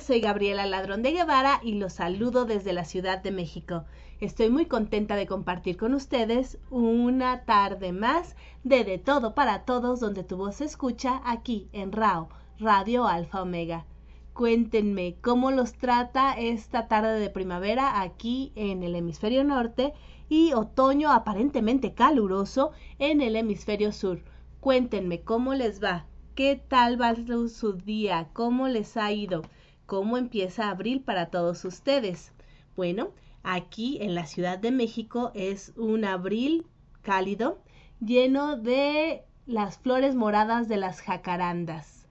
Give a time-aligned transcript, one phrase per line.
[0.00, 3.84] soy Gabriela Ladrón de Guevara y los saludo desde la Ciudad de México.
[4.20, 10.00] Estoy muy contenta de compartir con ustedes una tarde más de De Todo para Todos
[10.00, 12.28] donde tu voz se escucha aquí en RAO,
[12.58, 13.86] Radio Alfa Omega.
[14.34, 19.94] Cuéntenme cómo los trata esta tarde de primavera aquí en el hemisferio norte
[20.28, 24.20] y otoño aparentemente caluroso en el hemisferio sur.
[24.60, 26.04] Cuéntenme cómo les va,
[26.34, 27.14] qué tal va
[27.48, 29.42] su día, cómo les ha ido,
[29.86, 32.32] cómo empieza abril para todos ustedes.
[32.76, 36.66] Bueno, aquí en la Ciudad de México es un abril
[37.02, 37.62] cálido
[38.00, 42.06] lleno de las flores moradas de las jacarandas.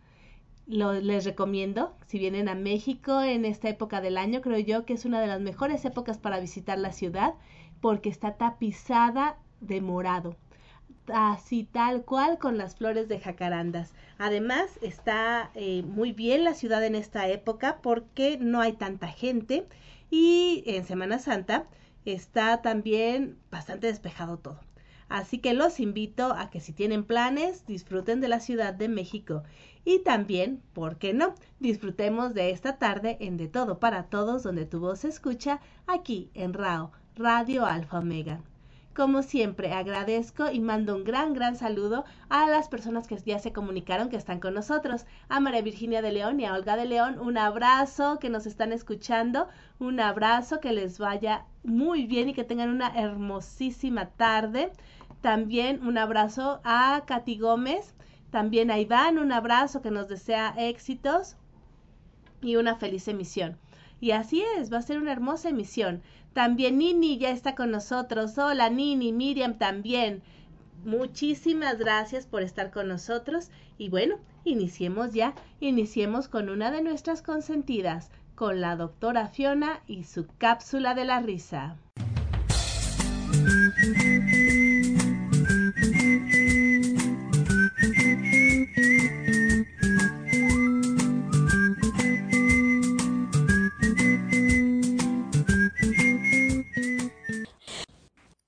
[0.68, 4.94] Lo, les recomiendo, si vienen a México en esta época del año, creo yo que
[4.94, 7.36] es una de las mejores épocas para visitar la ciudad
[7.82, 10.38] porque está tapizada de morado
[11.14, 13.94] así tal cual con las flores de jacarandas.
[14.18, 19.68] Además, está eh, muy bien la ciudad en esta época porque no hay tanta gente
[20.10, 21.66] y en Semana Santa
[22.06, 24.60] está también bastante despejado todo.
[25.08, 29.44] Así que los invito a que si tienen planes, disfruten de la Ciudad de México.
[29.84, 31.36] Y también, ¿por qué no?
[31.60, 36.32] Disfrutemos de esta tarde en De Todo para Todos, donde tu voz se escucha aquí
[36.34, 38.42] en RAO, Radio Alfa Omega.
[38.96, 43.52] Como siempre, agradezco y mando un gran, gran saludo a las personas que ya se
[43.52, 45.06] comunicaron, que están con nosotros.
[45.28, 48.72] A María Virginia de León y a Olga de León, un abrazo que nos están
[48.72, 49.50] escuchando,
[49.80, 54.72] un abrazo que les vaya muy bien y que tengan una hermosísima tarde.
[55.20, 57.96] También un abrazo a Katy Gómez,
[58.30, 61.36] también a Iván, un abrazo que nos desea éxitos
[62.42, 63.58] y una feliz emisión.
[64.00, 66.02] Y así es, va a ser una hermosa emisión.
[66.36, 68.38] También Nini ya está con nosotros.
[68.38, 70.22] Hola Nini, Miriam también.
[70.84, 73.52] Muchísimas gracias por estar con nosotros.
[73.78, 75.34] Y bueno, iniciemos ya.
[75.62, 81.22] Iniciemos con una de nuestras consentidas, con la doctora Fiona y su cápsula de la
[81.22, 81.78] risa.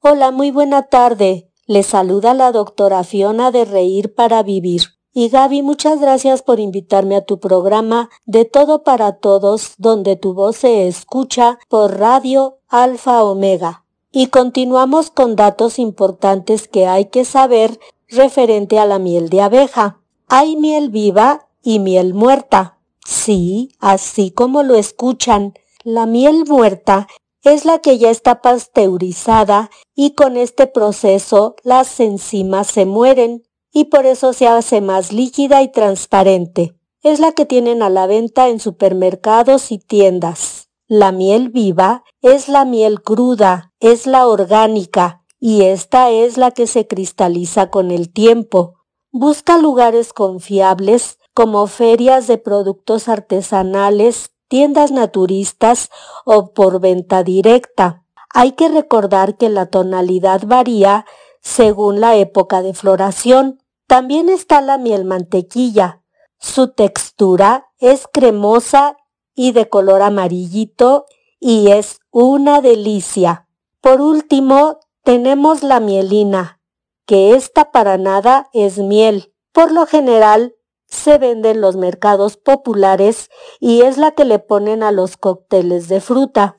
[0.10, 1.52] Hola, muy buena tarde.
[1.66, 4.84] Le saluda la doctora Fiona de Reír para Vivir.
[5.12, 10.34] Y Gaby, muchas gracias por invitarme a tu programa de Todo para Todos, donde tu
[10.34, 13.84] voz se escucha por Radio Alfa Omega.
[14.10, 20.00] Y continuamos con datos importantes que hay que saber referente a la miel de abeja.
[20.30, 22.78] Hay miel viva y miel muerta.
[23.06, 25.54] Sí, así como lo escuchan.
[25.84, 27.08] La miel muerta
[27.44, 33.86] es la que ya está pasteurizada y con este proceso las enzimas se mueren y
[33.86, 36.76] por eso se hace más líquida y transparente.
[37.04, 40.70] Es la que tienen a la venta en supermercados y tiendas.
[40.88, 46.66] La miel viva es la miel cruda, es la orgánica y esta es la que
[46.66, 48.76] se cristaliza con el tiempo.
[49.12, 55.90] Busca lugares confiables como ferias de productos artesanales tiendas naturistas
[56.26, 58.04] o por venta directa.
[58.34, 61.06] Hay que recordar que la tonalidad varía
[61.42, 63.62] según la época de floración.
[63.88, 66.04] También está la miel mantequilla.
[66.40, 68.98] Su textura es cremosa
[69.34, 71.06] y de color amarillito
[71.40, 73.48] y es una delicia.
[73.82, 76.60] Por último, tenemos la mielina,
[77.06, 79.34] que esta para nada es miel.
[79.54, 80.57] Por lo general,
[80.88, 83.30] se vende en los mercados populares
[83.60, 86.58] y es la que le ponen a los cócteles de fruta.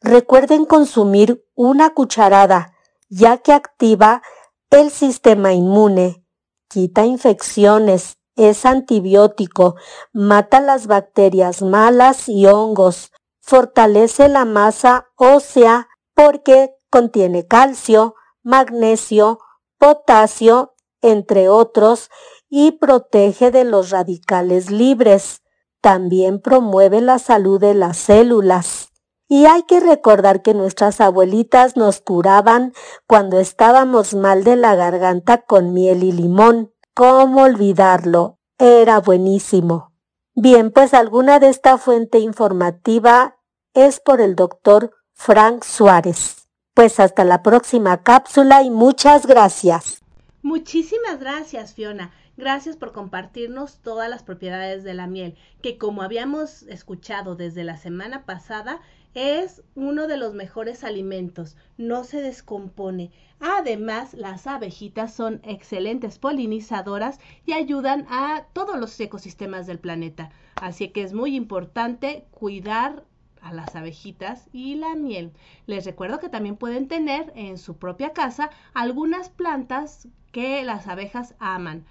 [0.00, 2.74] Recuerden consumir una cucharada,
[3.08, 4.22] ya que activa
[4.70, 6.24] el sistema inmune,
[6.68, 9.76] quita infecciones, es antibiótico,
[10.12, 19.38] mata las bacterias malas y hongos, fortalece la masa ósea porque contiene calcio, magnesio,
[19.78, 22.10] potasio, entre otros,
[22.56, 25.42] y protege de los radicales libres.
[25.80, 28.92] También promueve la salud de las células.
[29.26, 32.72] Y hay que recordar que nuestras abuelitas nos curaban
[33.08, 36.72] cuando estábamos mal de la garganta con miel y limón.
[36.94, 38.38] ¿Cómo olvidarlo?
[38.56, 39.92] Era buenísimo.
[40.36, 43.36] Bien, pues alguna de esta fuente informativa
[43.72, 46.46] es por el doctor Frank Suárez.
[46.72, 50.02] Pues hasta la próxima cápsula y muchas gracias.
[50.40, 52.12] Muchísimas gracias, Fiona.
[52.36, 57.76] Gracias por compartirnos todas las propiedades de la miel, que como habíamos escuchado desde la
[57.76, 58.80] semana pasada,
[59.14, 63.12] es uno de los mejores alimentos, no se descompone.
[63.38, 70.30] Además, las abejitas son excelentes polinizadoras y ayudan a todos los ecosistemas del planeta.
[70.56, 73.04] Así que es muy importante cuidar
[73.40, 75.32] a las abejitas y la miel.
[75.66, 81.36] Les recuerdo que también pueden tener en su propia casa algunas plantas que las abejas
[81.38, 81.84] aman.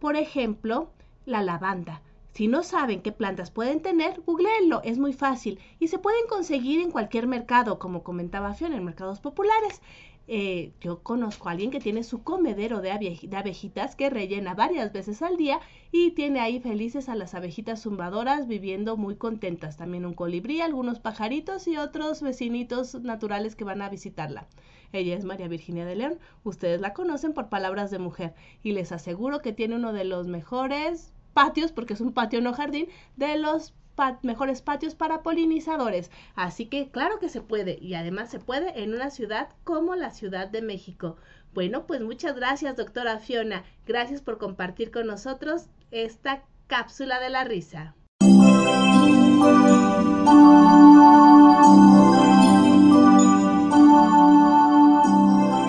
[0.00, 0.90] Por ejemplo,
[1.26, 2.00] la lavanda.
[2.32, 6.80] Si no saben qué plantas pueden tener, googleenlo, es muy fácil y se pueden conseguir
[6.80, 9.82] en cualquier mercado, como comentaba Fiona, en mercados populares.
[10.26, 15.20] Eh, yo conozco a alguien que tiene su comedero de, abejitas que rellena varias veces
[15.22, 15.60] al día
[15.92, 19.76] y tiene ahí felices a las abejitas zumbadoras viviendo muy contentas.
[19.76, 24.46] También un colibrí, algunos pajaritos y otros vecinitos naturales que van a visitarla.
[24.92, 26.18] Ella es María Virginia de León.
[26.44, 30.26] Ustedes la conocen por palabras de mujer y les aseguro que tiene uno de los
[30.26, 33.74] mejores patios, porque es un patio no jardín, de los
[34.22, 36.10] mejores patios para polinizadores.
[36.34, 40.10] Así que claro que se puede y además se puede en una ciudad como la
[40.10, 41.16] Ciudad de México.
[41.52, 43.64] Bueno, pues muchas gracias, doctora Fiona.
[43.86, 47.94] Gracias por compartir con nosotros esta cápsula de la risa.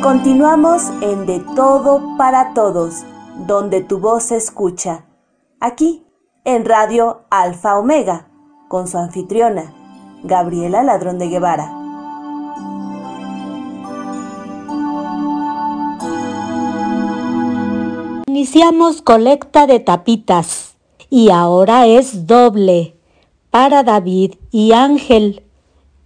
[0.02, 3.04] Continuamos en De Todo para Todos,
[3.46, 5.06] donde tu voz se escucha.
[5.60, 6.04] Aquí
[6.44, 8.28] en Radio Alfa Omega,
[8.68, 9.76] con su anfitriona,
[10.24, 11.72] Gabriela Ladrón de Guevara.
[18.26, 20.78] Iniciamos colecta de tapitas
[21.12, 22.98] y ahora es doble
[23.52, 25.44] para David y Ángel,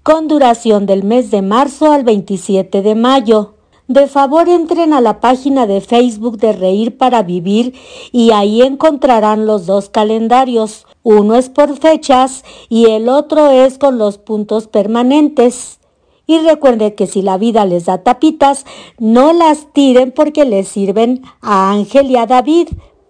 [0.04, 3.55] con duración del mes de marzo al 27 de mayo
[3.88, 7.74] de favor entren a la página de Facebook de Reír para Vivir
[8.12, 10.88] y ahí encontrarán los dos calendarios.
[11.04, 15.80] Uno es por fechas y el otro es con los puntos permanentes.
[16.28, 18.66] Y recuerden que si la vida les da tapitas,
[18.98, 22.70] no las tiren porque les sirven a Ángel y a David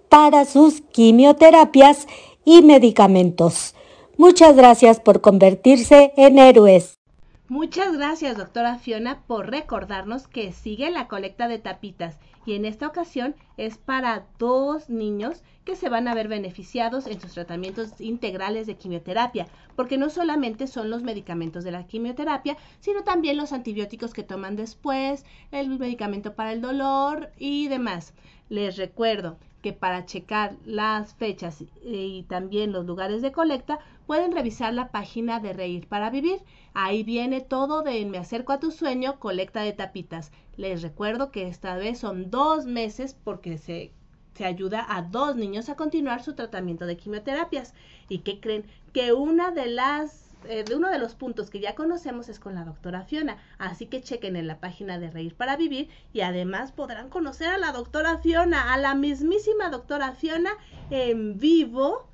[0.10, 2.08] para sus quimioterapias
[2.44, 3.74] y medicamentos.
[4.18, 7.00] Muchas gracias por convertirse en héroes.
[7.48, 12.88] Muchas gracias, doctora Fiona, por recordarnos que sigue la colecta de tapitas y en esta
[12.88, 18.66] ocasión es para dos niños que se van a ver beneficiados en sus tratamientos integrales
[18.66, 19.46] de quimioterapia,
[19.76, 24.56] porque no solamente son los medicamentos de la quimioterapia, sino también los antibióticos que toman
[24.56, 28.16] después, el medicamento para el dolor y demás.
[28.50, 34.74] Les recuerdo que para checar las fechas y también los lugares de colecta pueden revisar
[34.74, 36.40] la página de Reír para Vivir.
[36.74, 40.32] Ahí viene todo de Me acerco a tu sueño, colecta de tapitas.
[40.58, 43.92] Les recuerdo que esta vez son dos meses porque se,
[44.36, 47.74] se ayuda a dos niños a continuar su tratamiento de quimioterapias.
[48.10, 48.66] ¿Y qué creen?
[48.94, 52.66] Que una de las eh, uno de los puntos que ya conocemos es con la
[52.66, 53.38] doctora Fiona.
[53.58, 57.58] Así que chequen en la página de Reír para Vivir y además podrán conocer a
[57.58, 60.52] la doctora Fiona, a la mismísima doctora Fiona
[60.90, 62.08] en vivo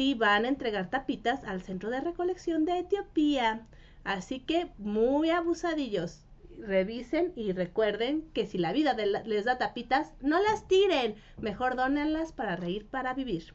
[0.00, 3.66] si van a entregar tapitas al centro de recolección de Etiopía.
[4.02, 6.24] Así que muy abusadillos.
[6.58, 11.16] Revisen y recuerden que si la vida les da tapitas, no las tiren.
[11.36, 13.52] Mejor dónenlas para reír para vivir.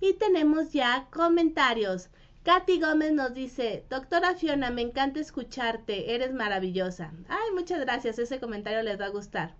[0.00, 2.08] Y tenemos ya comentarios.
[2.42, 7.12] Katy Gómez nos dice, doctora Fiona, me encanta escucharte, eres maravillosa.
[7.28, 9.59] Ay, muchas gracias, ese comentario les va a gustar.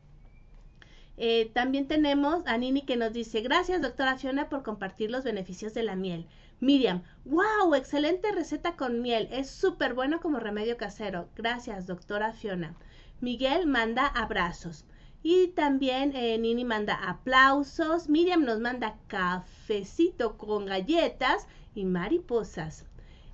[1.22, 5.74] Eh, también tenemos a Nini que nos dice, gracias doctora Fiona por compartir los beneficios
[5.74, 6.26] de la miel.
[6.60, 11.28] Miriam, wow, excelente receta con miel, es súper bueno como remedio casero.
[11.36, 12.74] Gracias doctora Fiona.
[13.20, 14.86] Miguel manda abrazos.
[15.22, 18.08] Y también eh, Nini manda aplausos.
[18.08, 22.86] Miriam nos manda cafecito con galletas y mariposas.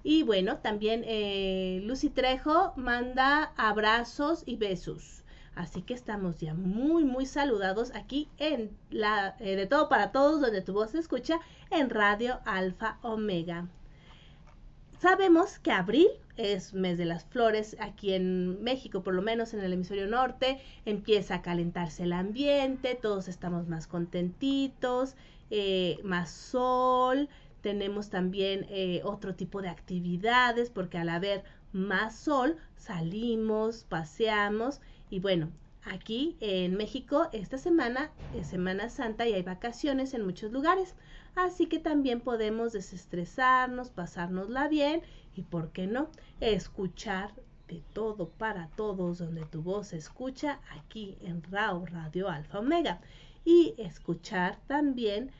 [0.02, 5.22] Y bueno, también eh, Lucy Trejo manda abrazos y besos.
[5.56, 10.40] Así que estamos ya muy, muy saludados aquí en la eh, de todo para todos,
[10.40, 13.66] donde tu voz se escucha en Radio Alfa Omega.
[15.00, 19.60] Sabemos que abril es mes de las flores aquí en México, por lo menos en
[19.60, 25.16] el hemisferio norte, empieza a calentarse el ambiente, todos estamos más contentitos,
[25.50, 27.30] eh, más sol,
[27.62, 35.20] tenemos también eh, otro tipo de actividades porque al haber más sol salimos, paseamos y
[35.20, 35.50] bueno,
[35.84, 40.94] aquí en México esta semana es Semana Santa y hay vacaciones en muchos lugares.
[41.34, 45.02] Así que también podemos desestresarnos, pasárnosla bien
[45.34, 46.08] y, ¿por qué no?,
[46.40, 47.34] escuchar
[47.68, 53.00] de todo para todos donde tu voz se escucha aquí en RAO Radio Alfa Omega.
[53.44, 55.30] y escuchar también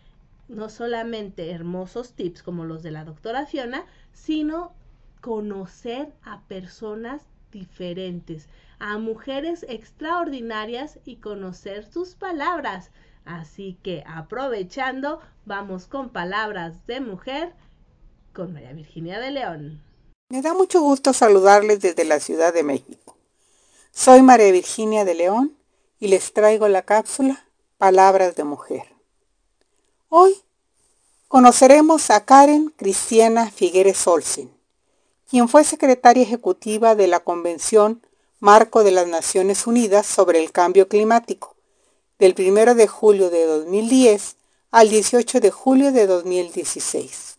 [0.49, 4.73] no solamente hermosos tips como los de la doctora Fiona, sino
[5.21, 12.91] conocer a personas diferentes, a mujeres extraordinarias y conocer sus palabras.
[13.25, 17.55] Así que aprovechando, vamos con palabras de mujer
[18.33, 19.83] con María Virginia de León.
[20.29, 23.17] Me da mucho gusto saludarles desde la Ciudad de México.
[23.93, 25.57] Soy María Virginia de León
[25.99, 27.47] y les traigo la cápsula
[27.79, 28.83] Palabras de Mujer.
[30.09, 30.37] Hoy
[31.29, 34.51] conoceremos a Karen Cristiana Figueres Olsen,
[35.29, 38.06] quien fue secretaria ejecutiva de la Convención
[38.41, 41.57] Marco de las Naciones Unidas sobre el Cambio Climático,
[42.19, 44.37] del 1 de julio de 2010
[44.71, 47.39] al 18 de julio de 2016.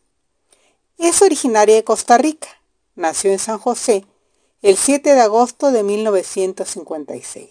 [0.98, 2.48] Es originaria de Costa Rica,
[2.96, 4.06] nació en San José
[4.64, 7.50] el 7 de agosto de 1956.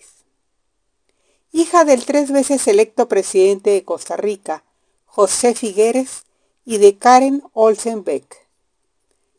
[1.52, 4.64] Hija del tres veces electo presidente de Costa Rica,
[5.04, 6.24] José Figueres,
[6.64, 8.44] y de Karen Olsen Beck.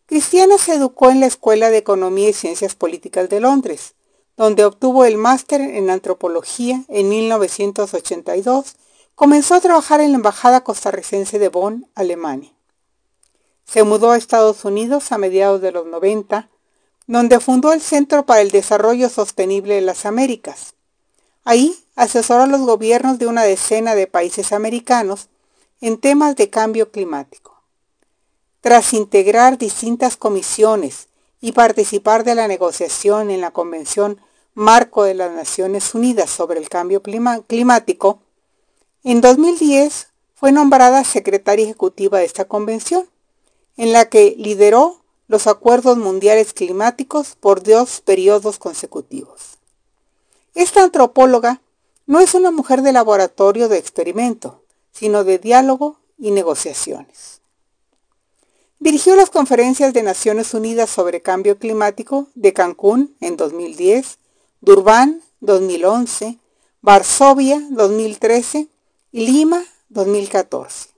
[0.05, 3.95] Cristiana se educó en la Escuela de Economía y Ciencias Políticas de Londres,
[4.37, 8.75] donde obtuvo el máster en antropología en 1982.
[9.15, 12.53] Comenzó a trabajar en la Embajada costarricense de Bonn, Alemania.
[13.65, 16.49] Se mudó a Estados Unidos a mediados de los 90,
[17.07, 20.75] donde fundó el Centro para el Desarrollo Sostenible de las Américas.
[21.43, 25.29] Ahí asesoró a los gobiernos de una decena de países americanos
[25.81, 27.63] en temas de cambio climático.
[28.61, 31.07] Tras integrar distintas comisiones
[31.47, 34.19] y participar de la negociación en la Convención
[34.53, 38.19] Marco de las Naciones Unidas sobre el Cambio Climático,
[39.05, 43.07] en 2010 fue nombrada secretaria ejecutiva de esta convención,
[43.77, 44.99] en la que lideró
[45.29, 49.57] los acuerdos mundiales climáticos por dos periodos consecutivos.
[50.53, 51.61] Esta antropóloga
[52.07, 57.39] no es una mujer de laboratorio de experimento, sino de diálogo y negociaciones.
[58.79, 64.19] Dirigió las conferencias de Naciones Unidas sobre Cambio Climático de Cancún en 2010,
[64.61, 66.37] Durban 2011,
[66.81, 68.67] Varsovia 2013
[69.11, 70.89] y Lima 2014.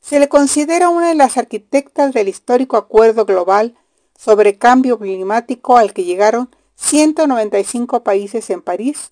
[0.00, 3.76] Se le considera una de las arquitectas del histórico Acuerdo Global
[4.18, 9.10] sobre Cambio Climático al que llegaron 195 países en París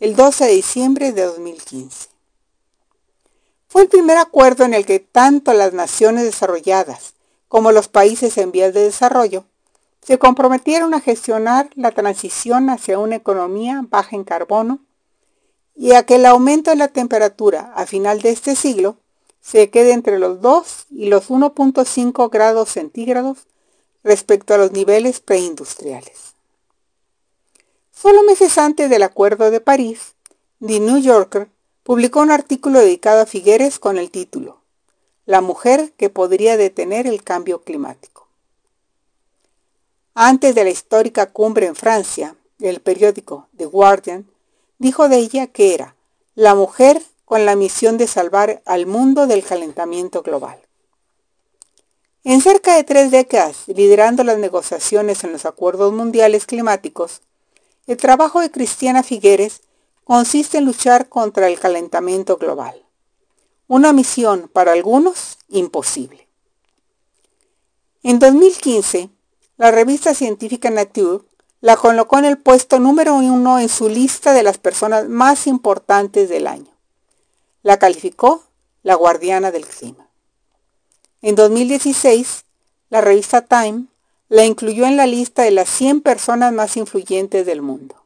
[0.00, 2.15] el 12 de diciembre de 2015.
[3.76, 7.12] Fue el primer acuerdo en el que tanto las naciones desarrolladas
[7.46, 9.44] como los países en vías de desarrollo
[10.00, 14.78] se comprometieron a gestionar la transición hacia una economía baja en carbono
[15.74, 18.96] y a que el aumento de la temperatura a final de este siglo
[19.42, 23.40] se quede entre los 2 y los 1.5 grados centígrados
[24.02, 26.34] respecto a los niveles preindustriales.
[27.92, 30.14] Solo meses antes del Acuerdo de París,
[30.66, 31.50] The New Yorker
[31.86, 34.58] publicó un artículo dedicado a Figueres con el título
[35.24, 38.26] La mujer que podría detener el cambio climático.
[40.12, 44.26] Antes de la histórica cumbre en Francia, el periódico The Guardian
[44.78, 45.94] dijo de ella que era
[46.34, 50.58] la mujer con la misión de salvar al mundo del calentamiento global.
[52.24, 57.20] En cerca de tres décadas, liderando las negociaciones en los acuerdos mundiales climáticos,
[57.86, 59.60] el trabajo de Cristiana Figueres
[60.06, 62.80] consiste en luchar contra el calentamiento global.
[63.66, 66.28] Una misión para algunos imposible.
[68.04, 69.10] En 2015,
[69.56, 71.24] la revista científica Nature
[71.60, 76.28] la colocó en el puesto número uno en su lista de las personas más importantes
[76.28, 76.70] del año.
[77.64, 78.44] La calificó
[78.84, 80.06] la guardiana del clima.
[81.20, 82.44] En 2016,
[82.90, 83.86] la revista Time
[84.28, 88.05] la incluyó en la lista de las 100 personas más influyentes del mundo.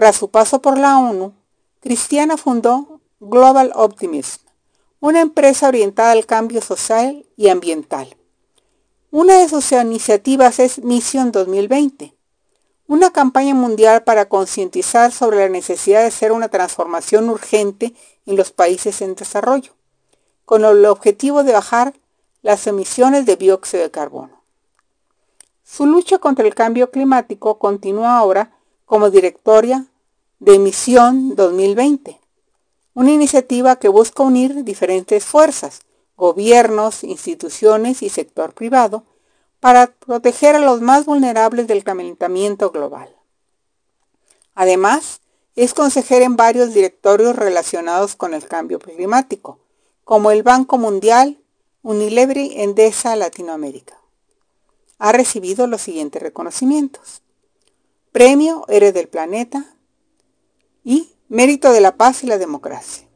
[0.00, 1.34] Tras su paso por la ONU,
[1.80, 4.40] Cristiana fundó Global Optimism,
[4.98, 8.16] una empresa orientada al cambio social y ambiental.
[9.10, 12.14] Una de sus iniciativas es Mission 2020,
[12.86, 17.92] una campaña mundial para concientizar sobre la necesidad de hacer una transformación urgente
[18.24, 19.72] en los países en desarrollo,
[20.46, 21.92] con el objetivo de bajar
[22.40, 24.40] las emisiones de dióxido de carbono.
[25.62, 29.86] Su lucha contra el cambio climático continúa ahora como directoria
[30.40, 32.18] de Misión 2020,
[32.94, 35.82] una iniciativa que busca unir diferentes fuerzas,
[36.16, 39.04] gobiernos, instituciones y sector privado
[39.60, 43.14] para proteger a los más vulnerables del calentamiento global.
[44.54, 45.20] Además,
[45.56, 49.58] es consejera en varios directorios relacionados con el cambio climático,
[50.04, 51.38] como el Banco Mundial,
[51.82, 53.98] Unilever Endesa Latinoamérica.
[54.98, 57.20] Ha recibido los siguientes reconocimientos.
[58.10, 59.74] Premio Héroe del Planeta
[60.84, 63.06] y Mérito de la paz y la democracia.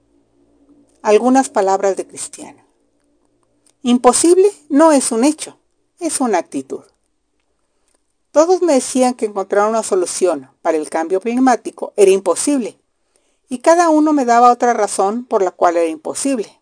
[1.03, 2.65] Algunas palabras de Cristiana.
[3.83, 5.59] Imposible no es un hecho,
[5.99, 6.85] es una actitud.
[8.31, 12.79] Todos me decían que encontrar una solución para el cambio climático era imposible,
[13.49, 16.61] y cada uno me daba otra razón por la cual era imposible.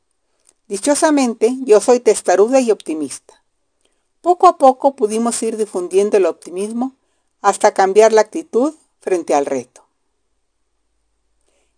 [0.68, 3.42] Dichosamente, yo soy testaruda y optimista.
[4.22, 6.94] Poco a poco pudimos ir difundiendo el optimismo
[7.42, 9.81] hasta cambiar la actitud frente al reto.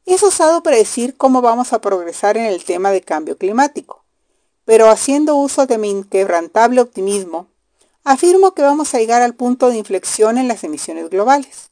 [0.06, 4.04] Es usado para decir cómo vamos a progresar en el tema de cambio climático,
[4.64, 7.46] pero haciendo uso de mi inquebrantable optimismo,
[8.04, 11.70] afirmo que vamos a llegar al punto de inflexión en las emisiones globales,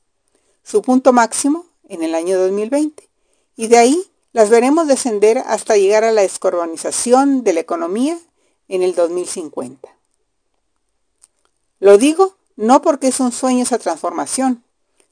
[0.62, 3.06] su punto máximo en el año 2020,
[3.56, 8.18] y de ahí las veremos descender hasta llegar a la descarbonización de la economía
[8.68, 9.88] en el 2050.
[11.80, 14.62] Lo digo no porque es un sueño esa transformación,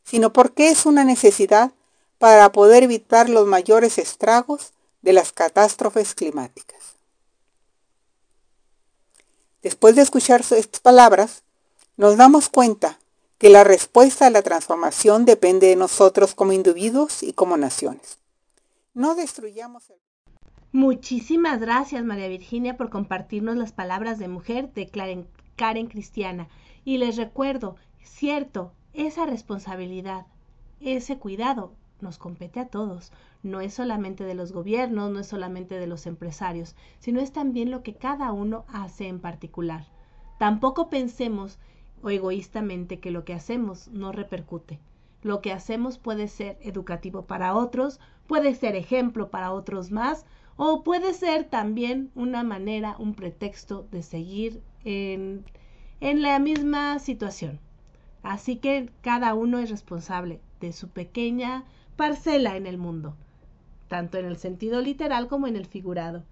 [0.04, 1.72] sino porque es una necesidad
[2.20, 6.96] para poder evitar los mayores estragos de las catástrofes climáticas.
[9.62, 11.44] Después de escuchar estas palabras,
[11.96, 12.98] nos damos cuenta
[13.38, 18.18] que la respuesta a la transformación depende de nosotros como individuos y como naciones.
[18.92, 19.96] No destruyamos el...
[20.72, 24.90] Muchísimas gracias María Virginia por compartirnos las palabras de mujer de
[25.56, 26.50] Karen Cristiana.
[26.84, 30.26] Y les recuerdo, cierto, esa responsabilidad,
[30.80, 33.12] ese cuidado nos compete a todos.
[33.42, 37.70] No es solamente de los gobiernos, no es solamente de los empresarios, sino es también
[37.70, 39.86] lo que cada uno hace en particular.
[40.38, 41.58] Tampoco pensemos
[42.02, 44.78] o egoístamente que lo que hacemos no repercute.
[45.22, 50.24] Lo que hacemos puede ser educativo para otros, puede ser ejemplo para otros más,
[50.56, 55.44] o puede ser también una manera, un pretexto de seguir en,
[56.00, 57.60] en la misma situación.
[58.22, 61.64] Así que cada uno es responsable de su pequeña
[62.00, 63.14] parcela en el mundo,
[63.88, 66.22] tanto en el sentido literal como en el figurado.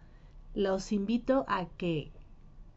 [0.55, 2.11] Los invito a que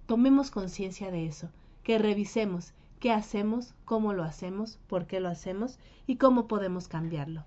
[0.07, 1.47] tomemos conciencia de eso,
[1.83, 7.45] que revisemos qué hacemos, cómo lo hacemos, por qué lo hacemos y cómo podemos cambiarlo.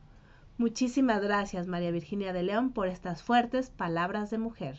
[0.57, 4.79] Muchísimas gracias María Virginia de León por estas fuertes palabras de mujer.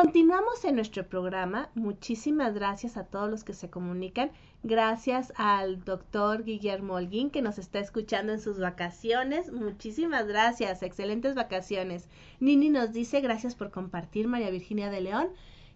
[0.00, 1.70] Continuamos en nuestro programa.
[1.74, 4.30] Muchísimas gracias a todos los que se comunican.
[4.62, 9.50] Gracias al doctor Guillermo Holguín que nos está escuchando en sus vacaciones.
[9.50, 10.84] Muchísimas gracias.
[10.84, 12.08] Excelentes vacaciones.
[12.38, 15.30] Nini nos dice gracias por compartir María Virginia de León.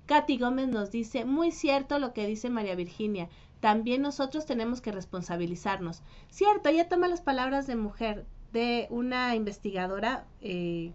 [0.07, 3.29] Katy Gómez nos dice muy cierto lo que dice María Virginia.
[3.59, 6.05] También nosotros tenemos que responsabilizarnos.
[6.29, 10.93] Cierto, ella toma las palabras de mujer de una investigadora eh,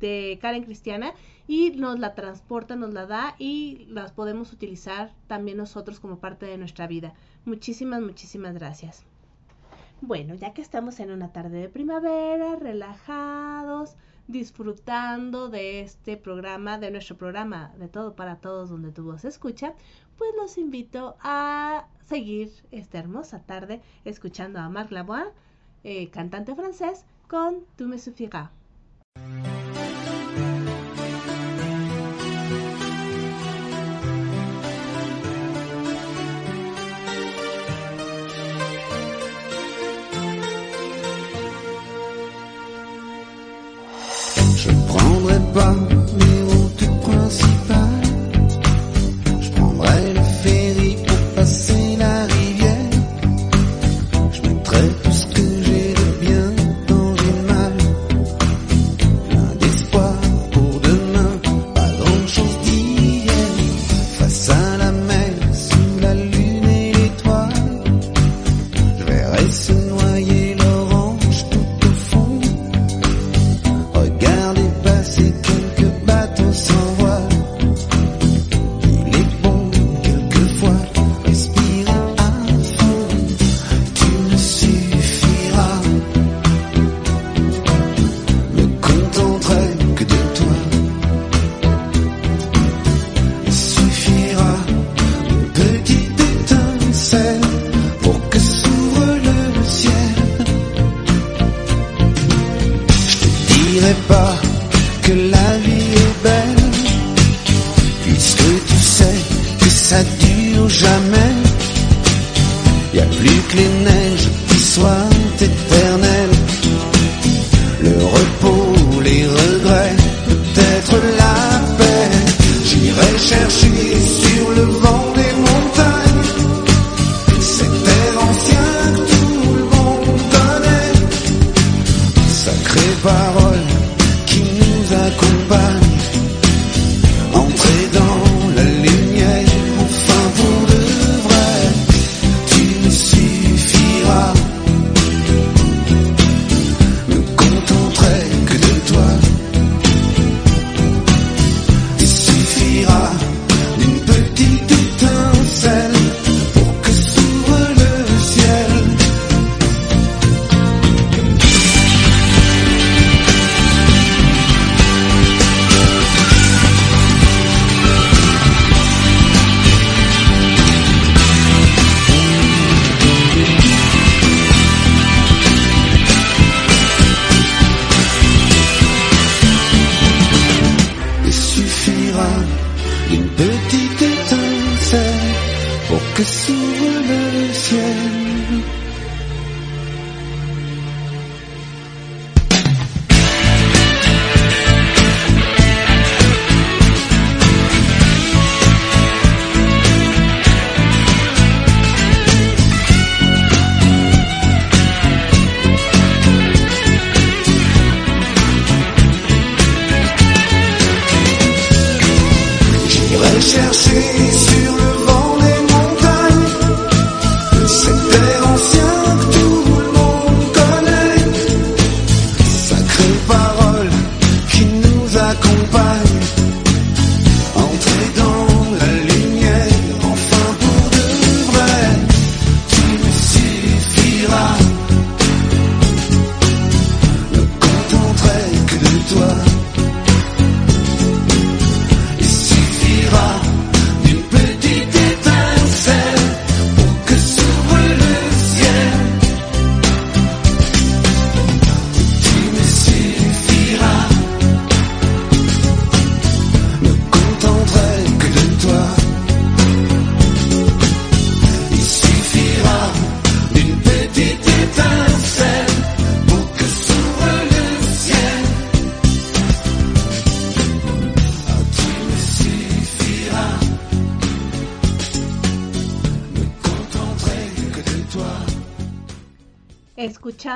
[0.00, 1.12] de Karen Cristiana
[1.46, 6.46] y nos la transporta, nos la da y las podemos utilizar también nosotros como parte
[6.46, 7.14] de nuestra vida.
[7.44, 9.04] Muchísimas, muchísimas gracias.
[10.00, 13.96] Bueno, ya que estamos en una tarde de primavera, relajados,
[14.28, 19.28] disfrutando de este programa, de nuestro programa de Todo para Todos, donde tu voz se
[19.28, 19.74] escucha,
[20.18, 25.32] pues los invito a seguir esta hermosa tarde escuchando a Marc Lavoie,
[25.84, 28.55] eh, cantante francés, con Tu me suffiras.
[45.28, 45.85] Les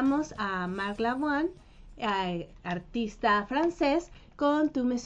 [0.01, 1.51] Escuchamos a Marc Lavoine,
[1.99, 4.97] eh, artista francés, con Tu me.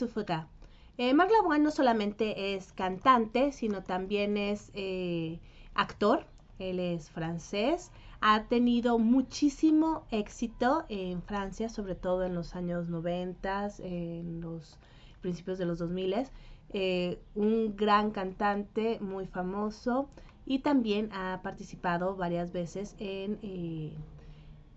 [0.97, 5.41] Eh, Marc Lavoine no solamente es cantante, sino también es eh,
[5.73, 6.25] actor.
[6.59, 7.91] Él es francés.
[8.21, 14.77] Ha tenido muchísimo éxito en Francia, sobre todo en los años 90, en los
[15.19, 16.29] principios de los 2000.
[16.69, 20.07] Eh, un gran cantante, muy famoso,
[20.45, 23.91] y también ha participado varias veces en, eh,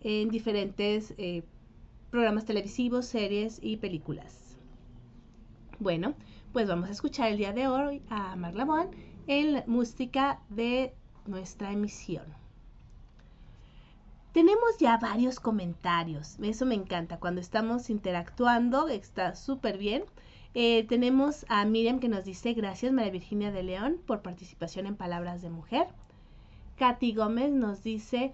[0.01, 1.43] en diferentes eh,
[2.11, 4.57] programas televisivos, series y películas.
[5.79, 6.15] Bueno,
[6.53, 8.91] pues vamos a escuchar el día de hoy a Marc Lavoine
[9.27, 10.93] en la música de
[11.27, 12.25] nuestra emisión.
[14.33, 20.05] Tenemos ya varios comentarios, eso me encanta, cuando estamos interactuando, está súper bien.
[20.55, 24.97] Eh, tenemos a Miriam que nos dice, gracias María Virginia de León por participación en
[24.97, 25.87] Palabras de Mujer.
[26.77, 28.33] Katy Gómez nos dice,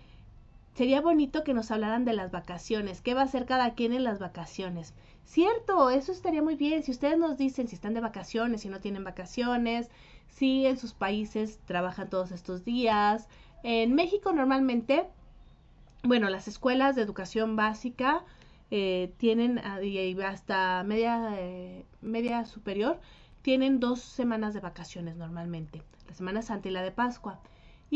[0.75, 4.05] sería bonito que nos hablaran de las vacaciones, qué va a hacer cada quien en
[4.05, 4.95] las vacaciones.
[5.25, 6.83] Cierto, eso estaría muy bien.
[6.83, 9.91] Si ustedes nos dicen si están de vacaciones, si no tienen vacaciones,
[10.29, 13.29] si en sus países trabajan todos estos días.
[13.63, 15.07] En México normalmente,
[16.03, 18.25] bueno, las escuelas de educación básica
[18.71, 19.79] eh, tienen ah,
[20.27, 23.01] hasta media, eh, media superior,
[23.43, 27.41] tienen dos semanas de vacaciones normalmente, la Semana Santa y la de Pascua.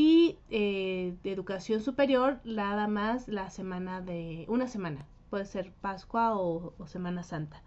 [0.00, 6.38] Y eh, de educación superior, nada más la semana de una semana, puede ser Pascua
[6.38, 7.64] o, Semana Santa.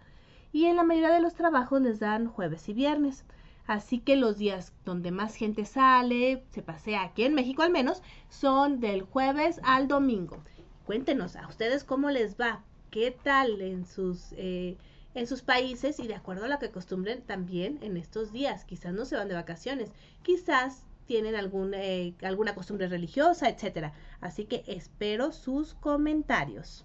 [0.50, 3.26] Y en la mayoría de los trabajos les dan jueves y viernes.
[3.66, 8.00] Así que los días donde más gente sale, se pasea aquí en México al menos,
[8.30, 10.42] son del jueves al domingo.
[10.86, 14.78] Cuéntenos a ustedes cómo les va, qué tal en sus, eh,
[15.12, 18.64] en sus países y de acuerdo a lo que acostumbren también en estos días.
[18.64, 19.92] Quizás no se van de vacaciones,
[20.22, 23.92] quizás tienen algún, eh, alguna costumbre religiosa, etcétera.
[24.20, 26.84] Así que espero sus comentarios.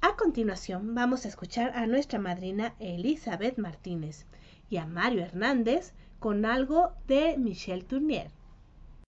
[0.00, 4.26] A continuación vamos a escuchar a nuestra madrina Elizabeth Martínez
[4.70, 8.30] y a Mario Hernández con algo de Michelle Tournier.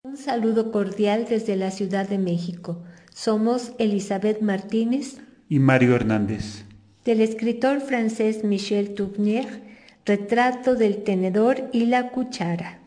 [0.04, 2.84] Un saludo cordial desde la Ciudad de México.
[3.12, 6.64] Somos Elizabeth Martínez y Mario Hernández.
[7.04, 9.64] Del escritor francés Michel Tournier,
[10.04, 12.78] Retrato del tenedor y la cuchara.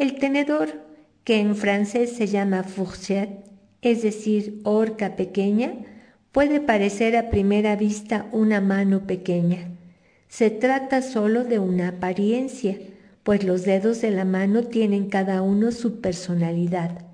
[0.00, 0.80] El tenedor,
[1.24, 3.44] que en francés se llama fourchette,
[3.82, 5.74] es decir, horca pequeña,
[6.32, 9.68] puede parecer a primera vista una mano pequeña.
[10.26, 12.78] Se trata solo de una apariencia
[13.24, 17.04] pues los dedos de la mano tienen cada uno su personalidad.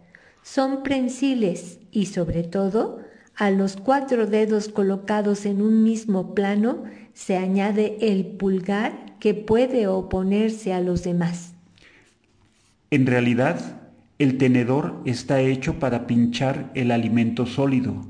[0.45, 3.01] Son prensiles y sobre todo
[3.35, 9.89] a los cuatro dedos colocados en un mismo plano se añade el pulgar que puede
[9.89, 11.56] oponerse a los demás.
[12.91, 13.81] En realidad,
[14.19, 18.07] el tenedor está hecho para pinchar el alimento sólido.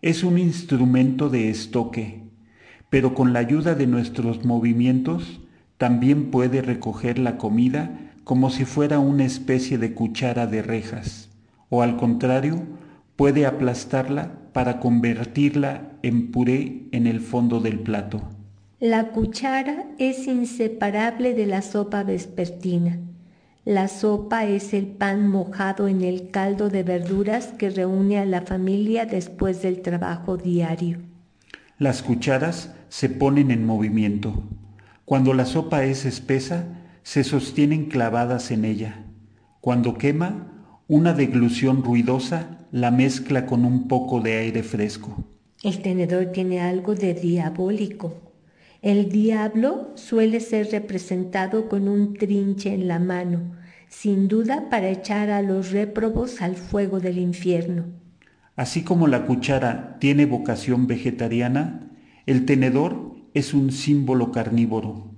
[0.00, 2.22] Es un instrumento de estoque,
[2.88, 5.40] pero con la ayuda de nuestros movimientos
[5.76, 11.28] también puede recoger la comida como si fuera una especie de cuchara de rejas,
[11.68, 12.62] o al contrario,
[13.16, 18.22] puede aplastarla para convertirla en puré en el fondo del plato.
[18.80, 22.98] La cuchara es inseparable de la sopa vespertina.
[23.66, 28.42] La sopa es el pan mojado en el caldo de verduras que reúne a la
[28.42, 30.98] familia después del trabajo diario.
[31.76, 34.44] Las cucharas se ponen en movimiento.
[35.04, 36.64] Cuando la sopa es espesa,
[37.02, 39.04] se sostienen clavadas en ella.
[39.60, 40.46] Cuando quema,
[40.86, 45.24] una deglución ruidosa la mezcla con un poco de aire fresco.
[45.64, 48.14] El tenedor tiene algo de diabólico.
[48.80, 53.55] El diablo suele ser representado con un trinche en la mano,
[53.88, 57.84] sin duda para echar a los réprobos al fuego del infierno.
[58.56, 61.90] Así como la cuchara tiene vocación vegetariana,
[62.24, 65.10] el tenedor es un símbolo carnívoro.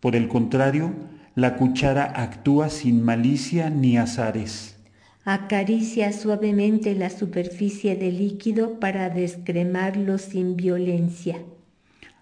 [0.00, 0.92] Por el contrario,
[1.34, 4.76] la cuchara actúa sin malicia ni azares.
[5.24, 11.38] Acaricia suavemente la superficie del líquido para descremarlo sin violencia.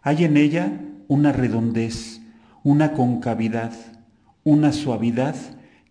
[0.02, 2.20] Hay en ella una redondez,
[2.62, 3.72] una concavidad,
[4.44, 5.34] una suavidad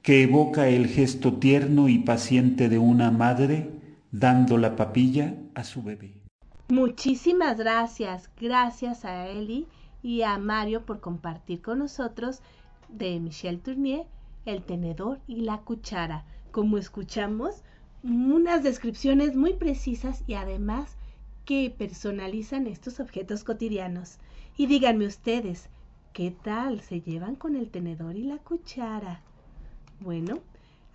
[0.01, 3.69] que evoca el gesto tierno y paciente de una madre
[4.11, 6.13] dando la papilla a su bebé.
[6.69, 9.67] Muchísimas gracias, gracias a Eli
[10.01, 12.41] y a Mario por compartir con nosotros
[12.89, 14.05] de Michel Tournier
[14.45, 16.25] el tenedor y la cuchara.
[16.51, 17.61] Como escuchamos,
[18.03, 20.97] unas descripciones muy precisas y además
[21.45, 24.17] que personalizan estos objetos cotidianos.
[24.57, 25.69] Y díganme ustedes,
[26.13, 29.21] ¿qué tal se llevan con el tenedor y la cuchara?
[30.01, 30.39] Bueno,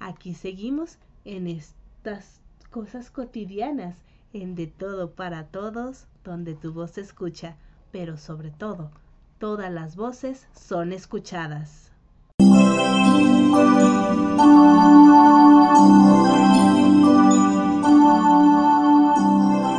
[0.00, 2.40] aquí seguimos en estas
[2.70, 3.96] cosas cotidianas
[4.32, 7.56] en De Todo para Todos, donde tu voz se escucha,
[7.92, 8.90] pero sobre todo,
[9.38, 11.92] todas las voces son escuchadas.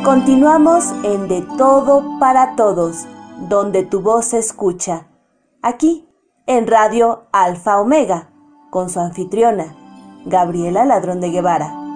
[0.06, 3.06] Continuamos en De Todo para Todos,
[3.50, 5.08] donde tu voz se escucha.
[5.62, 6.08] Aquí,
[6.46, 8.30] en Radio Alfa Omega,
[8.70, 9.76] con su anfitriona,
[10.26, 11.88] Gabriela Ladrón de Guevara.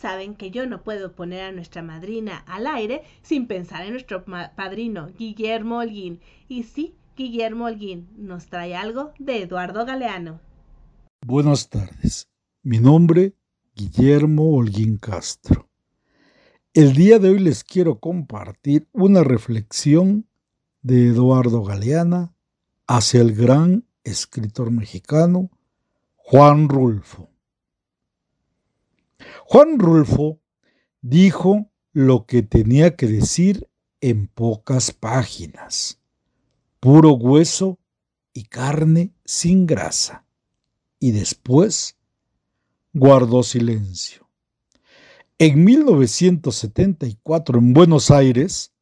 [0.00, 4.24] saben que yo no puedo poner a nuestra madrina al aire sin pensar en nuestro
[4.24, 6.20] padrino, Guillermo Holguín.
[6.48, 10.40] Y sí, Guillermo Holguín nos trae algo de Eduardo Galeano.
[11.24, 12.28] Buenas tardes.
[12.62, 13.34] Mi nombre,
[13.76, 15.69] Guillermo Holguín Castro.
[16.72, 20.28] El día de hoy les quiero compartir una reflexión
[20.82, 22.32] de Eduardo Galeana
[22.86, 25.50] hacia el gran escritor mexicano
[26.14, 27.28] Juan Rulfo.
[29.46, 30.38] Juan Rulfo
[31.00, 33.68] dijo lo que tenía que decir
[34.00, 36.00] en pocas páginas,
[36.78, 37.80] puro hueso
[38.32, 40.24] y carne sin grasa,
[41.00, 41.96] y después
[42.92, 44.29] guardó silencio.
[45.42, 48.74] En 1974 en Buenos Aires,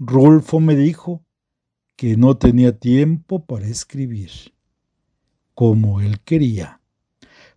[0.00, 1.24] Rulfo me dijo
[1.94, 4.32] que no tenía tiempo para escribir,
[5.54, 6.80] como él quería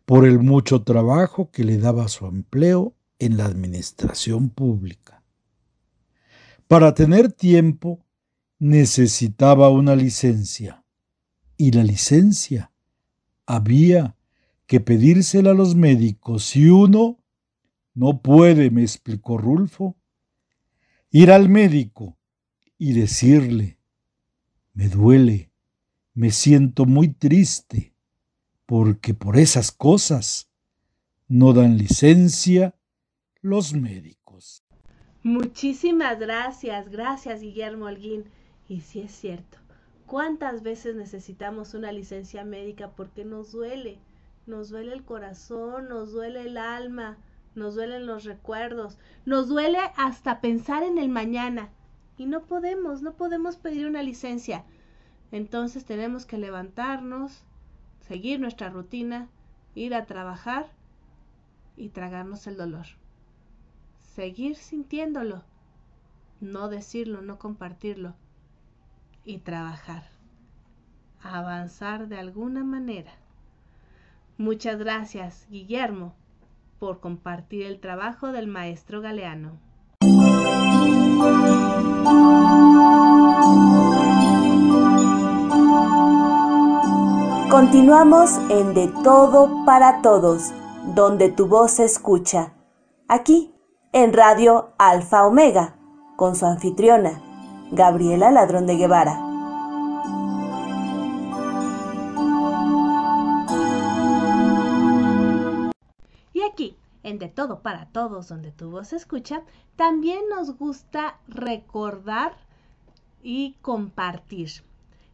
[0.06, 5.24] por el mucho trabajo que le daba su empleo en la administración pública.
[6.68, 8.06] Para tener tiempo
[8.60, 10.84] necesitaba una licencia
[11.58, 12.72] y la licencia
[13.48, 14.16] había
[14.68, 17.19] que pedírsela a los médicos si uno
[18.00, 19.98] no puede, me explicó Rulfo,
[21.12, 22.18] ir al médico
[22.78, 23.78] y decirle,
[24.74, 25.52] me duele,
[26.14, 27.94] me siento muy triste,
[28.66, 30.50] porque por esas cosas
[31.28, 32.74] no dan licencia
[33.42, 34.64] los médicos.
[35.22, 38.24] Muchísimas gracias, gracias Guillermo Holguín.
[38.70, 39.58] Y sí es cierto,
[40.06, 43.98] ¿cuántas veces necesitamos una licencia médica porque nos duele?
[44.46, 47.18] Nos duele el corazón, nos duele el alma,
[47.56, 51.70] nos duelen los recuerdos, nos duele hasta pensar en el mañana.
[52.18, 54.66] Y no podemos, no podemos pedir una licencia.
[55.32, 57.44] Entonces tenemos que levantarnos,
[58.02, 59.30] seguir nuestra rutina,
[59.76, 60.68] ir a trabajar
[61.78, 62.88] y tragarnos el dolor.
[64.16, 65.44] Seguir sintiéndolo,
[66.42, 68.16] no decirlo, no compartirlo
[69.24, 70.04] y trabajar.
[71.22, 73.14] Avanzar de alguna manera.
[74.38, 76.16] Muchas gracias, Guillermo,
[76.80, 79.60] por compartir el trabajo del maestro Galeano.
[87.50, 90.54] Continuamos en De Todo para Todos,
[90.96, 92.54] donde tu voz se escucha.
[93.08, 93.54] Aquí,
[93.92, 95.76] en Radio Alfa Omega,
[96.16, 97.22] con su anfitriona,
[97.72, 99.29] Gabriela Ladrón de Guevara.
[107.18, 109.42] De Todo para Todos, donde tu voz se escucha,
[109.76, 112.38] también nos gusta recordar
[113.24, 114.50] y compartir.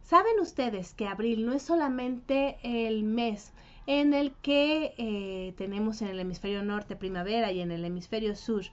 [0.02, 3.54] ¿Saben ustedes que abril no es solamente el mes
[3.88, 8.66] en el que eh, tenemos en el hemisferio norte primavera y en el hemisferio sur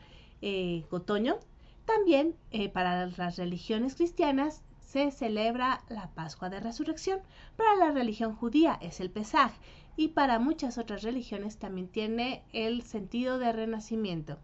[0.43, 1.37] eh, otoño?
[1.85, 7.21] También eh, para las religiones cristianas se celebra la Pascua de Resurrección.
[7.57, 9.53] Para la religión judía es el Pesaj
[9.97, 14.39] y para muchas otras religiones también tiene el sentido de renacimiento.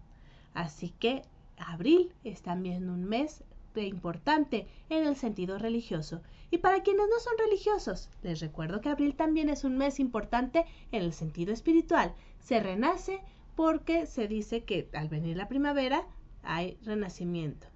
[0.55, 1.23] Así que
[1.59, 3.43] abril es también un mes
[3.87, 6.21] importante en el sentido religioso.
[6.51, 10.65] Y para quienes no son religiosos, les recuerdo que abril también es un mes importante
[10.93, 12.15] en el sentido espiritual.
[12.41, 13.21] Se renace
[13.55, 16.07] porque se dice que al venir la primavera
[16.43, 17.67] hay renacimiento.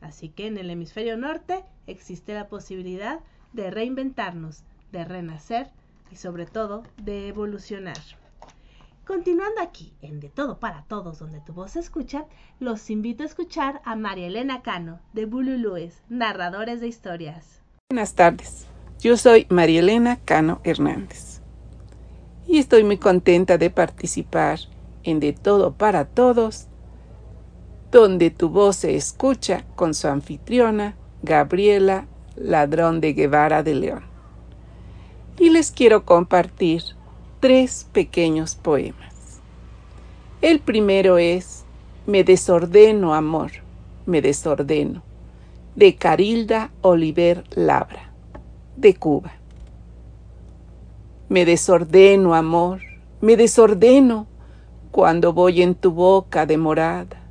[0.00, 3.20] Así que en el hemisferio norte existe la posibilidad
[3.52, 4.62] de reinventarnos,
[4.92, 5.70] de renacer
[6.10, 7.98] y sobre todo de evolucionar.
[9.06, 12.26] Continuando aquí en De Todo para Todos, donde tu voz se escucha,
[12.60, 17.60] los invito a escuchar a María Elena Cano, de Bululúes, narradores de historias.
[17.90, 18.66] Buenas tardes,
[19.00, 21.40] yo soy María Elena Cano Hernández
[22.50, 24.58] y estoy muy contenta de participar
[25.04, 26.66] en De Todo para Todos,
[27.92, 34.09] donde tu voz se escucha con su anfitriona, Gabriela Ladrón de Guevara de León.
[35.40, 36.82] Y les quiero compartir
[37.40, 39.40] tres pequeños poemas.
[40.42, 41.64] El primero es
[42.06, 43.50] Me desordeno, amor,
[44.04, 45.02] me desordeno,
[45.76, 48.12] de Carilda Oliver Labra,
[48.76, 49.32] de Cuba.
[51.30, 52.82] Me desordeno, amor,
[53.22, 54.26] me desordeno
[54.90, 57.22] cuando voy en tu boca demorada,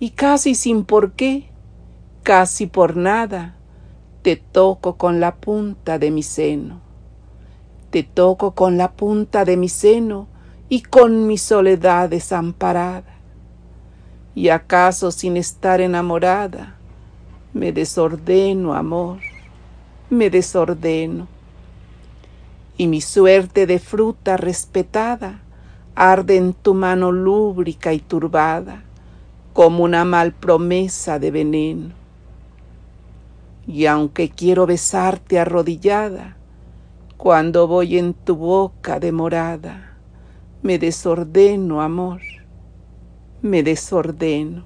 [0.00, 1.48] y casi sin por qué,
[2.24, 3.54] casi por nada,
[4.22, 6.89] te toco con la punta de mi seno
[7.90, 10.28] te toco con la punta de mi seno
[10.68, 13.18] y con mi soledad desamparada.
[14.34, 16.76] Y acaso sin estar enamorada,
[17.52, 19.18] me desordeno, amor,
[20.08, 21.26] me desordeno.
[22.76, 25.40] Y mi suerte de fruta respetada
[25.96, 28.84] arde en tu mano lúbrica y turbada,
[29.52, 31.90] como una mal promesa de veneno.
[33.66, 36.36] Y aunque quiero besarte arrodillada,
[37.20, 39.94] cuando voy en tu boca demorada,
[40.62, 42.22] me desordeno, amor,
[43.42, 44.64] me desordeno.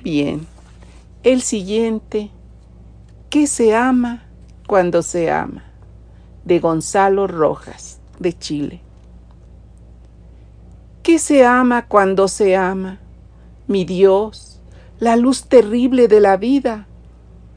[0.00, 0.46] Bien,
[1.24, 2.30] el siguiente,
[3.30, 4.22] ¿qué se ama
[4.68, 5.64] cuando se ama?
[6.44, 8.82] De Gonzalo Rojas, de Chile.
[11.02, 13.00] ¿Qué se ama cuando se ama?
[13.66, 14.60] Mi Dios,
[15.00, 16.86] la luz terrible de la vida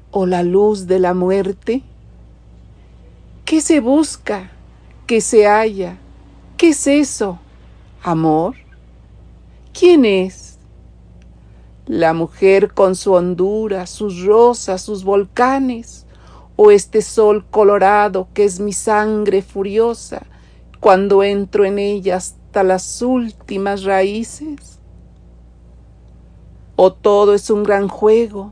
[0.09, 1.83] o la luz de la muerte?
[3.53, 4.49] ¿Qué se busca?
[5.05, 5.99] ¿Qué se halla?
[6.57, 7.37] ¿Qué es eso?
[8.01, 8.55] ¿Amor?
[9.71, 10.57] ¿Quién es?
[11.85, 16.07] ¿La mujer con su hondura, sus rosas, sus volcanes?
[16.55, 20.25] ¿O este sol colorado que es mi sangre furiosa
[20.79, 24.79] cuando entro en ella hasta las últimas raíces?
[26.75, 28.51] ¿O todo es un gran juego?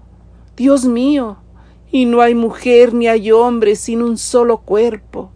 [0.56, 1.38] Dios mío,
[1.92, 5.32] y no hay mujer ni hay hombre sin un solo cuerpo,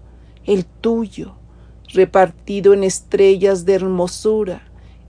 [0.46, 1.34] el tuyo,
[1.94, 4.62] repartido en estrellas de hermosura,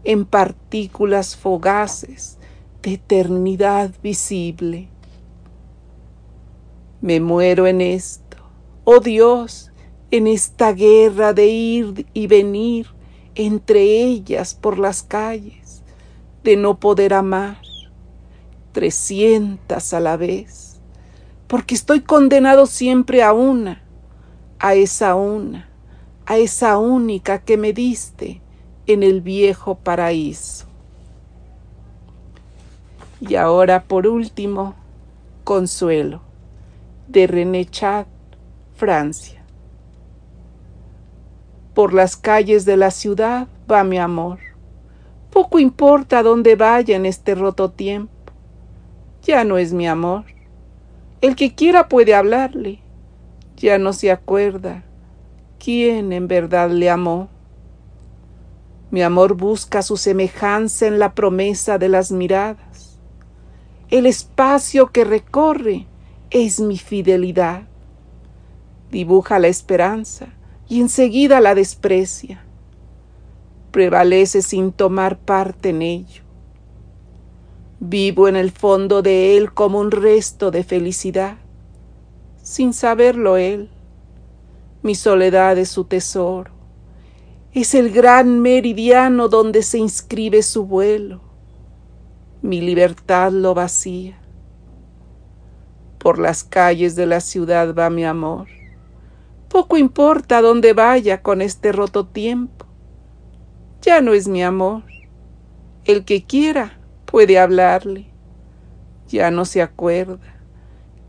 [0.02, 2.38] en partículas fogaces
[2.82, 4.88] de eternidad visible.
[7.00, 8.38] Me muero en esto,
[8.84, 9.70] oh Dios,
[10.10, 12.88] en esta guerra de ir y venir
[13.36, 15.82] entre ellas por las calles,
[16.42, 17.58] de no poder amar,
[18.72, 20.65] trescientas a la vez,
[21.46, 23.82] porque estoy condenado siempre a una,
[24.58, 25.68] a esa una,
[26.26, 28.40] a esa única que me diste
[28.86, 30.66] en el viejo paraíso.
[33.20, 34.74] Y ahora, por último,
[35.44, 36.20] Consuelo,
[37.08, 38.06] de René Chat,
[38.74, 39.42] Francia.
[41.74, 44.38] Por las calles de la ciudad va mi amor.
[45.30, 48.16] Poco importa dónde vaya en este roto tiempo
[49.26, 50.24] ya no es mi amor.
[51.26, 52.78] El que quiera puede hablarle,
[53.56, 54.84] ya no se acuerda
[55.58, 57.28] quién en verdad le amó.
[58.92, 63.00] Mi amor busca su semejanza en la promesa de las miradas.
[63.90, 65.88] El espacio que recorre
[66.30, 67.62] es mi fidelidad.
[68.92, 70.28] Dibuja la esperanza
[70.68, 72.44] y enseguida la desprecia.
[73.72, 76.25] Prevalece sin tomar parte en ello.
[77.78, 81.36] Vivo en el fondo de él como un resto de felicidad,
[82.42, 83.68] sin saberlo él.
[84.82, 86.52] Mi soledad es su tesoro,
[87.52, 91.20] es el gran meridiano donde se inscribe su vuelo.
[92.40, 94.18] Mi libertad lo vacía.
[95.98, 98.46] Por las calles de la ciudad va mi amor.
[99.50, 102.64] Poco importa dónde vaya con este roto tiempo.
[103.82, 104.82] Ya no es mi amor.
[105.84, 106.78] El que quiera
[107.16, 108.04] puede hablarle.
[109.08, 110.18] Ya no se acuerda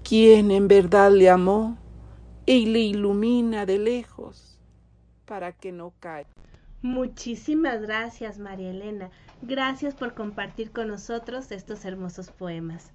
[0.07, 1.77] quién en verdad le amó
[2.45, 4.57] y le ilumina de lejos
[5.25, 6.29] para que no caiga.
[6.81, 9.09] Muchísimas gracias, María Elena.
[9.41, 12.93] Gracias por compartir con nosotros estos hermosos poemas.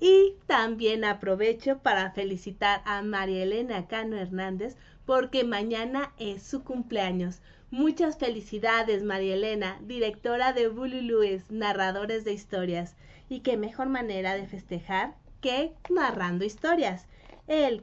[0.00, 7.42] Y también aprovecho para felicitar a María Elena Cano Hernández porque mañana es su cumpleaños.
[7.72, 12.94] Muchas felicidades, María Elena, directora de Bululúes, narradores de historias.
[13.28, 17.06] Y qué mejor manera de festejar que narrando historias.
[17.48, 17.82] El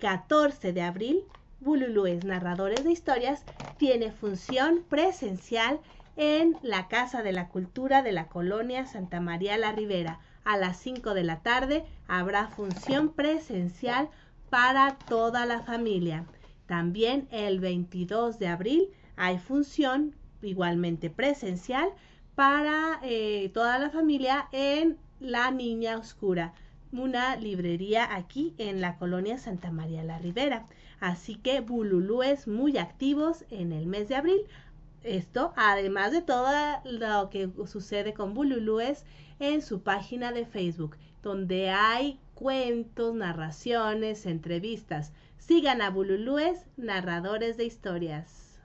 [0.00, 1.24] 14 de abril,
[1.60, 3.44] Bululúes, narradores de historias,
[3.78, 5.80] tiene función presencial
[6.16, 10.20] en la Casa de la Cultura de la Colonia Santa María la Ribera.
[10.44, 14.10] A las 5 de la tarde habrá función presencial
[14.50, 16.26] para toda la familia.
[16.70, 21.88] También el 22 de abril hay función igualmente presencial
[22.36, 26.54] para eh, toda la familia en La Niña Oscura,
[26.92, 30.64] una librería aquí en la colonia Santa María la Ribera.
[31.00, 34.42] Así que bululúes muy activos en el mes de abril.
[35.02, 36.52] Esto, además de todo
[36.84, 39.04] lo que sucede con bululúes
[39.40, 45.12] en su página de Facebook, donde hay cuentos, narraciones, entrevistas.
[45.50, 48.56] Sigan a Bululúes, narradores de historias.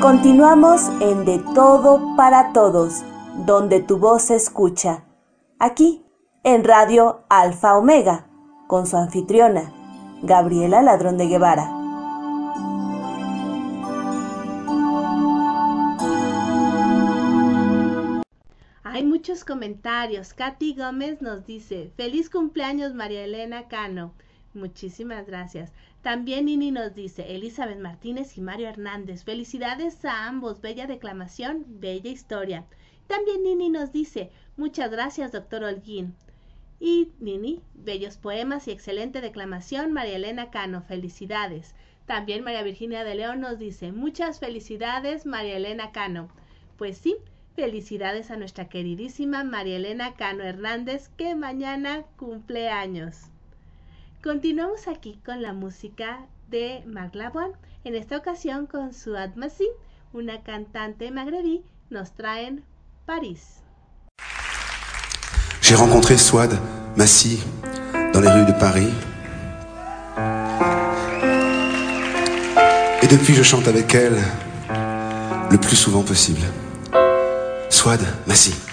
[0.00, 3.04] Continuamos en De Todo para Todos,
[3.44, 5.04] donde tu voz se escucha.
[5.58, 6.06] Aquí,
[6.42, 8.30] en Radio Alfa Omega,
[8.66, 9.74] con su anfitriona,
[10.22, 11.77] Gabriela Ladrón de Guevara.
[18.98, 20.34] Hay muchos comentarios.
[20.34, 24.12] Katy Gómez nos dice, feliz cumpleaños María Elena Cano.
[24.54, 25.72] Muchísimas gracias.
[26.02, 32.10] También Nini nos dice, Elizabeth Martínez y Mario Hernández, felicidades a ambos, bella declamación, bella
[32.10, 32.66] historia.
[33.06, 36.16] También Nini nos dice, muchas gracias doctor Holguín.
[36.80, 41.76] Y Nini, bellos poemas y excelente declamación, María Elena Cano, felicidades.
[42.06, 46.30] También María Virginia de León nos dice, muchas felicidades María Elena Cano.
[46.76, 47.16] Pues sí,
[47.58, 53.16] Felicidades a nuestra queridísima María Elena Cano Hernández que mañana cumple años.
[54.22, 57.54] Continuamos aquí con la música de Marc Lavoine.
[57.82, 59.66] En esta ocasión con su Admasi,
[60.12, 62.62] una cantante magrebí, nos traen
[63.06, 63.64] París.
[65.60, 66.52] J'ai rencontré Swad
[66.96, 67.42] Massi
[68.12, 68.92] dans les rues de Paris.
[73.02, 74.16] Et depuis, je chante avec elle
[75.50, 76.46] le plus souvent possible.
[77.70, 78.67] Swad, Massi.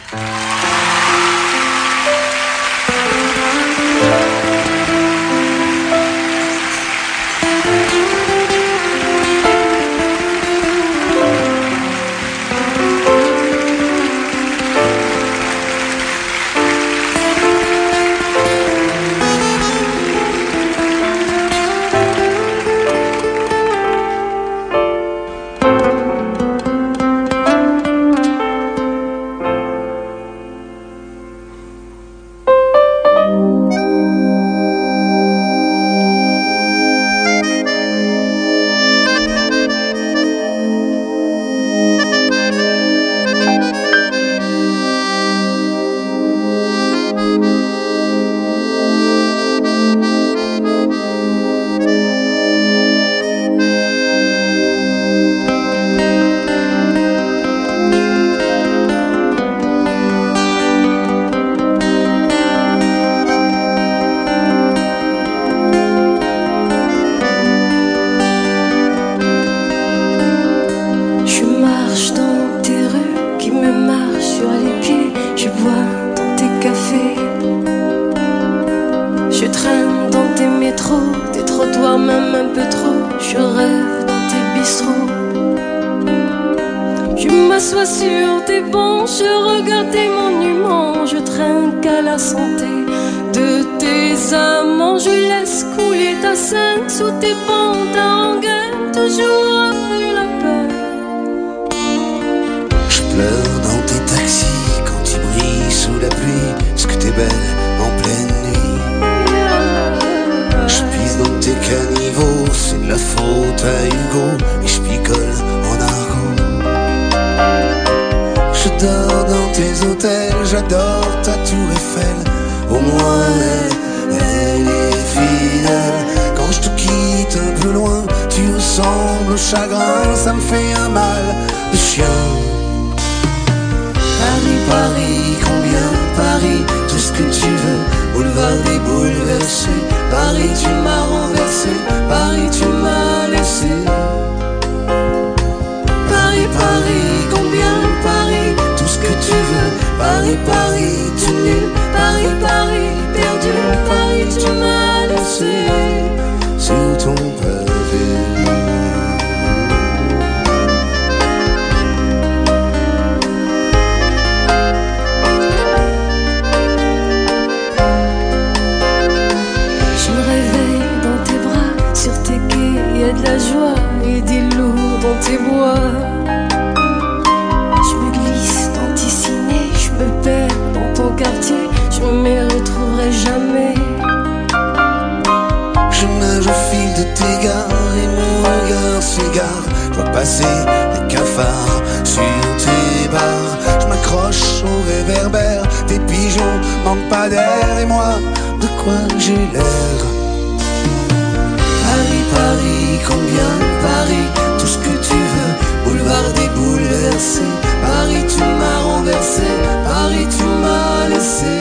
[203.25, 205.53] Paris, combien Paris, tout ce que tu veux,
[205.83, 207.41] boulevard des bouleversés.
[207.81, 209.43] Paris, tu m'as renversé,
[209.85, 211.57] Paris, tu m'as laissé.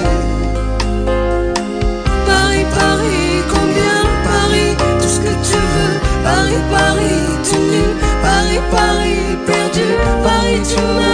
[2.26, 6.00] Paris, Paris, combien Paris, tout ce que tu veux.
[6.22, 7.94] Paris, Paris, tu nul.
[8.22, 9.88] Paris, Paris, perdu.
[10.22, 11.13] Paris, tu m'as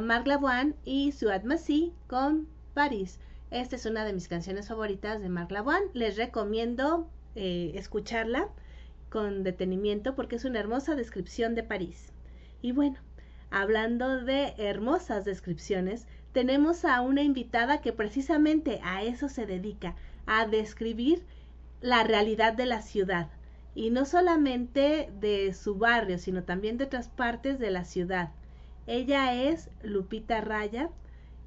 [0.00, 3.18] Marc Lavoine y Suad Massi con París.
[3.50, 5.86] Esta es una de mis canciones favoritas de Marc Lavoine.
[5.94, 8.48] Les recomiendo eh, escucharla
[9.10, 12.12] con detenimiento porque es una hermosa descripción de París.
[12.60, 12.98] Y bueno,
[13.50, 19.96] hablando de hermosas descripciones, tenemos a una invitada que precisamente a eso se dedica,
[20.26, 21.24] a describir
[21.80, 23.28] la realidad de la ciudad.
[23.74, 28.30] Y no solamente de su barrio, sino también de otras partes de la ciudad.
[28.88, 30.88] Ella es Lupita Raya,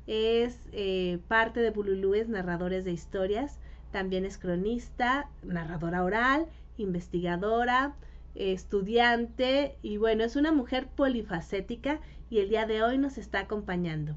[0.06, 3.58] es eh, parte de Bululúes Narradores de Historias,
[3.92, 6.46] también es cronista, narradora oral,
[6.78, 7.96] investigadora,
[8.36, 14.16] estudiante y bueno, es una mujer polifacética y el día de hoy nos está acompañando.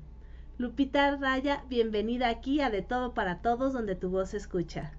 [0.59, 4.93] Lupita Raya, bienvenida aquí a De Todo para Todos, donde tu voz se escucha.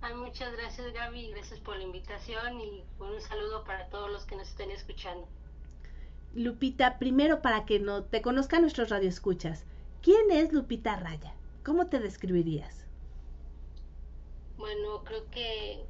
[0.00, 4.34] Ay, muchas gracias Gaby, gracias por la invitación y un saludo para todos los que
[4.34, 5.28] nos estén escuchando.
[6.34, 9.64] Lupita, primero para que no te conozcan nuestros radioescuchas,
[10.00, 11.34] ¿quién es Lupita Raya?
[11.64, 12.86] ¿Cómo te describirías?
[14.56, 15.84] Bueno, creo que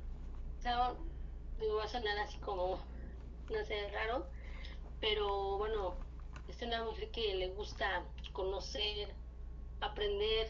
[0.65, 2.79] no, va a sonar así como,
[3.51, 4.27] no sé, raro,
[5.01, 5.95] pero bueno,
[6.49, 9.09] es una mujer que le gusta conocer,
[9.83, 10.49] aprender,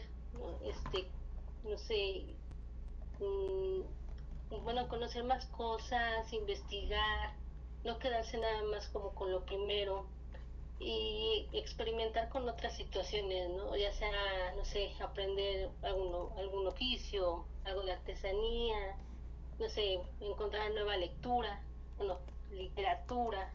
[0.63, 1.07] este,
[1.63, 2.23] no sé,
[3.19, 3.81] mm,
[4.63, 7.40] bueno, conocer más cosas, investigar,
[7.83, 10.07] no quedarse nada más como con lo primero
[10.79, 13.75] y experimentar con otras situaciones, ¿no?
[13.75, 18.97] Ya sea, no sé, aprender algún, algún oficio, algo de artesanía,
[19.59, 21.61] no sé, encontrar nueva lectura,
[21.97, 22.19] bueno,
[22.51, 23.53] literatura,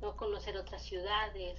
[0.00, 1.58] no conocer otras ciudades.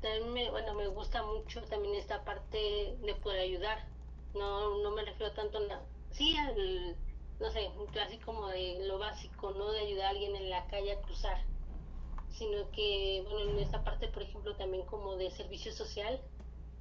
[0.00, 3.86] También me, bueno, me gusta mucho también esta parte de poder ayudar.
[4.34, 6.96] No, no me refiero tanto a, sí, al,
[7.40, 7.70] no sé,
[8.00, 9.70] así como de lo básico, ¿no?
[9.72, 11.38] De ayudar a alguien en la calle a cruzar,
[12.30, 16.20] sino que, bueno, en esta parte, por ejemplo, también como de servicio social,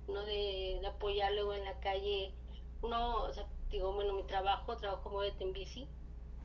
[0.08, 0.24] ¿no?
[0.26, 2.34] De, apoyar luego en la calle.
[2.82, 5.54] Uno, o sea, digo, bueno, mi trabajo, trabajo como de en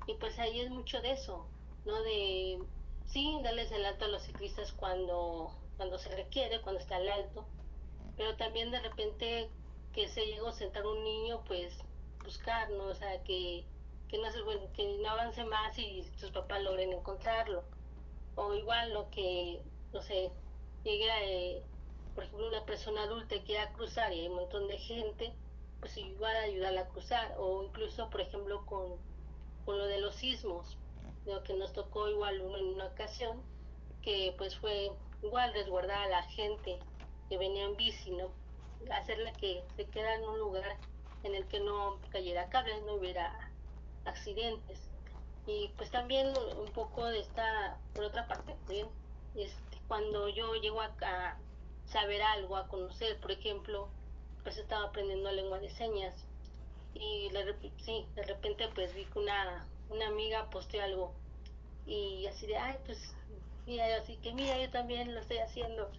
[0.07, 1.47] y pues ahí es mucho de eso,
[1.85, 2.03] ¿no?
[2.03, 2.59] De,
[3.07, 7.45] sí, darles el alto a los ciclistas cuando, cuando se requiere, cuando está el alto,
[8.17, 9.51] pero también de repente
[9.93, 11.77] que se llegó a sentar un niño, pues
[12.25, 12.85] buscar, ¿no?
[12.85, 13.67] O sea, que
[14.09, 14.39] que no, se,
[14.75, 17.65] que no avance más y sus papás logren encontrarlo.
[18.37, 19.61] O igual lo que,
[19.93, 20.31] no sé,
[20.85, 21.63] llegue a, eh,
[22.15, 25.33] por ejemplo, una persona adulta que quiera cruzar y hay un montón de gente,
[25.81, 27.35] pues igual ayudarla a cruzar.
[27.39, 28.97] O incluso, por ejemplo, con,
[29.65, 30.79] con lo de los sismos,
[31.27, 33.43] lo que nos tocó igual uno en una ocasión,
[34.03, 34.91] que pues fue
[35.23, 36.79] igual resguardar a la gente
[37.29, 38.31] que venía en bici, ¿no?
[38.91, 40.79] Hacerla que se quedara en un lugar
[41.25, 43.48] en el que no cayera cables, no hubiera
[44.05, 44.81] accidentes.
[45.47, 46.29] Y pues también
[46.59, 48.87] un poco de esta, por otra parte, bien,
[49.35, 51.39] este, cuando yo llego a,
[51.87, 53.89] saber algo, a conocer, por ejemplo,
[54.43, 56.15] pues estaba aprendiendo lengua de señas
[56.93, 61.15] y de, sí, de repente pues vi que una, una amiga posteó algo
[61.87, 63.15] y así de, ay, pues
[63.67, 65.91] mira, así que mira, yo también lo estoy haciendo.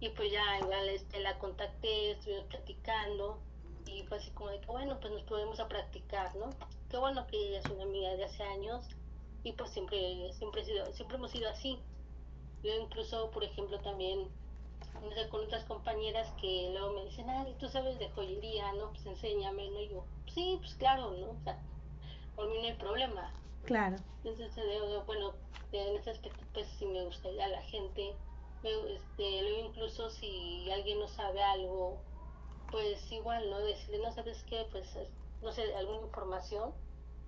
[0.00, 3.38] Y pues ya igual este, la contacté, estuvimos platicando
[3.86, 6.50] y fue así como de que bueno, pues nos podemos a practicar, ¿no?
[6.90, 8.86] Qué bueno que ella es una amiga de hace años
[9.42, 11.78] y pues siempre, siempre, sido, siempre hemos sido así.
[12.62, 14.28] Yo incluso, por ejemplo, también
[15.30, 18.90] con otras compañeras que luego me dicen, ay, tú sabes de joyería, ¿no?
[18.90, 19.80] Pues enséñame, ¿no?
[19.80, 21.30] Y yo, sí, pues claro, ¿no?
[21.30, 21.60] O sea,
[22.34, 23.32] por mí no hay problema.
[23.64, 23.96] Claro.
[24.24, 24.50] Entonces,
[25.06, 25.34] bueno,
[25.72, 28.14] en ese aspecto, pues sí me gustaría a la gente,
[28.62, 31.98] este, luego incluso si alguien no sabe algo
[32.74, 33.60] pues igual, ¿no?
[33.60, 34.84] Decirle, no sabes qué, pues,
[35.42, 36.72] no sé, alguna información,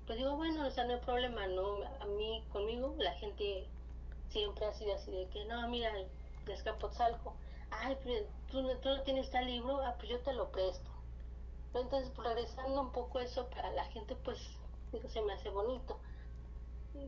[0.04, 1.84] pues digo, bueno, o sea, no hay problema, ¿no?
[2.00, 3.64] A mí, conmigo, la gente
[4.28, 5.92] siempre ha sido así de que, no, mira,
[6.46, 7.32] de Escapotzalco,
[7.70, 10.90] ay, pues, ¿tú, tú no tienes tal libro, ah, pues yo te lo presto.
[11.74, 14.40] Entonces, pues, regresando un poco eso, para la gente, pues,
[14.90, 15.96] digo, se me hace bonito.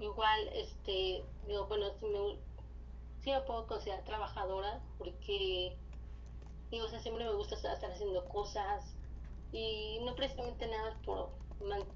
[0.01, 5.77] Igual, este, digo, bueno, sí me, me puedo considerar trabajadora, porque
[6.71, 8.85] y, o sea, siempre me gusta estar, haciendo cosas
[9.53, 11.31] y no precisamente nada por,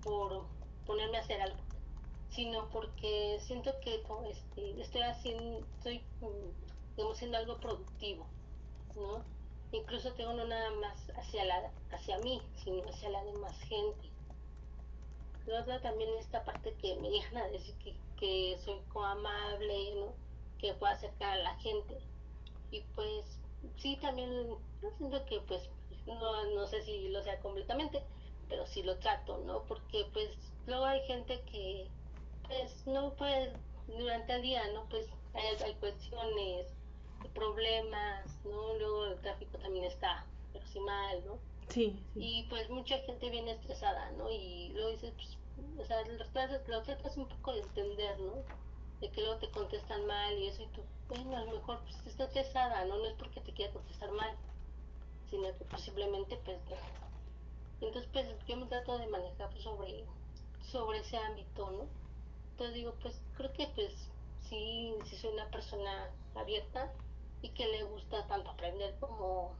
[0.02, 0.44] por
[0.86, 1.58] ponerme a hacer algo,
[2.30, 6.02] sino porque siento que este, estoy haciendo, estoy,
[6.96, 8.26] digamos, haciendo algo productivo,
[8.96, 9.22] ¿no?
[9.72, 14.10] Incluso tengo no nada más hacia, la, hacia mí, sino hacia la demás gente.
[15.46, 20.12] Luego también esta parte que me llena a decir que, que soy amable, ¿no?
[20.58, 21.98] Que puedo acercar a la gente.
[22.70, 23.41] Y pues
[23.76, 24.30] sí, también
[24.98, 25.68] siento que pues
[26.06, 28.02] no, no sé si lo sea completamente,
[28.48, 29.62] pero sí lo trato, ¿no?
[29.64, 30.30] Porque pues
[30.66, 31.86] luego hay gente que
[32.46, 33.52] pues no puede
[33.86, 34.88] durante el día, ¿no?
[34.88, 36.66] Pues hay, hay cuestiones,
[37.30, 38.74] problemas, ¿no?
[38.78, 41.38] Luego el tráfico también está, pero sí mal, ¿no?
[41.68, 44.30] Sí, Y pues mucha gente viene estresada, ¿no?
[44.30, 45.38] Y luego dices, pues,
[45.78, 48.44] o sea, lo tratas, lo tratas un poco de entender, ¿no?
[49.02, 51.96] De que luego te contestan mal y eso, y tú, bueno, a lo mejor pues
[52.06, 52.96] estás estresada, ¿no?
[52.96, 54.36] No es porque te quiera contestar mal,
[55.28, 56.58] sino que pues, simplemente pues
[57.80, 60.04] Entonces pues yo me trato de manejar pues, sobre,
[60.70, 61.88] sobre ese ámbito, ¿no?
[62.52, 63.92] Entonces digo, pues creo que pues
[64.48, 66.92] sí, sí soy una persona abierta
[67.42, 69.50] y que le gusta tanto aprender como,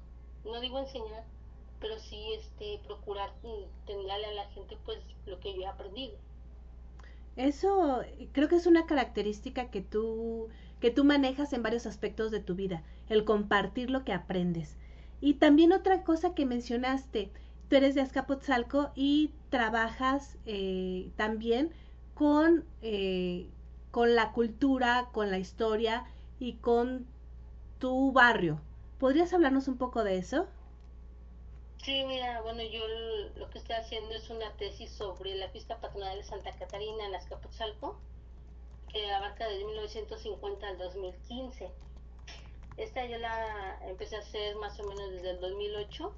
[0.45, 1.25] no digo enseñar,
[1.81, 6.17] pero sí este procurar entenderle a la gente pues lo que yo he aprendido.
[7.37, 8.03] Eso
[8.33, 10.49] creo que es una característica que tú,
[10.81, 14.77] que tú manejas en varios aspectos de tu vida, el compartir lo que aprendes.
[15.21, 17.33] Y también otra cosa que mencionaste,
[17.69, 21.71] tú eres de Azcapotzalco y trabajas eh, también
[22.15, 23.49] con, eh,
[23.91, 26.05] con la cultura, con la historia
[26.39, 27.07] y con
[27.79, 28.61] tu barrio.
[28.99, 30.47] ¿Podrías hablarnos un poco de eso?
[31.83, 32.81] Sí, mira, bueno, yo
[33.35, 37.15] lo que estoy haciendo es una tesis sobre la fiesta patronal de Santa Catarina en
[37.17, 37.99] Azcapotzalco,
[38.93, 41.73] que abarca desde 1950 al 2015.
[42.77, 46.15] Esta yo la empecé a hacer más o menos desde el 2008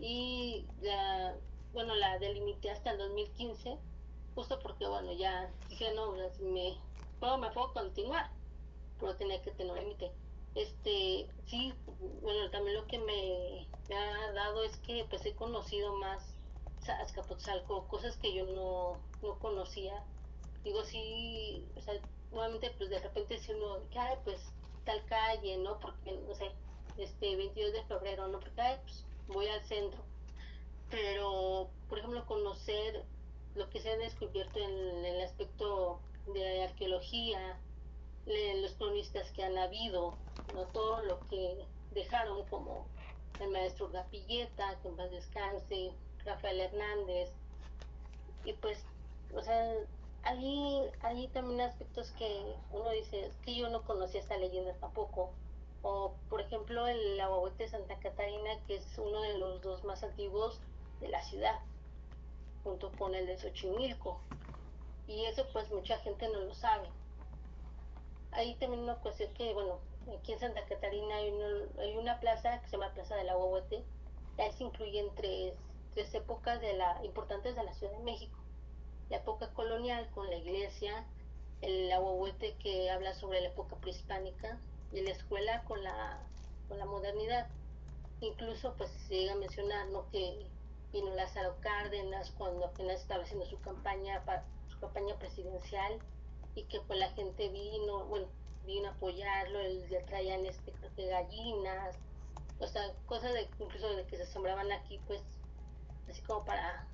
[0.00, 1.36] y la,
[1.72, 3.78] bueno, la delimité hasta el 2015,
[4.34, 6.76] justo porque, bueno, ya dije, no, me,
[7.20, 8.32] puedo, me puedo continuar,
[8.98, 10.10] pero tenía que tener límite.
[10.54, 11.72] Este, sí,
[12.20, 16.22] bueno, también lo que me, ha dado es que pues he conocido más
[16.86, 20.04] Azcapotzalco, cosas que yo no, no conocía.
[20.64, 21.94] Digo, sí, o sea,
[22.30, 24.40] nuevamente pues de repente si uno, ay, pues
[24.84, 25.78] tal calle, ¿no?
[25.78, 26.50] Porque, no sé,
[26.98, 28.40] este 22 de febrero, ¿no?
[28.40, 30.00] Porque, ay, pues voy al centro.
[30.90, 33.04] Pero, por ejemplo, conocer
[33.54, 36.00] lo que se ha descubierto en, el aspecto
[36.34, 37.58] de arqueología,
[38.26, 40.16] los cronistas que han habido,
[40.54, 40.62] ¿no?
[40.66, 42.86] todo lo que dejaron como
[43.40, 45.92] el maestro Gapilleta, que en paz descanse,
[46.24, 47.30] Rafael Hernández,
[48.44, 48.84] y pues,
[49.34, 49.74] o sea,
[50.24, 55.30] hay, hay también aspectos que uno dice, es que yo no conocía esta leyenda tampoco,
[55.82, 60.02] o por ejemplo el aguahuete de Santa Catarina, que es uno de los dos más
[60.02, 60.60] antiguos
[61.00, 61.58] de la ciudad,
[62.62, 64.20] junto con el de Xochimilco.
[65.08, 66.88] Y eso pues mucha gente no lo sabe.
[68.30, 69.78] Hay también una cuestión que, bueno,
[70.18, 71.30] aquí en Santa Catarina hay
[71.96, 73.84] una, plaza que se llama Plaza del Aguahuete.
[74.38, 75.54] Ahí se incluyen tres,
[75.94, 78.38] tres épocas de la, importantes de la Ciudad de México.
[79.10, 81.04] La época colonial con la iglesia,
[81.60, 84.58] el aguahuete que habla sobre la época prehispánica,
[84.92, 86.18] y la escuela con la,
[86.68, 87.46] con la modernidad.
[88.20, 90.46] Incluso pues se llega a mencionar que
[90.92, 94.22] vino Lázaro Cárdenas cuando apenas estaba haciendo su campaña
[94.68, 95.98] su campaña presidencial
[96.54, 98.26] y que pues la gente vino, bueno,
[98.66, 101.96] vino a apoyarlo, le traían este creo gallinas,
[102.58, 105.20] o sea, cosas de incluso de que se asombraban aquí pues
[106.08, 106.86] así como para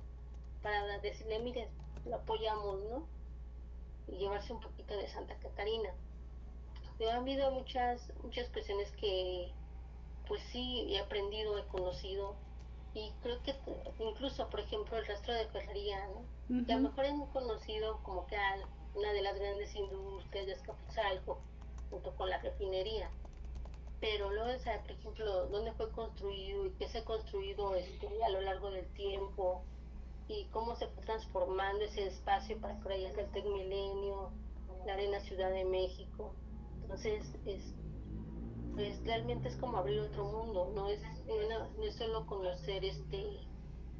[0.61, 1.69] para decirle, mire,
[2.05, 3.07] lo apoyamos, ¿no?
[4.07, 5.93] Y llevarse un poquito de Santa Catarina
[7.07, 9.51] ha habido muchas, muchas cuestiones que
[10.27, 12.35] pues sí he aprendido, he conocido
[12.93, 13.55] y creo que
[13.99, 16.65] incluso, por ejemplo, el rastro de ferrería, ¿no?
[16.65, 18.35] que a lo mejor he conocido como que
[18.95, 21.39] una de las grandes industrias de Escapuzalco,
[21.89, 23.09] junto con la refinería.
[23.99, 28.07] Pero luego de saber, por ejemplo, dónde fue construido y qué se ha construido este,
[28.23, 29.63] a lo largo del tiempo
[30.27, 34.31] y cómo se fue transformando ese espacio para que haya el Tecmilenio,
[34.85, 36.33] la Arena Ciudad de México.
[36.83, 37.73] Entonces, es,
[38.73, 43.49] pues realmente es como abrir otro mundo, no es, no, es solo conocer este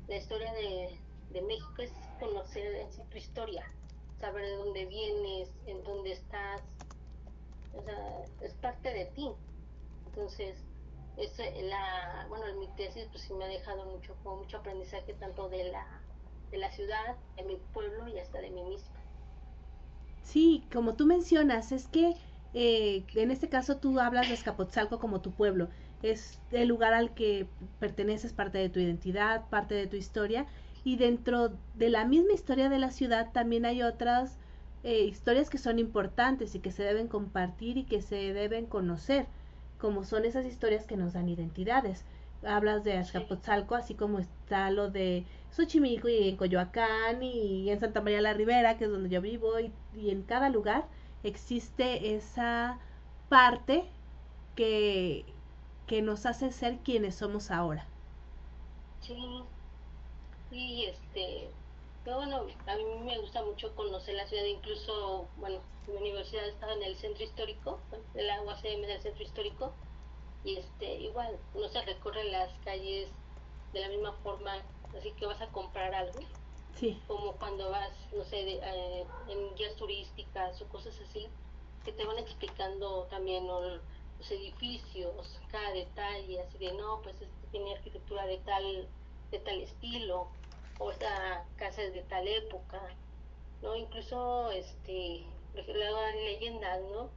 [0.09, 3.71] la historia de, México, es conocer en sí tu historia,
[4.19, 6.63] saber de dónde vienes, en dónde estás,
[7.73, 9.29] o sea, es parte de ti.
[10.05, 10.57] Entonces,
[11.17, 15.49] es la, bueno, en mi tesis pues sí me ha dejado mucho, mucho aprendizaje tanto
[15.49, 15.85] de la,
[16.51, 18.99] de la ciudad, de mi pueblo y hasta de mí misma.
[20.23, 22.13] Sí, como tú mencionas, es que
[22.53, 25.69] eh, en este caso tú hablas de Escapotzalco como tu pueblo,
[26.01, 27.47] es el lugar al que
[27.79, 30.47] perteneces, parte de tu identidad, parte de tu historia,
[30.83, 34.37] y dentro de la misma historia de la ciudad también hay otras
[34.83, 39.27] eh, historias que son importantes y que se deben compartir y que se deben conocer,
[39.77, 42.05] como son esas historias que nos dan identidades.
[42.43, 48.01] Hablas de Azcapotzalco, así como está lo de Xochimilco y en Coyoacán y en Santa
[48.01, 50.87] María la Ribera, que es donde yo vivo, y en cada lugar
[51.23, 52.79] existe esa
[53.29, 53.91] parte
[54.55, 55.25] que,
[55.87, 57.89] que nos hace ser quienes somos ahora.
[59.01, 59.49] Sí,
[60.49, 61.53] sí, este,
[62.05, 66.83] bueno, a mí me gusta mucho conocer la ciudad, incluso, bueno, mi universidad estaba en
[66.83, 67.79] el centro histórico,
[68.15, 69.73] el la UACM del centro histórico,
[70.43, 73.09] y este, igual, no se recorre las calles
[73.73, 74.63] de la misma forma,
[74.97, 76.19] así que vas a comprar algo,
[77.07, 81.27] como cuando vas, no sé, eh, en guías turísticas o cosas así,
[81.83, 83.81] que te van explicando también los
[84.31, 88.87] edificios, cada detalle, así de, no, pues este tiene arquitectura de tal,
[89.31, 90.27] de tal estilo,
[90.79, 92.81] o esta casa es de tal época,
[93.61, 93.75] ¿no?
[93.75, 95.25] Incluso, este,
[95.55, 97.09] hay leyendas, ¿no?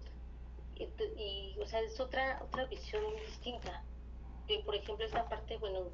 [1.17, 3.85] Y, o sea, es otra, otra visión distinta.
[4.47, 5.87] Que, por ejemplo, esta parte, bueno,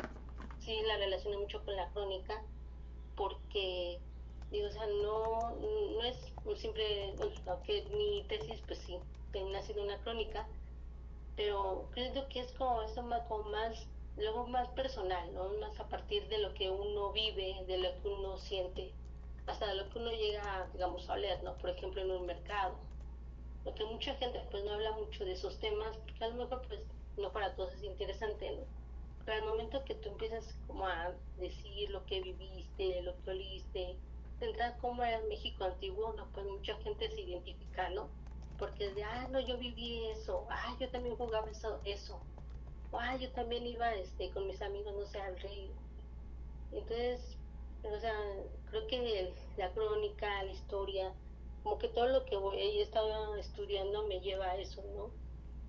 [0.61, 2.43] sí la relaciono mucho con la crónica,
[3.15, 4.01] porque
[4.51, 6.17] digo, o sea, no, no es
[6.59, 7.15] siempre,
[7.47, 8.99] aunque mi tesis pues sí,
[9.57, 10.47] ha sido una crónica,
[11.37, 13.87] pero creo que es como más, como más,
[14.19, 15.49] luego más personal, ¿no?
[15.61, 18.95] Más a partir de lo que uno vive, de lo que uno siente,
[19.47, 21.57] hasta de lo que uno llega, digamos, a leer, ¿no?
[21.59, 22.77] Por ejemplo, en un mercado.
[23.65, 26.81] porque mucha gente pues no habla mucho de esos temas, porque a lo mejor pues
[27.17, 28.65] no para todos es interesante, ¿no?
[29.25, 34.01] Pero al momento que tú empiezas como a decir lo que viviste, lo que oliste,
[34.39, 38.11] tendrás cómo era México antiguo, no, pues mucha gente se identifica, ¿no?
[38.57, 42.27] Porque de, ah, no, yo viví eso, ah, yo también jugaba eso, eso,
[42.93, 45.73] ah, yo también iba este, con mis amigos, no sé, al río.
[46.73, 47.37] Entonces,
[47.83, 48.15] o sea,
[48.71, 51.13] creo que la crónica, la historia,
[51.63, 55.11] como que todo lo que voy, he estado estudiando me lleva a eso, ¿no?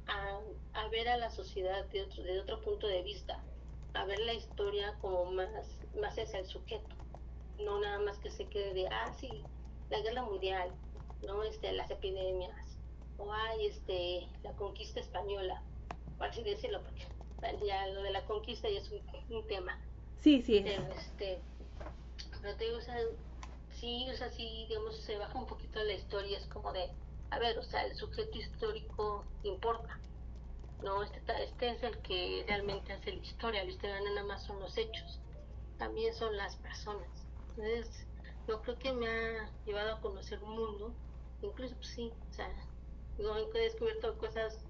[0.08, 0.40] A,
[0.74, 3.44] a ver a la sociedad de otro, de otro punto de vista,
[3.94, 5.50] a ver la historia como más,
[6.00, 6.96] más hacia el sujeto,
[7.60, 9.44] no nada más que se quede de, ah, sí,
[9.90, 10.72] la guerra mundial,
[11.26, 11.44] ¿no?
[11.44, 12.78] Este, las epidemias,
[13.18, 15.62] o hay este, la conquista española,
[16.20, 17.08] por así decirlo, porque
[17.66, 19.02] ya lo de la conquista ya es un,
[19.36, 19.80] un tema.
[20.20, 20.62] Sí, sí.
[20.64, 21.40] Pero, este,
[22.42, 22.98] pero te sea,
[23.72, 26.92] sí, o sea, sí, digamos, se baja un poquito la historia, es como de,
[27.32, 29.98] a ver, o sea, el sujeto histórico importa,
[30.84, 31.02] ¿no?
[31.04, 34.60] Este, este es el que realmente hace la historia, la historia no nada más son
[34.60, 35.22] los hechos,
[35.78, 37.08] también son las personas.
[37.52, 38.06] Entonces,
[38.48, 40.94] yo creo que me ha llevado a conocer un mundo,
[41.42, 42.52] incluso, pues sí, o sea,
[43.18, 44.69] yo he descubierto cosas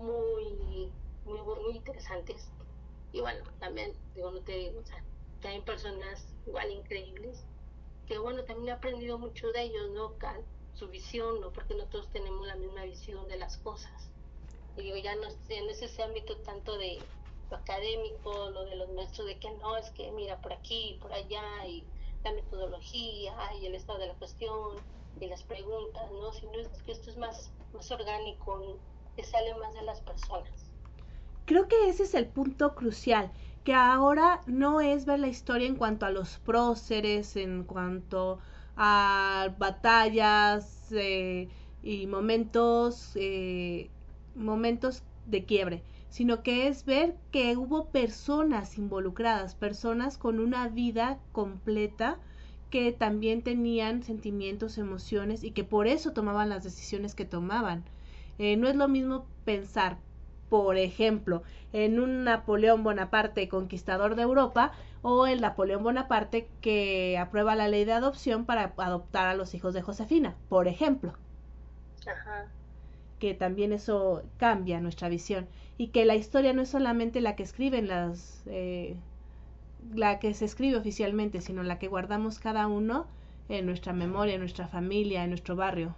[0.00, 0.92] muy,
[1.24, 2.48] muy, muy interesantes.
[3.12, 5.02] Y bueno, también, digo, no te digo, o sea,
[5.40, 7.44] también personas igual increíbles,
[8.06, 10.14] que bueno, también he aprendido mucho de ellos, ¿no?
[10.74, 11.52] Su visión, ¿no?
[11.52, 14.10] Porque nosotros tenemos la misma visión de las cosas.
[14.76, 16.98] Y digo, ya no en ese ámbito tanto de
[17.50, 21.12] lo académico, lo de los maestros, de que no, es que mira por aquí, por
[21.12, 21.84] allá, y
[22.22, 24.78] la metodología, y el estado de la cuestión,
[25.20, 26.32] y las preguntas, ¿no?
[26.32, 28.78] Sino es que esto es más, más orgánico,
[29.16, 30.50] que sale más de las personas.
[31.44, 33.30] Creo que ese es el punto crucial,
[33.64, 38.38] que ahora no es ver la historia en cuanto a los próceres, en cuanto
[38.76, 41.48] a batallas eh,
[41.82, 43.90] y momentos, eh,
[44.34, 51.18] momentos de quiebre, sino que es ver que hubo personas involucradas, personas con una vida
[51.32, 52.18] completa
[52.70, 57.84] que también tenían sentimientos, emociones y que por eso tomaban las decisiones que tomaban.
[58.40, 59.98] Eh, no es lo mismo pensar,
[60.48, 61.42] por ejemplo,
[61.74, 64.72] en un Napoleón Bonaparte conquistador de Europa
[65.02, 69.74] o el Napoleón Bonaparte que aprueba la ley de adopción para adoptar a los hijos
[69.74, 71.18] de Josefina, por ejemplo.
[72.06, 72.46] Ajá.
[73.18, 77.42] Que también eso cambia nuestra visión y que la historia no es solamente la que
[77.42, 78.96] escriben las eh,
[79.94, 83.06] la que se escribe oficialmente, sino la que guardamos cada uno
[83.48, 85.94] en nuestra memoria, en nuestra familia, en nuestro barrio.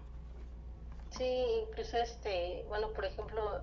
[1.16, 3.62] Sí, incluso este, bueno, por ejemplo,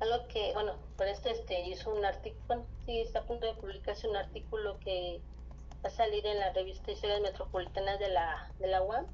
[0.00, 3.54] algo que, bueno, por esto este, hizo un artículo, bueno, sí, está a punto de
[3.54, 5.20] publicarse un artículo que
[5.84, 9.06] va a salir en la revista Historias Metropolitanas de la, de la UAM,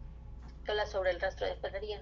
[0.65, 2.01] que habla sobre el rastro de Ferrería.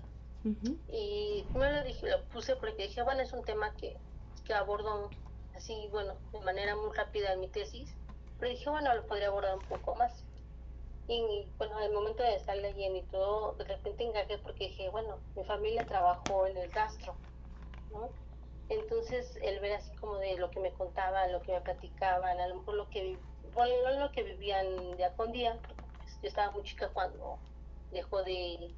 [0.89, 3.97] Y primero lo, dije, lo puse porque dije, bueno, es un tema que,
[4.45, 5.11] que abordo
[5.55, 7.91] así, bueno, de manera muy rápida en mi tesis,
[8.39, 10.25] pero dije, bueno, lo podría abordar un poco más.
[11.07, 15.21] Y bueno, al momento de estar leyendo y todo, de repente engañé porque dije, bueno,
[15.35, 17.15] mi familia trabajó en el rastro.
[18.69, 22.49] Entonces, el ver así como de lo que me contaban, lo que me platicaban, a
[22.49, 23.19] lo mejor lo que,
[23.53, 27.39] bueno, no lo que vivían día con día, pues, yo estaba muy chica cuando
[27.91, 28.75] dejó de,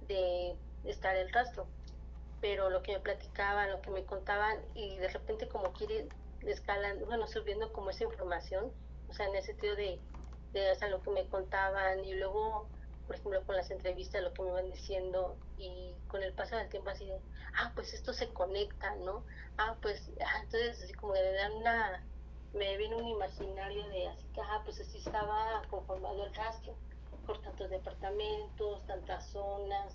[0.00, 1.68] de estar el rastro,
[2.40, 6.08] pero lo que me platicaban, lo que me contaban, y de repente como quiere
[6.42, 8.72] escalan, bueno, subiendo como esa información,
[9.08, 10.00] o sea, en el sentido de,
[10.60, 12.68] de sea, lo que me contaban, y luego
[13.06, 16.68] por ejemplo, con las entrevistas, lo que me van diciendo, y con el paso del
[16.68, 17.20] tiempo así de,
[17.58, 19.24] ah, pues esto se conecta, ¿no?
[19.58, 22.04] Ah, pues, ah, entonces así como de dar una,
[22.52, 26.74] me viene un imaginario de así que, ah, pues así estaba conformado el rastro,
[27.26, 29.94] por tantos departamentos, tantas zonas,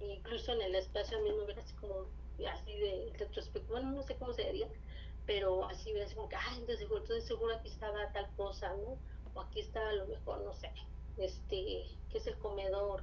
[0.00, 2.06] incluso en el espacio mismo ver así como,
[2.52, 4.68] así de retrospectivo, bueno, no sé cómo se diría,
[5.26, 8.98] pero así ves como que, ah, entonces, entonces seguro aquí estaba tal cosa, ¿no?
[9.40, 10.70] Aquí estaba a lo mejor, no sé,
[11.18, 13.02] este, que es el comedor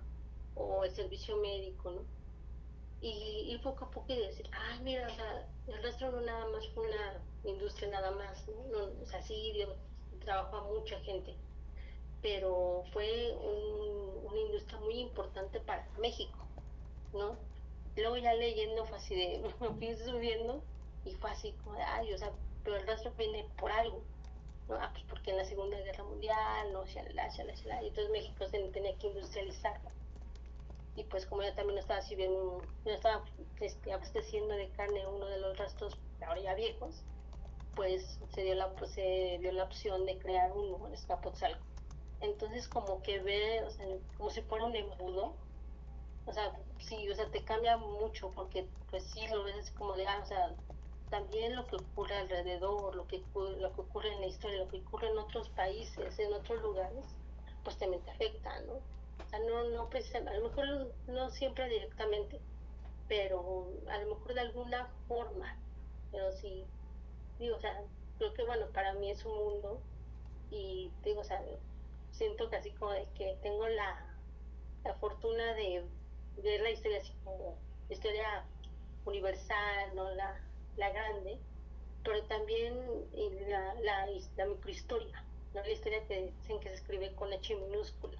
[0.56, 2.02] o el servicio médico, ¿no?
[3.02, 6.48] Y, y poco a poco y decir, ay, mira, o sea, el rastro no nada
[6.48, 9.04] más fue una industria nada más, ¿no?
[9.04, 9.54] o sea, sí,
[10.24, 11.36] trabajó a mucha gente,
[12.22, 16.48] pero fue un, una industria muy importante para México,
[17.14, 17.38] ¿no?
[17.96, 20.64] Luego ya leyendo fue así de, me fui subiendo
[21.06, 22.32] y fue así como, ay, o sea,
[22.64, 24.02] pero el rastro viene por algo,
[24.68, 24.76] ¿no?
[24.76, 26.86] Ah, pues porque en la Segunda Guerra Mundial, ¿no?
[26.86, 29.80] Shalala, shalala, shalala, y entonces México tenía que industrializar.
[30.96, 33.26] Y pues como yo también estaba bien, yo estaba
[33.60, 37.04] este, abasteciendo de carne uno de los rastros, ahora ya viejos,
[37.76, 41.60] pues se dio la, pues, se dio la opción de crear en Escapotzalco.
[42.22, 43.86] Entonces como que ve, o sea,
[44.18, 45.36] como si fuera un embudo,
[46.26, 50.08] o sea, sí, o sea, te cambia mucho porque pues sí lo ves como de,
[50.08, 50.56] ah, o sea,
[51.16, 54.82] también lo que ocurre alrededor, lo que, lo que ocurre en la historia, lo que
[54.82, 57.06] ocurre en otros países, en otros lugares,
[57.64, 58.74] pues también te afecta, ¿no?
[58.74, 62.42] O sea, no, no precisamente, a lo mejor no siempre directamente,
[63.08, 65.58] pero a lo mejor de alguna forma,
[66.12, 66.66] pero sí,
[67.40, 67.82] digo, o sea,
[68.18, 69.80] creo que bueno, para mí es un mundo
[70.52, 71.42] y digo, o sea,
[72.12, 74.06] siento casi como de que tengo la,
[74.84, 75.86] la fortuna de
[76.44, 77.56] ver la historia así como
[77.90, 78.44] historia
[79.06, 80.10] universal, ¿no?
[80.12, 80.45] La,
[80.78, 81.40] la grande,
[82.04, 82.78] pero también
[83.48, 85.24] la, microhistoria,
[85.54, 85.62] ¿no?
[85.62, 88.18] La historia que dicen que se escribe con H minúscula,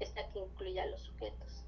[0.00, 1.64] esta que incluye a los sujetos.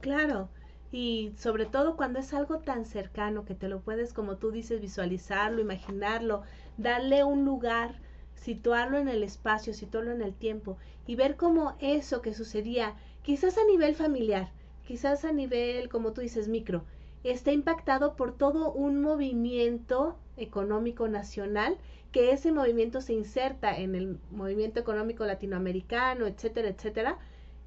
[0.00, 0.48] Claro,
[0.92, 4.80] y sobre todo cuando es algo tan cercano que te lo puedes, como tú dices,
[4.80, 6.42] visualizarlo, imaginarlo,
[6.76, 7.96] darle un lugar,
[8.34, 13.58] situarlo en el espacio, situarlo en el tiempo y ver cómo eso que sucedía, quizás
[13.58, 14.52] a nivel familiar,
[14.86, 16.84] quizás a nivel, como tú dices, micro,
[17.24, 21.76] está impactado por todo un movimiento económico nacional,
[22.12, 27.18] que ese movimiento se inserta en el movimiento económico latinoamericano, etcétera, etcétera,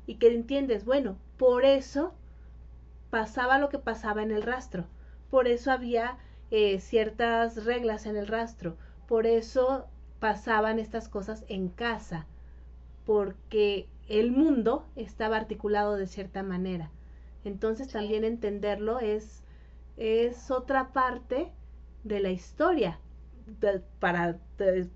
[0.05, 2.13] y que entiendes, bueno, por eso
[3.09, 4.85] pasaba lo que pasaba en el rastro,
[5.29, 6.17] por eso había
[6.49, 8.77] eh, ciertas reglas en el rastro,
[9.07, 9.87] por eso
[10.19, 12.25] pasaban estas cosas en casa,
[13.05, 16.89] porque el mundo estaba articulado de cierta manera.
[17.43, 19.43] Entonces también entenderlo es,
[19.97, 21.51] es otra parte
[22.03, 22.99] de la historia,
[23.99, 24.39] para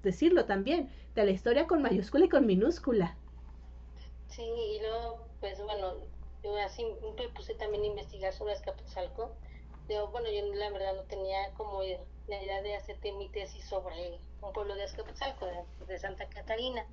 [0.04, 3.18] decirlo también, de la historia con mayúscula y con minúscula.
[4.30, 5.96] Sí, y luego, pues bueno,
[6.44, 6.86] yo así
[7.18, 9.32] me puse también a investigar sobre Azcapotzalco.
[9.90, 14.20] Yo, bueno, yo la verdad no tenía como la idea de hacerte mi tesis sobre
[14.42, 15.48] un pueblo de Azcapotzalco,
[15.88, 16.86] de, Santa Catarina.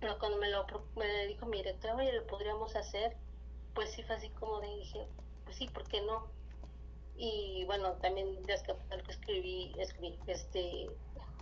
[0.00, 3.16] Pero cuando me lo me dijo mi director, oye, lo podríamos hacer,
[3.74, 5.06] pues sí fue así como dije,
[5.44, 6.28] pues sí, ¿por qué no?
[7.18, 10.88] Y bueno, también de Azcapotzalco escribí, escribí, este,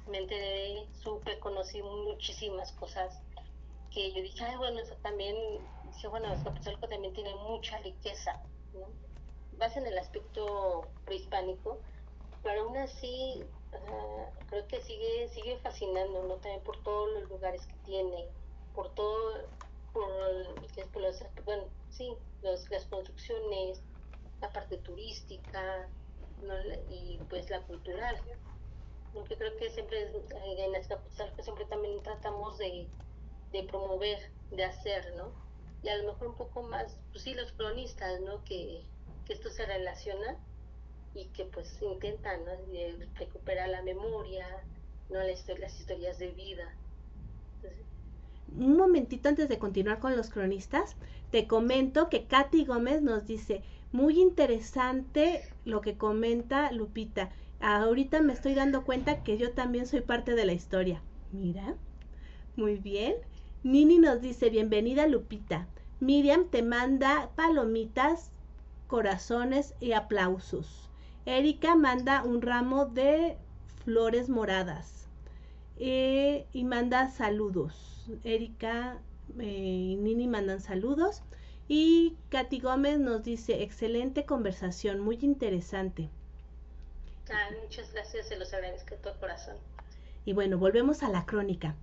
[0.06, 3.20] me enteré, supe, conocí muchísimas cosas
[3.92, 5.36] que yo dije, ay, bueno, eso también,
[5.84, 8.40] dije, bueno, Azcapotzalco también tiene mucha riqueza,
[8.72, 8.88] ¿no?
[9.58, 11.78] Vas en el aspecto prehispánico,
[12.42, 13.44] pero aún así
[14.48, 16.36] creo que sigue sigue fascinando, ¿no?
[16.36, 18.28] También por todos los lugares que tiene,
[18.74, 19.46] por todo,
[19.92, 20.08] por,
[20.92, 23.82] por bueno, sí, los, las construcciones,
[24.40, 25.88] la parte turística,
[26.42, 26.54] ¿no?
[26.90, 28.16] y pues la cultural.
[29.28, 30.72] Que creo que siempre en
[31.36, 32.86] que siempre también tratamos de,
[33.52, 34.18] de promover,
[34.50, 35.32] de hacer, ¿no?
[35.82, 38.44] Y a lo mejor un poco más, pues sí, los cronistas, ¿no?
[38.44, 38.82] Que,
[39.26, 40.36] que esto se relaciona
[41.14, 42.52] y que pues intentan ¿no?
[43.14, 44.46] recuperar la memoria,
[45.10, 45.18] ¿no?
[45.18, 46.74] las, las historias de vida.
[48.58, 50.94] Un momentito antes de continuar con los cronistas,
[51.30, 53.62] te comento que Katy Gómez nos dice,
[53.92, 57.30] muy interesante lo que comenta Lupita.
[57.60, 61.02] Ahorita me estoy dando cuenta que yo también soy parte de la historia.
[61.32, 61.76] Mira,
[62.56, 63.14] muy bien.
[63.62, 65.66] Nini nos dice, bienvenida Lupita.
[66.00, 68.30] Miriam te manda palomitas,
[68.86, 70.90] corazones y aplausos.
[71.24, 73.36] Erika manda un ramo de
[73.84, 75.08] flores moradas
[75.78, 78.10] eh, y manda saludos.
[78.24, 78.98] Erika
[79.38, 81.22] eh, y Nini mandan saludos.
[81.68, 86.08] Y Katy Gómez nos dice, excelente conversación, muy interesante.
[87.30, 89.56] Ah, muchas gracias, se los agradezco de todo corazón.
[90.24, 91.74] Y bueno, volvemos a la crónica.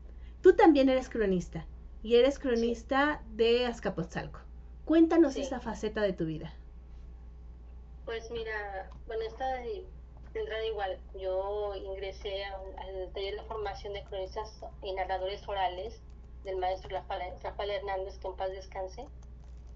[0.41, 1.65] Tú también eres cronista
[2.01, 4.39] y eres cronista de Azcapotzalco.
[4.85, 6.53] Cuéntanos esa faceta de tu vida.
[8.05, 9.85] Pues mira, bueno, esta de
[10.33, 16.01] entrada igual, yo ingresé al taller de formación de cronistas y narradores orales
[16.43, 17.33] del maestro Rafael,
[17.71, 19.05] Hernández, que en paz descanse.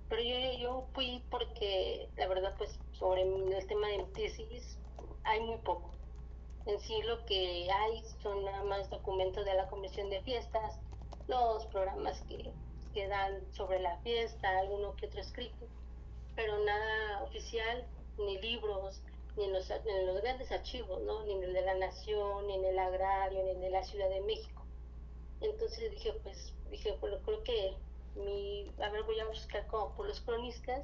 [0.10, 4.78] Pero yo, yo fui porque, la verdad, pues sobre el tema de tesis
[5.24, 5.92] hay muy poco.
[6.66, 10.80] En sí lo que hay son nada más documentos de la comisión de fiestas,
[11.28, 12.52] los programas que,
[12.94, 15.66] que dan sobre la fiesta, alguno que otro escrito,
[16.36, 17.86] pero nada oficial
[18.18, 19.02] ni libros,
[19.36, 21.24] ni en los, los grandes archivos, ¿no?
[21.24, 23.84] ni en el de la Nación, ni en el Agrario, ni en el de la
[23.84, 24.66] Ciudad de México.
[25.42, 27.76] Entonces dije, pues, dije, bueno, creo que
[28.18, 30.84] mi, a ver, voy a buscar como por los cronistas,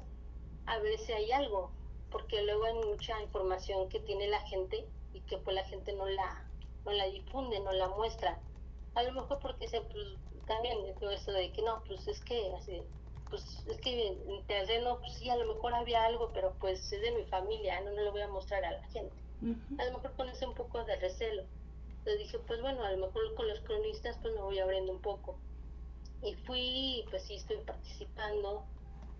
[0.66, 1.70] a ver si hay algo,
[2.10, 6.06] porque luego hay mucha información que tiene la gente y que pues la gente no
[6.06, 6.48] la,
[6.84, 8.38] no la difunde, no la muestra.
[8.94, 10.04] A lo mejor porque se, pues,
[10.46, 12.82] también todo esto de que no, pues es que así,
[13.30, 17.00] pues es que en terreno, pues sí, a lo mejor había algo, pero pues es
[17.02, 19.22] de mi familia, no, no lo voy a mostrar a la gente.
[19.78, 21.44] A lo mejor con ese un poco de recelo.
[21.98, 25.00] Entonces dije, pues bueno, a lo mejor con los cronistas pues me voy abriendo un
[25.02, 25.40] poco.
[26.24, 28.64] Y fui, pues sí, estoy participando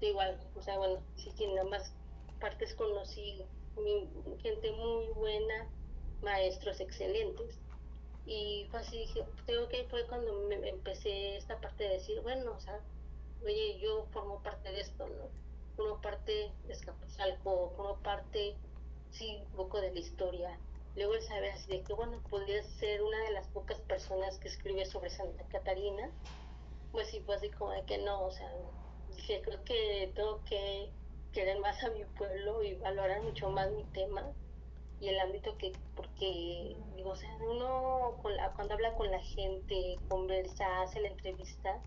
[0.00, 1.92] igual, o sea, bueno, sí que nada más
[2.40, 3.44] partes conocí
[4.42, 5.68] gente muy buena,
[6.22, 7.58] maestros excelentes.
[8.26, 12.52] Y pues así dije, creo que fue cuando me empecé esta parte de decir, bueno,
[12.52, 12.80] o sea,
[13.44, 15.28] oye, yo formo parte de esto, ¿no?
[15.76, 18.56] Formo parte de Escapuzalco, formo parte,
[19.10, 20.58] sí, un poco de la historia.
[20.96, 24.48] Luego el saber así de que, bueno, podría ser una de las pocas personas que
[24.48, 26.10] escribe sobre Santa Catarina,
[26.94, 28.48] pues sí, fue así como de que no, o sea,
[29.08, 30.90] dije, creo que tengo que
[31.32, 34.24] querer más a mi pueblo y valorar mucho más mi tema
[35.00, 40.82] y el ámbito que, porque, digo, o sea, uno cuando habla con la gente, conversa,
[40.82, 41.82] hace la entrevista,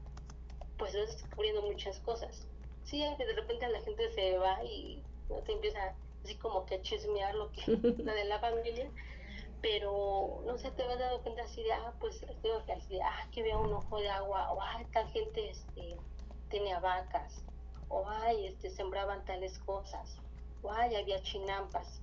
[0.78, 2.50] pues vas descubriendo muchas cosas.
[2.84, 5.38] Sí, de repente la gente se va y ¿no?
[5.38, 7.62] te empieza así como que a chismear lo que,
[8.04, 8.92] la de la familia,
[9.62, 13.02] pero no sé, te vas dando cuenta así de, ah, pues tengo que así de,
[13.02, 15.98] ah, que vea un ojo de agua, o ah, tal gente este,
[16.50, 17.44] tenía vacas,
[17.90, 20.18] o ay, este, sembraban tales cosas,
[20.62, 22.02] o ay, había chinampas.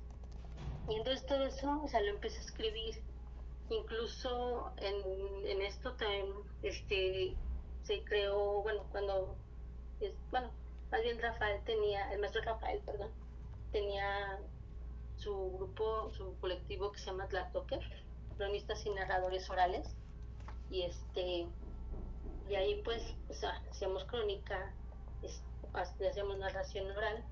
[0.88, 3.02] Y entonces todo eso, o sea, lo empecé a escribir.
[3.70, 6.26] Incluso en, en esto también,
[6.62, 7.34] este,
[7.84, 9.36] se creó, bueno, cuando,
[10.00, 10.50] es, bueno,
[10.90, 13.10] más bien Rafael tenía, el maestro Rafael, perdón,
[13.72, 14.38] tenía
[15.16, 17.80] su grupo, su colectivo que se llama Tlatoque,
[18.36, 19.86] cronistas y narradores orales,
[20.70, 21.46] y este,
[22.48, 23.14] y ahí pues,
[23.70, 24.72] hacíamos crónica,
[25.72, 27.24] hacíamos narración oral,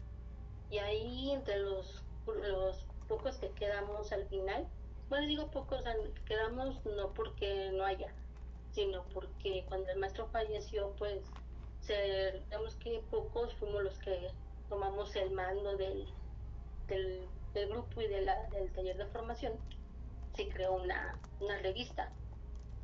[0.71, 4.67] y ahí entre los, los pocos que quedamos al final,
[5.09, 5.85] bueno, digo pocos,
[6.25, 8.13] quedamos no porque no haya,
[8.73, 11.21] sino porque cuando el maestro falleció, pues,
[11.87, 14.31] digamos que pocos fuimos los que
[14.69, 16.07] tomamos el mando del,
[17.55, 18.27] grupo y del
[18.75, 19.53] taller de formación.
[20.35, 22.11] Se creó una, una revista,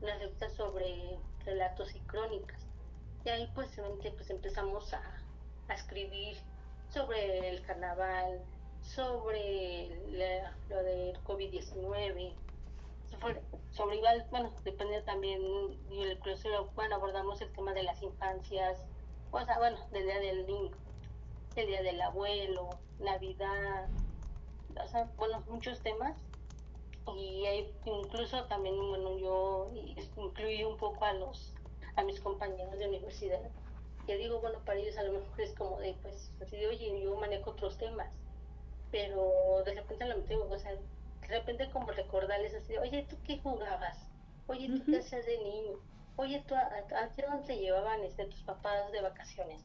[0.01, 2.61] una revista sobre relatos y crónicas.
[3.25, 3.71] Y ahí pues,
[4.17, 5.03] pues empezamos a,
[5.69, 6.37] a escribir
[6.91, 8.43] sobre el carnaval,
[8.83, 9.89] sobre
[10.69, 12.33] lo del COVID-19,
[13.73, 15.43] sobre, igual, bueno, depende también,
[15.91, 18.79] incluso, bueno, abordamos el tema de las infancias,
[19.31, 20.71] o sea, bueno, del día del niño,
[21.57, 22.71] el día del abuelo,
[23.01, 23.89] Navidad,
[24.85, 26.17] o sea, bueno, muchos temas.
[27.17, 29.71] Y hay, incluso también, bueno, yo
[30.17, 31.55] incluí un poco a los,
[31.97, 33.41] a mis compañeros de universidad,
[34.07, 37.03] que digo, bueno, para ellos a lo mejor es como de, pues, así de, oye,
[37.03, 38.13] yo manejo otros temas,
[38.91, 43.39] pero de repente lo metemos, o sea, de repente como recordarles así, oye, ¿tú qué
[43.39, 44.09] jugabas?
[44.47, 45.79] Oye, ¿tú qué hacías de niño?
[46.17, 49.63] Oye, ¿tú a, a, dónde te llevaban este, tus papás de vacaciones?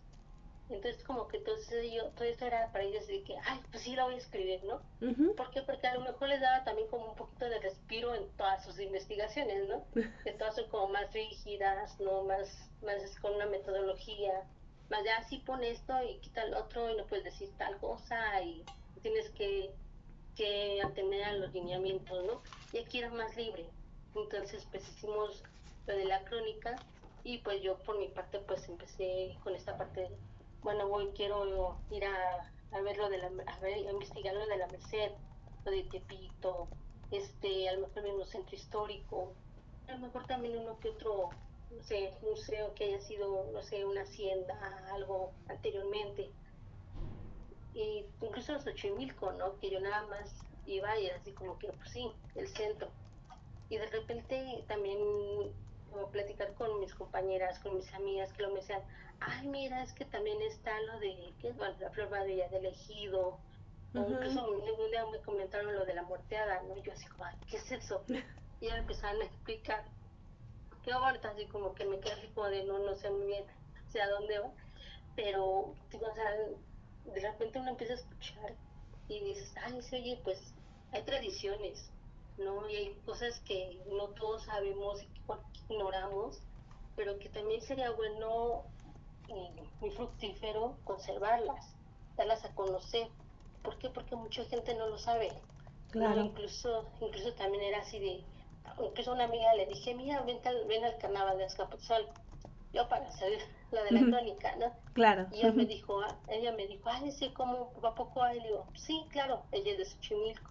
[0.70, 3.96] Entonces como que entonces yo, todo esto era para ellos de que, ay, pues sí
[3.96, 4.82] la voy a escribir, ¿no?
[5.36, 5.62] ¿Por qué?
[5.62, 8.80] Porque a lo mejor les daba también como un poquito de respiro en todas sus
[8.80, 9.86] investigaciones, ¿no?
[10.24, 12.24] Que todas son como más rígidas, ¿no?
[12.24, 14.44] Más, más con una metodología,
[14.90, 18.42] más ya así pone esto y quita el otro y no puedes decir tal cosa
[18.42, 18.64] y
[19.02, 19.74] tienes que
[20.36, 22.42] que atender a los lineamientos, ¿no?
[22.72, 23.66] Y aquí era más libre.
[24.16, 25.44] Entonces, pues hicimos
[25.88, 26.76] lo de la crónica
[27.24, 30.10] y pues yo por mi parte pues empecé con esta parte,
[30.64, 34.58] bueno, voy, quiero ir a, a ver lo de la, a, a investigar lo de
[34.58, 35.12] la Merced,
[35.66, 36.68] lo de Tepito,
[37.12, 39.34] este, a lo mejor mismo centro histórico,
[39.88, 41.30] a lo mejor también uno que otro,
[41.72, 44.56] no sé, museo que haya sido, no sé, una hacienda,
[44.94, 46.32] algo anteriormente
[47.74, 49.58] y incluso Xochimilco, ¿no?
[49.60, 50.34] Que yo nada más
[50.66, 52.90] iba y era así como que, pues sí, el centro.
[53.70, 55.00] Y de repente también
[55.92, 58.82] como platicar con mis compañeras, con mis amigas, que lo me decían,
[59.28, 61.58] ay, mira, es que también está lo de, ¿qué es?
[61.58, 63.40] la flor de elegido,
[63.96, 66.78] o incluso un día me comentaron lo de la muerteada, ¿no?
[66.84, 68.04] Yo así como, ¿qué es eso?
[68.62, 69.84] Y ya empezaron a explicar,
[70.84, 73.44] que ahorita así como que me quedé así como de, no, no sé muy bien,
[73.94, 74.52] sea, dónde va,
[75.16, 76.32] pero, digo, o sea,
[77.14, 78.56] de repente uno empieza a escuchar
[79.08, 80.40] y dices, ay, sí, oye, pues
[80.92, 81.92] hay tradiciones,
[82.38, 82.68] ¿no?
[82.70, 86.42] Y hay cosas que no todos sabemos y que ignoramos,
[86.96, 88.66] pero que también sería bueno
[89.28, 91.74] y muy fructífero conservarlas,
[92.18, 93.08] darlas a conocer.
[93.62, 93.90] ¿Por qué?
[93.90, 95.32] Porque mucha gente no lo sabe.
[95.92, 96.22] Claro.
[96.22, 98.24] Incluso, incluso también era así de,
[98.84, 102.14] incluso una amiga le dije, mira, ven al, ven al carnaval de Azcapotzalco.
[102.74, 103.40] Yo para saber
[103.70, 104.74] la de la crónica, ¿no?
[104.94, 105.28] Claro.
[105.32, 107.72] Y ella me dijo, ah, ella me dijo, ay, sí, ¿cómo?
[107.84, 108.40] ¿A poco hay?
[108.40, 110.50] Le digo, sí, claro, ella es de Xochimilco.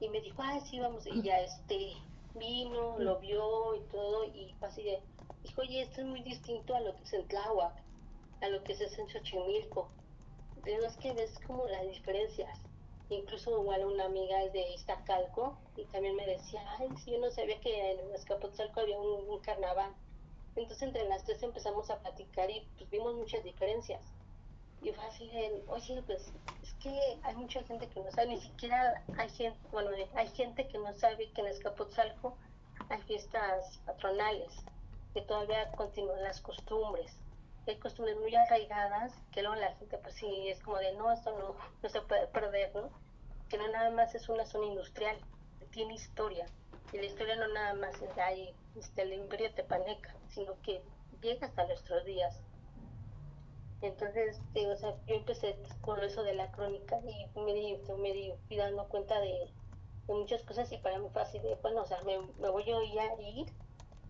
[0.00, 1.96] Y me dijo, ay, sí, vamos, y ya este,
[2.34, 5.00] vino, lo vio y todo, y así de,
[5.42, 7.74] dijo, oye, esto es muy distinto a lo que es en Tláhuac,
[8.40, 9.88] a lo que es en Xochimilco.
[10.64, 12.58] Es que ves como las diferencias.
[13.08, 17.30] Incluso igual una amiga es de Iztacalco y también me decía, ay, sí, yo no
[17.30, 19.94] sabía que en Azcapotzalco había un carnaval
[20.56, 24.00] entonces entre las tres empezamos a platicar y pues vimos muchas diferencias.
[24.82, 25.30] y fácil
[25.68, 26.32] oye, pues
[26.62, 30.66] es que hay mucha gente que no sabe, ni siquiera hay gente, bueno, hay gente
[30.68, 32.36] que no sabe que en Escapotzalco
[32.88, 34.52] hay fiestas patronales,
[35.12, 37.12] que todavía continúan las costumbres.
[37.66, 41.36] Hay costumbres muy arraigadas que luego la gente, pues sí, es como de no, esto
[41.36, 42.90] no, no se puede perder, ¿no?
[43.48, 45.16] Que no nada más es una zona industrial,
[45.70, 46.46] tiene historia.
[46.92, 50.80] Y la historia no nada más es de ahí, este, el imperio tepaneca, sino que
[51.20, 52.40] llega hasta nuestros días.
[53.82, 58.32] Entonces, o sea, yo empecé con eso de la crónica y me di, me di
[58.46, 59.50] fui dando cuenta de,
[60.08, 62.82] muchas cosas y para mí fue así de, bueno, o sea, me, voy a
[63.24, 63.52] ir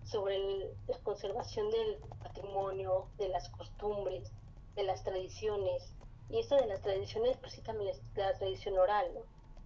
[0.06, 0.38] sobre
[0.86, 4.32] la conservación del patrimonio, de las costumbres,
[4.74, 5.92] de las tradiciones.
[6.30, 9.20] Y esto de las tradiciones, pues sí también es la tradición oral, ¿no?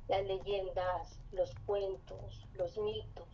[0.08, 3.28] Las leyendas, los cuentos, los mitos,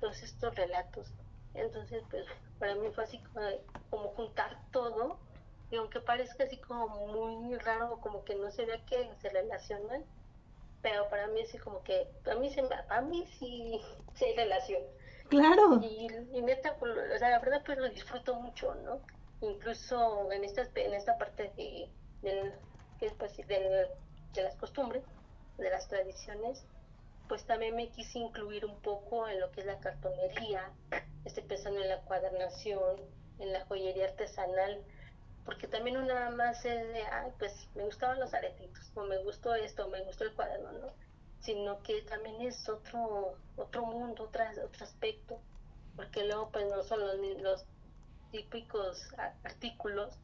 [0.00, 1.12] todos estos relatos.
[1.54, 2.26] Entonces, pues
[2.58, 3.20] para mí fue así
[3.90, 5.18] como, juntar todo
[5.70, 10.04] y aunque parezca así como muy raro, como que no se vea que se relacionan,
[10.82, 13.80] pero para mí así como que, a mí, se, a mí sí,
[14.20, 14.82] hay relación.
[15.28, 15.80] Claro.
[15.82, 19.02] Y, y neta, pues, o la verdad pues lo disfruto mucho, ¿no?
[19.40, 21.90] Incluso en esta, en esta parte de,
[22.22, 22.54] del,
[23.18, 25.04] pues, de las costumbres,
[25.58, 26.66] de las tradiciones,
[27.28, 30.72] pues también me quise incluir un poco en lo que es la cartonería,
[31.24, 32.96] estoy pensando en la cuadernación,
[33.38, 34.82] en la joyería artesanal,
[35.44, 39.18] porque también no nada más es de, ay, pues me gustaban los aretitos, o me
[39.22, 41.07] gustó esto, me gustó el cuaderno, ¿no?
[41.40, 45.40] Sino que también es otro, otro mundo, otro, otro aspecto,
[45.96, 47.64] porque luego pues no son los, los
[48.30, 49.08] típicos
[49.44, 50.18] artículos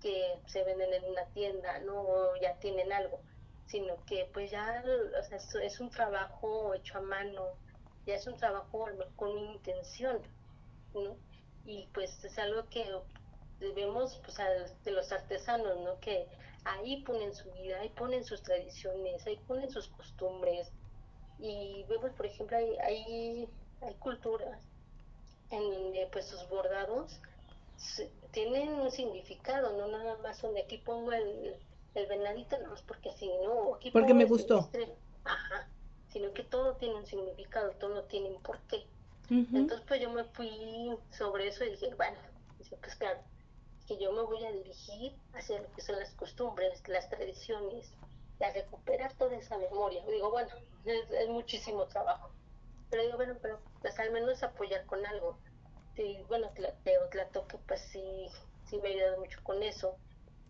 [0.00, 2.00] que se venden en una tienda, ¿no?
[2.02, 3.20] O ya tienen algo,
[3.66, 4.84] sino que pues ya
[5.18, 7.42] o sea, es, un trabajo hecho a mano,
[8.06, 8.86] ya es un trabajo
[9.16, 10.20] con una intención,
[10.92, 11.16] ¿no?
[11.64, 12.84] Y pues es algo que
[13.74, 14.36] vemos pues
[14.84, 15.98] de los artesanos, ¿no?
[16.00, 16.28] Que
[16.64, 20.70] ahí ponen su vida, ahí ponen sus tradiciones, ahí ponen sus costumbres.
[21.38, 23.48] Y vemos, por ejemplo, hay, hay,
[23.82, 24.60] hay culturas
[25.50, 27.20] en donde pues sus bordados
[28.30, 31.56] tienen un significado, no nada más donde aquí pongo el,
[31.94, 33.74] el venadito, no es porque así, ¿no?
[33.74, 34.68] Aquí porque me gustó.
[35.24, 35.68] Ajá,
[36.08, 38.86] sino que todo tiene un significado, todo tiene un porqué.
[39.30, 40.50] Entonces pues yo me fui
[41.10, 42.18] sobre eso y dije, bueno,
[42.80, 43.20] pues claro,
[43.86, 47.92] que yo me voy a dirigir hacia lo que son las costumbres, las tradiciones,
[48.40, 50.04] a recuperar toda esa memoria.
[50.06, 50.50] Digo, bueno,
[50.84, 52.30] es, muchísimo trabajo.
[52.90, 55.38] Pero digo, bueno, pero pues al menos apoyar con algo.
[55.96, 56.50] Y bueno,
[57.12, 58.26] la toque pues sí,
[58.68, 59.96] sí me ha ayudado mucho con eso.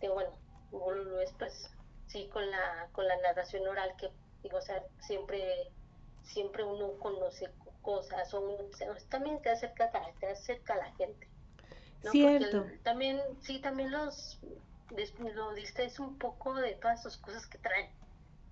[0.01, 1.71] Digo, bueno, es pues
[2.07, 4.11] sí con la, con la narración oral que,
[4.43, 5.71] digo, o sea, siempre,
[6.23, 7.51] siempre uno conoce
[7.83, 8.65] cosas o uno,
[9.11, 11.29] también te acerca, te acerca a la gente
[12.11, 12.67] Cierto.
[12.83, 14.39] también, sí, también los
[15.35, 17.91] lo distraes un poco de todas sus cosas que traen,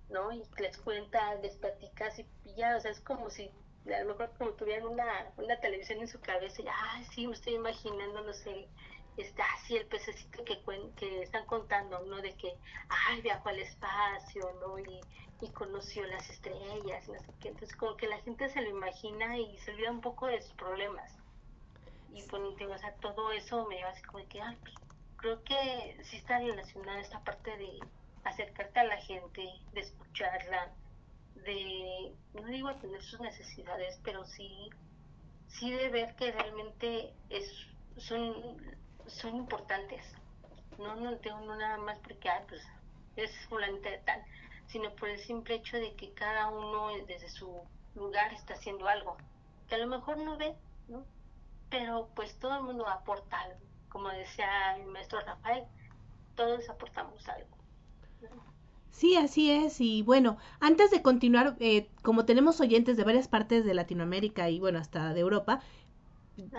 [0.09, 0.31] ¿no?
[0.31, 2.25] Y les cuentas, les platicas y
[2.55, 3.49] ya, o sea, es como si
[3.85, 7.33] a lo mejor como tuvieran una, una televisión en su cabeza y, ah, sí, me
[7.33, 8.67] estoy imaginando, no sé,
[9.17, 10.59] está así el pececito que,
[10.95, 12.21] que están contando, ¿no?
[12.21, 12.55] De que,
[12.89, 14.79] ay, viajó al espacio, ¿no?
[14.79, 15.01] Y,
[15.41, 17.49] y conoció las estrellas, no sé qué.
[17.49, 20.53] Entonces, como que la gente se lo imagina y se olvida un poco de sus
[20.53, 21.22] problemas
[22.13, 24.75] y pues, o sea, todo eso me lleva así como de que, pues,
[25.17, 27.79] creo que sí está relacionada esta parte de
[28.23, 29.41] acercarte a la gente,
[29.73, 30.71] de escucharla,
[31.35, 34.69] de, no digo atender sus necesidades, pero sí,
[35.47, 37.49] sí de ver que realmente es,
[37.97, 38.57] son,
[39.07, 40.03] son importantes.
[40.77, 42.61] No, no tengo nada más porque, ah, pues,
[43.15, 44.23] es fulanita tal,
[44.67, 47.61] sino por el simple hecho de que cada uno desde su
[47.95, 49.17] lugar está haciendo algo,
[49.67, 50.55] que a lo mejor no ve,
[50.87, 51.05] ¿no?
[51.73, 53.57] Pero pues todo el mundo aporta algo.
[53.89, 55.63] Como decía el maestro Rafael,
[56.35, 57.49] todos aportamos algo.
[58.91, 59.81] Sí, así es.
[59.81, 64.59] Y bueno, antes de continuar, eh, como tenemos oyentes de varias partes de Latinoamérica y
[64.59, 65.61] bueno, hasta de Europa,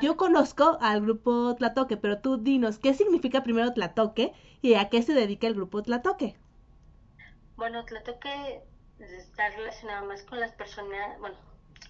[0.03, 4.33] yo conozco al grupo Tlatoque, pero tú dinos, ¿qué significa primero Tlatoque
[4.63, 6.35] y a qué se dedica el grupo Tlatoque?
[7.55, 8.65] Bueno, Tlatoque
[8.99, 11.37] está relacionado más con las personas, bueno,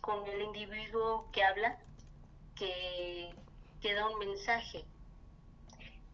[0.02, 1.78] con el individuo que habla
[2.54, 3.34] que,
[3.94, 4.84] da un mensaje.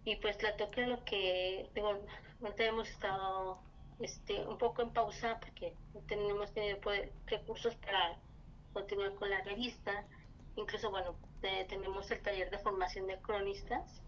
[0.05, 2.01] Y pues la toque lo que, digo,
[2.59, 3.61] hemos estado
[4.01, 6.79] este, un poco en pausa porque no tenemos tenido
[7.27, 8.17] recursos para
[8.73, 10.05] continuar con la revista.
[10.57, 14.03] Incluso, bueno, tenemos el taller de formación de cronistas,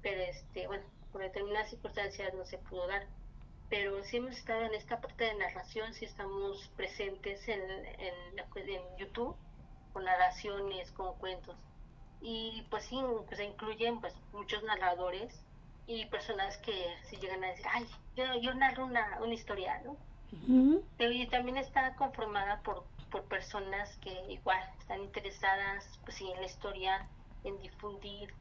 [0.00, 3.06] pero este, bueno, por determinadas circunstancias no se pudo dar.
[3.68, 8.96] Pero sí hemos estado en esta parte de narración, sí estamos presentes en, en, en
[8.98, 9.34] YouTube
[9.92, 11.56] con narraciones, con cuentos.
[12.20, 15.44] Y pues sí, pues incluyen pues muchos narradores
[15.86, 17.86] y personas que si llegan a decir, ay,
[18.16, 19.96] yo, yo narro una, una historia, ¿no?
[20.98, 26.46] Y también está conformada por, por personas que igual están interesadas pues, sí, en la
[26.46, 27.06] historia,
[27.44, 28.32] en difundir.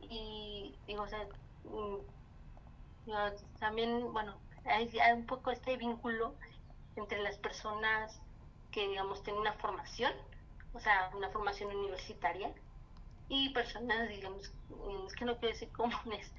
[0.00, 1.26] Y digo, o sea,
[1.64, 1.98] mm,
[3.58, 6.34] también, bueno, hay, hay, un poco este vínculo
[6.96, 8.20] entre las personas
[8.70, 10.12] que, digamos, tienen una formación,
[10.76, 12.52] o sea, una formación universitaria,
[13.28, 14.52] y personas, digamos,
[15.06, 16.32] es que no quiero decir comunes,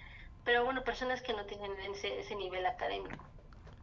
[0.46, 3.24] pero bueno, personas que no tienen ese, ese nivel académico.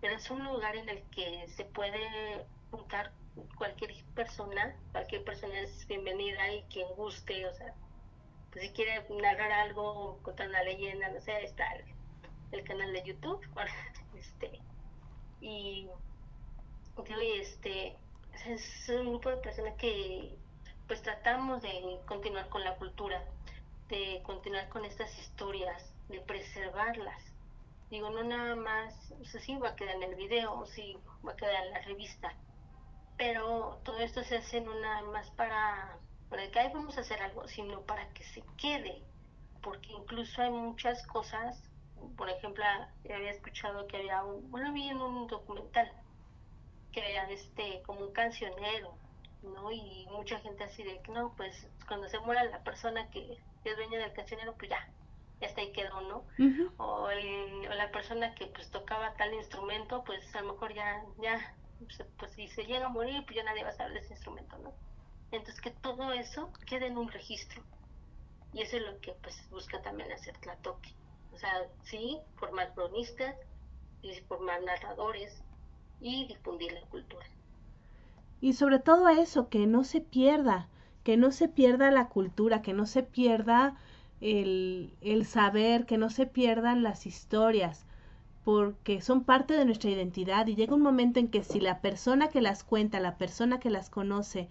[0.01, 3.13] Pero es un lugar en el que se puede juntar
[3.57, 7.75] cualquier persona, cualquier persona es bienvenida y quien guste, o sea,
[8.53, 11.65] pues si quiere narrar algo, contar una leyenda, no sé, está
[12.53, 13.45] el, canal de YouTube,
[14.17, 14.61] este,
[15.41, 15.89] y,
[17.39, 17.97] este,
[18.47, 20.37] es un grupo de personas que
[20.86, 23.23] pues tratamos de continuar con la cultura,
[23.89, 27.23] de continuar con estas historias, de preservarlas.
[27.90, 31.32] Digo, no nada más, o sea, sí va a quedar en el video, sí va
[31.32, 32.35] a quedar en la revista,
[33.16, 35.98] pero todo esto se hace no nada más para,
[36.28, 39.02] para que ahí vamos a hacer algo, sino para que se quede,
[39.62, 41.62] porque incluso hay muchas cosas,
[42.16, 42.65] por ejemplo,
[43.05, 45.90] había escuchado que había un, bueno, vi en un documental,
[46.93, 48.98] que había este, como un cancionero,
[49.45, 49.71] ¿no?
[49.71, 53.77] Y mucha gente así de que no, pues cuando se muera la persona que es
[53.77, 54.89] dueña del cancionero, pues ya,
[55.45, 56.25] hasta ahí quedó, ¿no?
[56.79, 62.03] o, la persona que pues tocaba tal instrumento, pues a lo mejor ya, ya, pues,
[62.19, 64.57] pues, si se llega a morir, pues ya nadie va a saber de ese instrumento,
[64.59, 64.73] ¿no?
[65.31, 67.62] Entonces que todo eso quede en un registro.
[68.53, 70.95] Y eso es lo que pues busca también hacer Tlatoque.
[71.33, 73.35] O sea, sí, formar cronistas,
[74.05, 75.43] y formar narradores
[76.01, 77.27] y difundir la cultura.
[78.45, 80.69] Y sobre todo eso, que no se pierda,
[81.03, 83.75] que no se pierda la cultura, que no se pierda
[84.21, 87.87] el, el saber, que no se pierdan las historias,
[88.45, 92.29] porque son parte de nuestra identidad y llega un momento en que si la persona
[92.29, 94.51] que las cuenta, la persona que las conoce,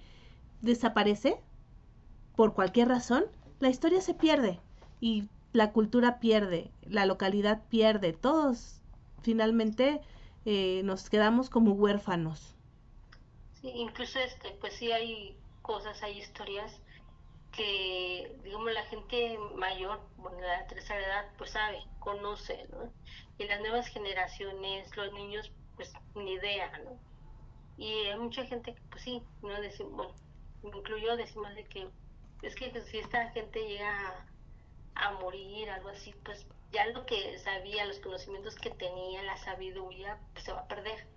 [0.64, 1.40] desaparece,
[2.36, 3.26] por cualquier razón,
[3.60, 4.60] la historia se pierde
[5.02, 8.82] y la cultura pierde, la localidad pierde, todos
[9.22, 10.02] finalmente
[10.46, 12.56] eh, nos quedamos como huérfanos.
[13.64, 16.80] Incluso este, pues sí hay cosas, hay historias
[17.54, 22.92] que, digamos, la gente mayor, bueno, la tercera edad, pues sabe, conoce, ¿no?
[23.38, 27.00] Y las nuevas generaciones, los niños, pues ni idea, ¿no?
[27.78, 30.14] Y hay mucha gente que, pues sí, no decimos, bueno,
[30.64, 31.88] me incluyo, decimos de que
[32.44, 34.28] es que si esta gente llega
[34.96, 40.20] a, morir, algo así, pues ya lo que sabía, los conocimientos que tenía, la sabiduría,
[40.34, 41.08] pues se va a perder.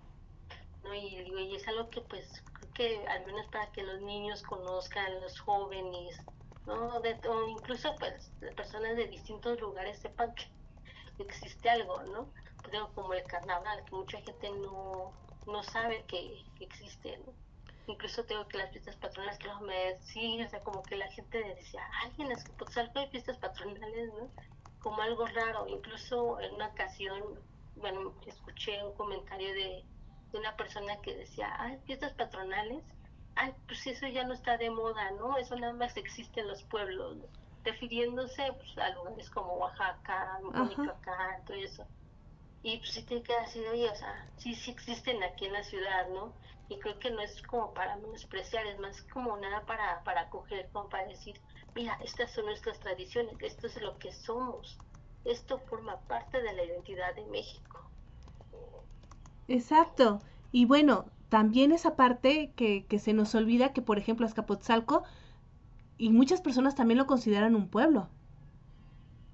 [0.93, 2.43] Y y es algo que pues
[2.77, 6.21] que al menos para que los niños conozcan, los jóvenes,
[6.67, 6.97] ¿no?
[6.97, 10.45] O incluso pues personas de distintos lugares sepan que
[11.23, 12.31] existe algo, ¿no?
[12.61, 15.11] Creo como el carnaval, que mucha gente no,
[15.47, 17.33] no sabe que, existe, ¿no?
[17.87, 21.41] Incluso tengo que las fiestas patronales, que me decían, o sea, como que la gente
[21.41, 24.29] decía, alguien es pues algo de fiestas patronales, ¿no?
[24.81, 25.67] Como algo raro.
[25.67, 27.23] Incluso en una ocasión,
[27.77, 29.85] bueno, escuché un comentario de
[30.31, 32.83] de una persona que decía, ay, fiestas patronales,
[33.35, 35.37] ay, pues eso ya no está de moda, ¿no?
[35.37, 37.17] Eso nada más existe en los pueblos,
[37.63, 41.85] refiriéndose pues, a lugares como Oaxaca, Michoacán, todo eso.
[42.63, 45.63] Y pues sí te queda así oye, o sea, sí, sí existen aquí en la
[45.63, 46.33] ciudad, ¿no?
[46.69, 50.67] Y creo que no es como para menospreciar, es más como nada para, para acoger,
[50.73, 51.39] como para decir,
[51.75, 54.77] mira, estas son nuestras tradiciones, esto es lo que somos,
[55.23, 57.86] esto forma parte de la identidad de México.
[59.47, 60.19] Exacto.
[60.51, 65.03] Y bueno, también esa parte que, que se nos olvida que, por ejemplo, Azcapotzalco,
[65.97, 68.09] y muchas personas también lo consideran un pueblo.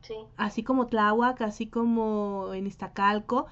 [0.01, 0.15] Sí.
[0.37, 3.47] Así como Tláhuac, así como en Iztacalco,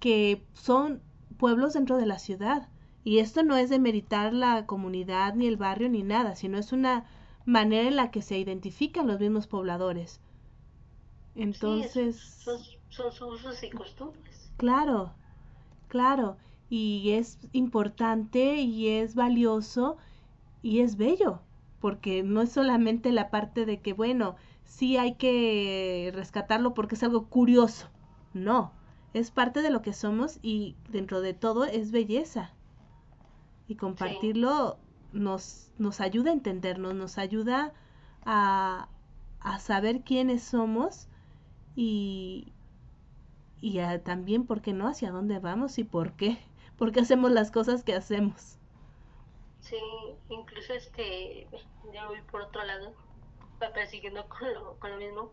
[0.00, 1.00] que son
[1.38, 2.68] pueblos dentro de la ciudad.
[3.04, 6.72] Y esto no es de meritar la comunidad, ni el barrio, ni nada, sino es
[6.72, 7.04] una
[7.44, 10.20] manera en la que se identifican los mismos pobladores.
[11.36, 12.18] Entonces...
[12.18, 12.58] son,
[12.88, 14.50] son sus usos y costumbres.
[14.56, 15.12] Claro,
[15.88, 16.36] claro,
[16.68, 19.96] y es importante y es valioso
[20.62, 21.40] y es bello,
[21.80, 27.02] porque no es solamente la parte de que, bueno, sí hay que rescatarlo porque es
[27.02, 27.88] algo curioso,
[28.34, 28.72] no,
[29.14, 32.52] es parte de lo que somos y dentro de todo es belleza.
[33.68, 34.78] Y compartirlo
[35.12, 37.72] nos, nos ayuda a entendernos, nos ayuda
[38.24, 38.88] a,
[39.40, 41.08] a saber quiénes somos
[41.74, 42.52] y,
[43.66, 44.86] y también, ¿por qué no?
[44.86, 46.38] ¿Hacia dónde vamos y por qué?
[46.78, 48.58] ¿Por qué hacemos las cosas que hacemos?
[49.60, 49.76] Sí,
[50.28, 51.48] incluso este,
[51.92, 52.94] ya voy por otro lado,
[53.74, 55.32] persiguiendo con lo, con lo mismo.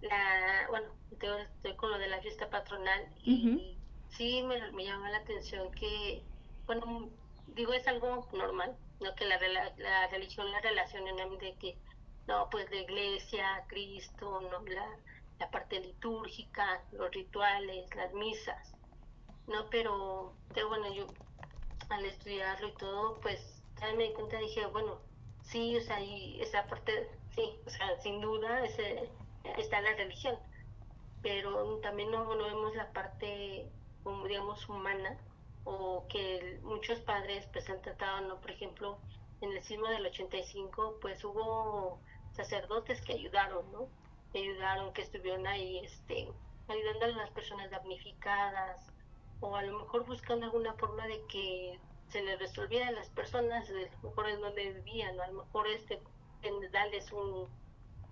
[0.00, 3.76] la, bueno, estoy con lo de la fiesta patronal y
[4.08, 6.22] sí me, me llama la atención que,
[6.66, 7.10] bueno,
[7.48, 9.14] digo, es algo normal, ¿no?
[9.14, 9.38] Que la,
[9.76, 11.76] la religión la relacionen de que,
[12.26, 14.60] no, pues la iglesia, Cristo, ¿no?
[14.66, 14.86] La,
[15.40, 18.76] la parte litúrgica, los rituales, las misas,
[19.46, 19.68] ¿no?
[19.70, 20.34] Pero,
[20.68, 21.06] bueno, yo
[21.88, 25.00] al estudiarlo y todo, pues también me di cuenta, dije, bueno,
[25.42, 29.08] sí, o sea, y esa parte, sí, o sea, sin duda ese,
[29.56, 30.38] está la religión,
[31.22, 33.66] pero también no, no vemos la parte,
[34.04, 35.18] como digamos, humana,
[35.64, 38.40] o que muchos padres pues han tratado, ¿no?
[38.40, 38.98] Por ejemplo,
[39.40, 41.98] en el sismo del 85, pues hubo
[42.32, 43.88] sacerdotes que ayudaron, ¿no?
[44.34, 46.28] Ayudaron, que estuvieron ahí, este,
[46.68, 48.92] ayudando a las personas damnificadas,
[49.40, 51.78] o a lo mejor buscando alguna forma de que
[52.08, 55.44] se les resolviera a las personas, a lo mejor en donde vivían, o a lo
[55.44, 56.00] mejor este,
[56.72, 57.48] darles un,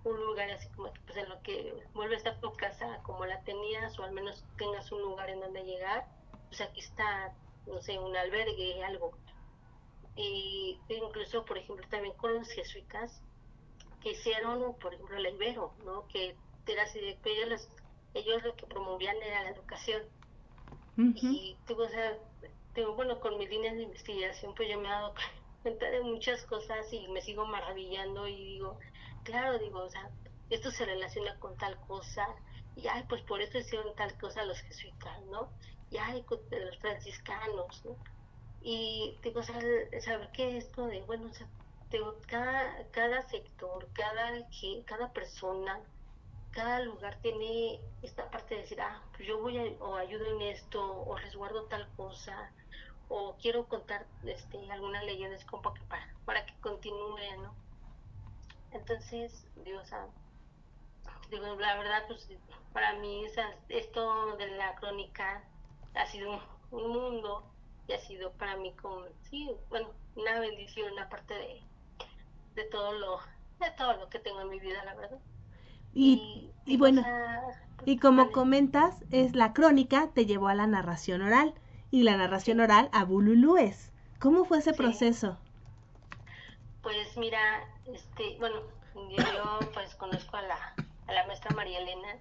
[0.03, 3.97] un lugar así como pues en lo que vuelves a tu casa como la tenías,
[3.99, 6.07] o al menos tengas un lugar en donde llegar,
[6.47, 7.33] pues aquí está,
[7.67, 9.11] no sé, un albergue, algo.
[10.15, 13.21] Y incluso, por ejemplo, también con los jesuitas,
[14.01, 16.07] que hicieron, por ejemplo, el Ibero, ¿no?
[16.07, 16.35] Que
[16.67, 17.67] era así de que ellos,
[18.13, 20.03] ellos lo que promovían era la educación.
[20.97, 22.17] Y tuvo, o sea,
[22.73, 25.13] tengo, bueno, con mis líneas de investigación, pues yo me he dado
[25.63, 28.77] cuenta de muchas cosas y me sigo maravillando y digo,
[29.23, 30.09] claro, digo, o sea,
[30.49, 32.27] esto se relaciona con tal cosa,
[32.75, 35.49] y ay, pues por eso hicieron tal cosa los jesuitas, ¿no?
[35.91, 37.95] Y ay, los franciscanos, ¿no?
[38.61, 39.59] Y digo, o sea,
[40.01, 41.47] saber que esto de, bueno, o sea,
[42.27, 44.47] cada, cada sector, cada,
[44.85, 45.79] cada persona,
[46.51, 50.41] cada lugar tiene esta parte de decir, ah, pues yo voy a, o ayudo en
[50.41, 52.51] esto, o resguardo tal cosa,
[53.07, 57.53] o quiero contar este, alguna leyenda, es como para, para que continúe, ¿no?
[58.71, 60.07] Entonces, digo, o sea,
[61.31, 62.27] digo, la verdad, pues
[62.73, 63.25] para mí
[63.69, 65.43] esto de la crónica
[65.95, 66.39] ha sido
[66.71, 67.43] un, mundo
[67.87, 71.63] y ha sido para mí como, sí, bueno, una bendición, una parte de,
[72.59, 73.19] de todo lo,
[73.59, 75.19] de todo lo que tengo en mi vida, la verdad.
[75.93, 77.03] Y, y, bueno,
[77.85, 81.53] y como comentas, es la crónica te llevó a la narración oral
[81.89, 83.91] y la narración oral a Bululúes.
[84.19, 85.37] ¿Cómo fue ese proceso?
[86.83, 87.39] Pues mira,
[87.85, 88.61] este, bueno,
[88.93, 90.75] yo pues conozco a la,
[91.07, 92.17] a la maestra María Elena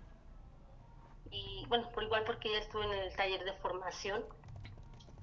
[1.31, 4.24] y bueno, por igual porque ella estuvo en el taller de formación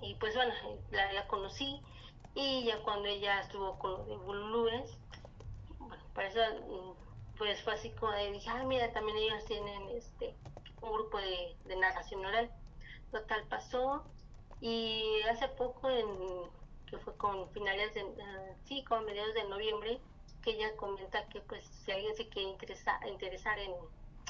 [0.02, 0.54] y pues bueno,
[0.92, 1.82] la, la conocí
[2.36, 4.98] y ya cuando ella estuvo con los de Bululúes,
[6.16, 6.96] para eso
[7.38, 10.34] pues fue así como de dije, ah, mira, también ellos tienen este
[10.82, 12.50] un grupo de, de narración oral.
[13.12, 14.04] Total pasó
[14.62, 16.08] y hace poco, en,
[16.88, 20.00] que fue con finales de, uh, sí, con mediados de noviembre,
[20.42, 23.74] que ella comenta que pues si alguien se quiere interesa, interesar en,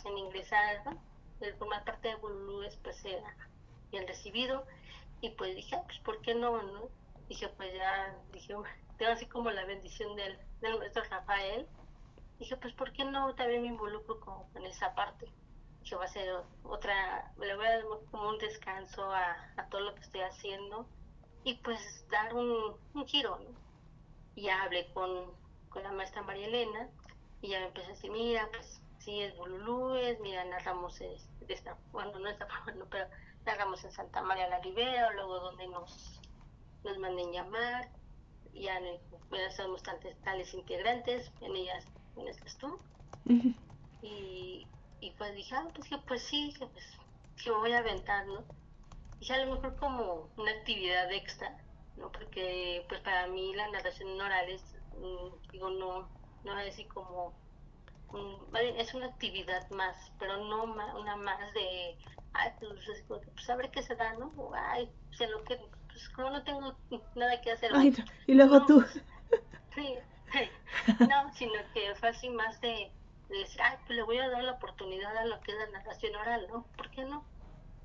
[0.06, 1.00] en ingresar, ¿no?
[1.42, 3.36] en formar parte de Bululúes, pues era
[3.92, 4.66] bien recibido.
[5.22, 6.62] Y pues dije, ah, pues ¿por qué no?
[6.62, 6.90] no?
[7.28, 8.56] Dije, pues ya, dije,
[8.98, 11.68] tengo así como la bendición del, del maestro Rafael.
[12.40, 15.28] Dije, pues, ¿por qué no también me involucro con, en esa parte?
[15.82, 19.82] Dije, va a ser otra, le voy a dar como un descanso a, a todo
[19.82, 20.88] lo que estoy haciendo.
[21.44, 23.40] Y pues dar un, un giro.
[24.36, 25.32] Y ya hablé con,
[25.70, 26.90] con la maestra María Elena
[27.42, 31.18] y ya me empecé a decir, mira, pues sí es Bululúes, mira, narramos de
[31.92, 33.08] bueno, no esta forma, no, pero
[33.46, 36.20] narramos en Santa María la Ribera, luego donde nos,
[36.84, 37.90] nos manden llamar,
[38.62, 38.80] ya
[39.30, 42.80] bueno, somos tantos, tales integrantes, en ellas en estás tú.
[44.02, 44.68] y,
[45.02, 46.86] y pues dije, ah, pues que pues sí, que pues
[47.44, 48.44] que me voy a aventar, ¿no?
[49.20, 51.58] Y a lo mejor como una actividad extra,
[51.98, 52.12] ¿no?
[52.12, 54.64] Porque pues para mí la narración oral es,
[54.98, 56.08] mm, digo, no,
[56.44, 57.34] no es así como,
[58.78, 61.98] es una actividad más, pero no una más de,
[62.34, 64.32] ay, pues, pues a ver qué se da, ¿no?
[64.56, 65.60] ay, sé lo que,
[65.96, 66.76] pues como no tengo
[67.16, 67.72] nada que hacer.
[68.28, 68.84] y luego tú.
[69.74, 69.96] Sí,
[71.00, 72.92] no, sino que fue así más de,
[73.30, 76.14] decir, ay, pues le voy a dar la oportunidad a lo que es la narración
[76.18, 76.66] oral, ¿no?
[76.76, 77.24] ¿Por qué no?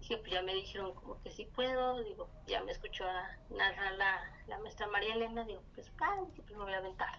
[0.00, 3.92] Dije, pues ya me dijeron como que sí puedo, digo, ya me escuchó a narrar
[3.92, 7.16] la, la maestra María Elena, digo, pues, ah, pues me voy a aventar.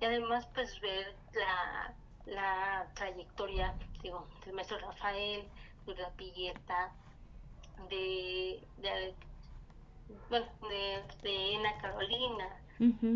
[0.00, 5.46] Y además, pues ver la, la trayectoria, digo, del maestro Rafael,
[5.84, 6.90] de la Pilleta,
[7.90, 9.14] de, de,
[10.28, 12.48] bueno, de, de Ana Carolina,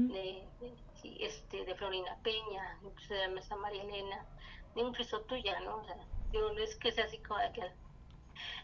[0.08, 0.48] de,
[1.20, 4.26] este, de Florina Peña, incluso de la mesa María Elena,
[4.74, 5.78] de incluso tuya, ¿no?
[5.78, 5.96] O sea,
[6.30, 7.62] digo, no es que sea así como que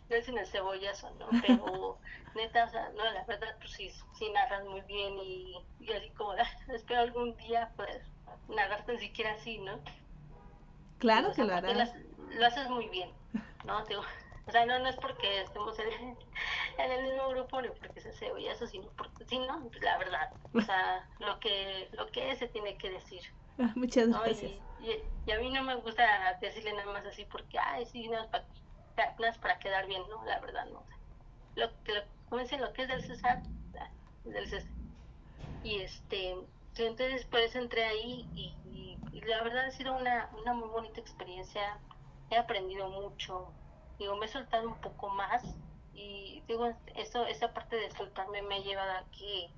[0.08, 1.28] no es en el cebollazo, ¿no?
[1.40, 1.98] Pero
[2.34, 6.10] neta, o sea, no, la verdad, pues sí, sí narras muy bien y, y así
[6.10, 6.34] como,
[6.68, 8.02] espero algún día, pues,
[8.48, 9.80] narrar tan siquiera así, ¿no?
[10.98, 11.94] Claro O que lo harás.
[12.30, 13.10] lo haces muy bien,
[13.64, 13.84] ¿no?
[13.86, 14.02] Digo,
[14.48, 16.18] o sea, no, no es porque estemos en,
[16.78, 19.98] en el mismo grupo ni porque se hace eso, sino porque, sí, no, pues la
[19.98, 23.22] verdad, o sea, lo que, lo que es se tiene que decir,
[23.58, 24.24] Ah, Muchas ¿no?
[24.24, 24.52] gracias.
[24.52, 28.08] Y, y, y a mí no me gusta decirle nada más así porque, ay, sí,
[28.08, 28.46] nada más
[28.94, 30.24] para, más para quedar bien, ¿no?
[30.24, 30.86] La verdad, no.
[31.54, 33.42] Lo que, lo, como dicen, lo que es del César,
[34.24, 34.72] del César.
[35.62, 36.30] Y este,
[36.76, 40.68] entonces por eso entré ahí y, y- y la verdad ha sido una, una muy
[40.68, 41.82] bonita experiencia.
[42.30, 43.56] He aprendido mucho.
[43.98, 45.42] Digo, me he soltado un poco más
[45.94, 49.50] y digo, eso, esa parte de soltarme me ha llevado a que,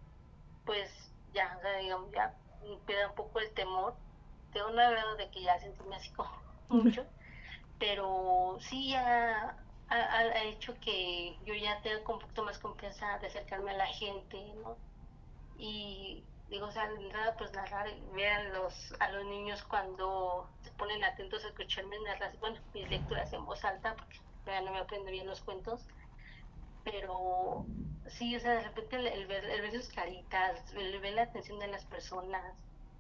[0.64, 0.90] pues,
[1.34, 2.34] ya, o sea, digamos, ya
[2.86, 3.94] queda un poco el temor.
[4.52, 6.30] Tengo no he de que ya sentirme así como
[6.68, 7.04] mucho,
[7.78, 9.56] pero sí ya
[9.88, 14.54] ha, hecho que yo ya tenga un poquito más confianza de acercarme a la gente,
[14.62, 14.76] ¿no?
[15.60, 20.70] y digo, o sea, nada, pues narrar, ver a los, a los niños cuando se
[20.72, 24.18] ponen atentos a escucharme narrar, bueno, mis lecturas en voz alta, porque
[24.62, 25.86] no me aprendo bien los cuentos,
[26.84, 27.66] pero
[28.06, 31.58] sí, o sea, de repente el, ver, el ver sus caritas, el ver la atención
[31.58, 32.42] de las personas,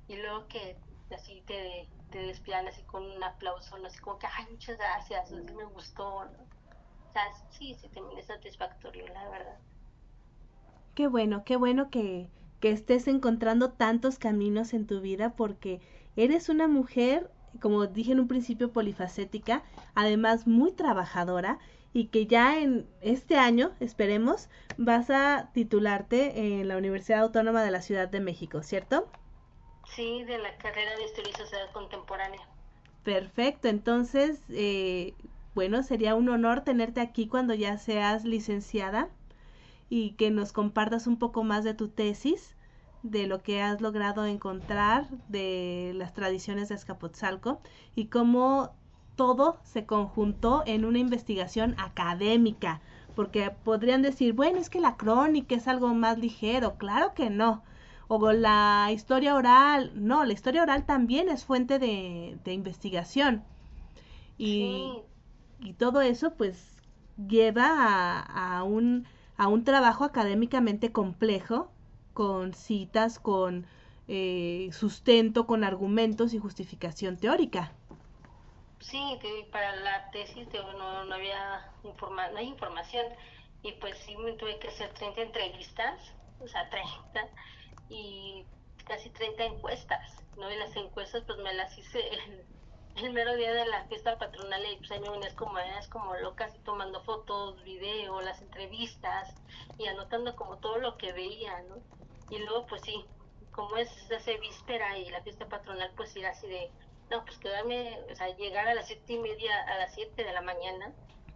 [0.08, 0.76] y luego que
[1.14, 6.16] así te, te así con un aplauso, así como que, ay, muchas gracias, me gustó.
[6.16, 9.58] O sea, sí, sí, también es satisfactorio, la verdad.
[10.94, 12.28] Qué bueno, qué bueno que
[12.60, 15.80] estés encontrando tantos caminos en tu vida porque
[16.16, 19.62] eres una mujer, como dije en un principio, polifacética,
[19.94, 21.58] además muy trabajadora
[21.92, 24.48] y que ya en este año, esperemos,
[24.78, 29.08] vas a titularte en la Universidad Autónoma de la Ciudad de México, ¿cierto?
[29.86, 32.40] Sí, de la carrera de Historia y Sociedad Contemporánea.
[33.02, 35.14] Perfecto, entonces, eh,
[35.54, 39.08] bueno, sería un honor tenerte aquí cuando ya seas licenciada
[39.88, 42.54] y que nos compartas un poco más de tu tesis,
[43.02, 47.60] de lo que has logrado encontrar de las tradiciones de Azcapotzalco
[47.94, 48.74] y cómo
[49.16, 52.80] todo se conjuntó en una investigación académica,
[53.14, 57.62] porque podrían decir, bueno, es que la crónica es algo más ligero, claro que no.
[58.08, 63.44] O la historia oral, no, la historia oral también es fuente de, de investigación.
[64.38, 65.02] Y, Sí,
[65.60, 66.76] y todo eso pues
[67.28, 69.06] lleva a, a un,
[69.36, 71.70] a un trabajo académicamente complejo,
[72.20, 73.66] con citas, con
[74.06, 77.72] eh, sustento, con argumentos y justificación teórica.
[78.80, 79.18] sí,
[79.50, 83.06] para la tesis no, había informa no hay información
[83.62, 87.26] y pues sí me tuve que hacer 30 entrevistas, o sea, 30
[87.88, 88.44] y
[88.86, 90.52] casi 30 encuestas, ¿no?
[90.52, 92.44] Y las encuestas pues me las hice el,
[93.02, 96.14] el mero día de la fiesta patronal y pues ahí me venías como, es como
[96.16, 99.34] loca así tomando fotos, video, las entrevistas
[99.78, 101.76] y anotando como todo lo que veía, ¿no?
[102.30, 103.04] Y luego pues sí,
[103.52, 106.70] como es hace víspera y la fiesta patronal pues ir así de,
[107.10, 110.32] no, pues quedarme, o sea, llegar a las siete y media, a las siete de
[110.32, 110.94] la mañana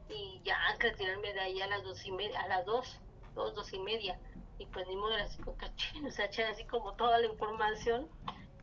[0.08, 3.00] y ya retirarme de ahí a las dos y media, a las dos,
[3.34, 4.18] dos, dos y media.
[4.58, 5.56] Y pues ni modo así como
[6.06, 8.08] o sea, echar así como toda la información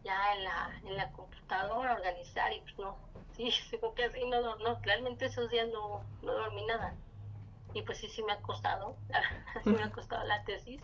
[0.04, 2.98] ya en la, en la computadora, organizar y pues no,
[3.34, 6.96] sí, como que así no, no, no, realmente esos días no, no dormí nada.
[7.74, 8.98] Y pues sí, sí me ha costado,
[9.64, 10.82] sí me ha costado la tesis,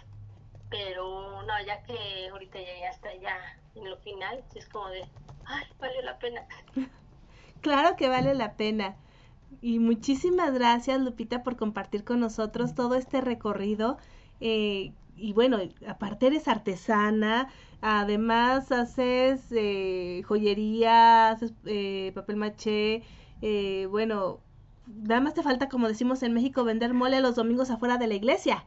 [0.69, 3.37] pero no, ya que ahorita ya, ya está ya
[3.75, 5.03] en lo final, es como de,
[5.45, 6.47] ay, valió la pena.
[7.61, 8.95] Claro que vale la pena.
[9.61, 13.97] Y muchísimas gracias, Lupita, por compartir con nosotros todo este recorrido.
[14.39, 15.57] Eh, y bueno,
[15.87, 17.49] aparte eres artesana,
[17.81, 23.03] además haces eh, joyería, haces eh, papel maché,
[23.41, 24.39] eh, bueno,
[24.85, 28.15] nada más te falta, como decimos en México, vender mole los domingos afuera de la
[28.15, 28.65] iglesia.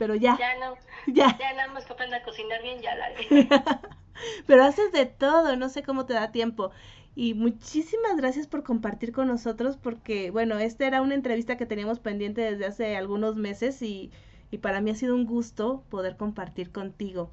[0.00, 1.36] Pero ya, Ya no, ya.
[1.38, 3.10] ya nada más que a cocinar bien, ya la.
[4.46, 6.70] Pero haces de todo, no sé cómo te da tiempo.
[7.14, 11.98] Y muchísimas gracias por compartir con nosotros porque, bueno, esta era una entrevista que teníamos
[12.00, 14.10] pendiente desde hace algunos meses y,
[14.50, 17.30] y para mí ha sido un gusto poder compartir contigo.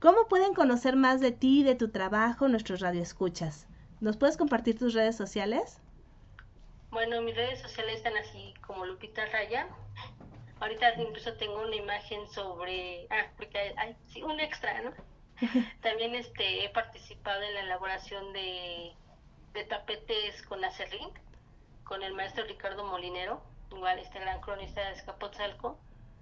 [0.00, 3.68] ¿Cómo pueden conocer más de ti y de tu trabajo nuestros radioescuchas?
[4.00, 5.82] ¿Nos puedes compartir tus redes sociales?
[6.90, 9.68] Bueno, mis redes sociales están así como Lupita Raya.
[10.60, 14.92] Ahorita incluso tengo una imagen sobre, ah, porque hay, hay sí, un extra, ¿no?
[15.82, 18.92] También este he participado en la elaboración de,
[19.52, 21.10] de tapetes con acerrín,
[21.84, 25.78] con el maestro Ricardo Molinero, igual este gran cronista de Escapotzalco,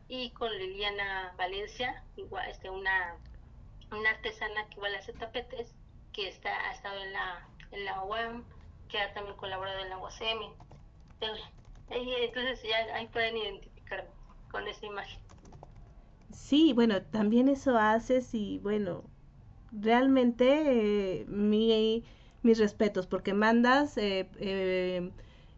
[0.09, 3.16] y con Liliana Valencia, igual este una,
[3.90, 5.73] una artesana que igual hace tapetes,
[6.12, 8.44] que está, ha estado en la, en la UAM,
[8.89, 10.55] que ha también colaborado en la UACM.
[11.90, 13.74] Entonces ya ahí pueden identificarme
[14.55, 15.18] con esa imagen.
[16.31, 19.02] Sí, bueno, también eso haces y bueno,
[19.72, 22.05] realmente eh, mi,
[22.43, 25.10] mis respetos, porque mandas eh, eh,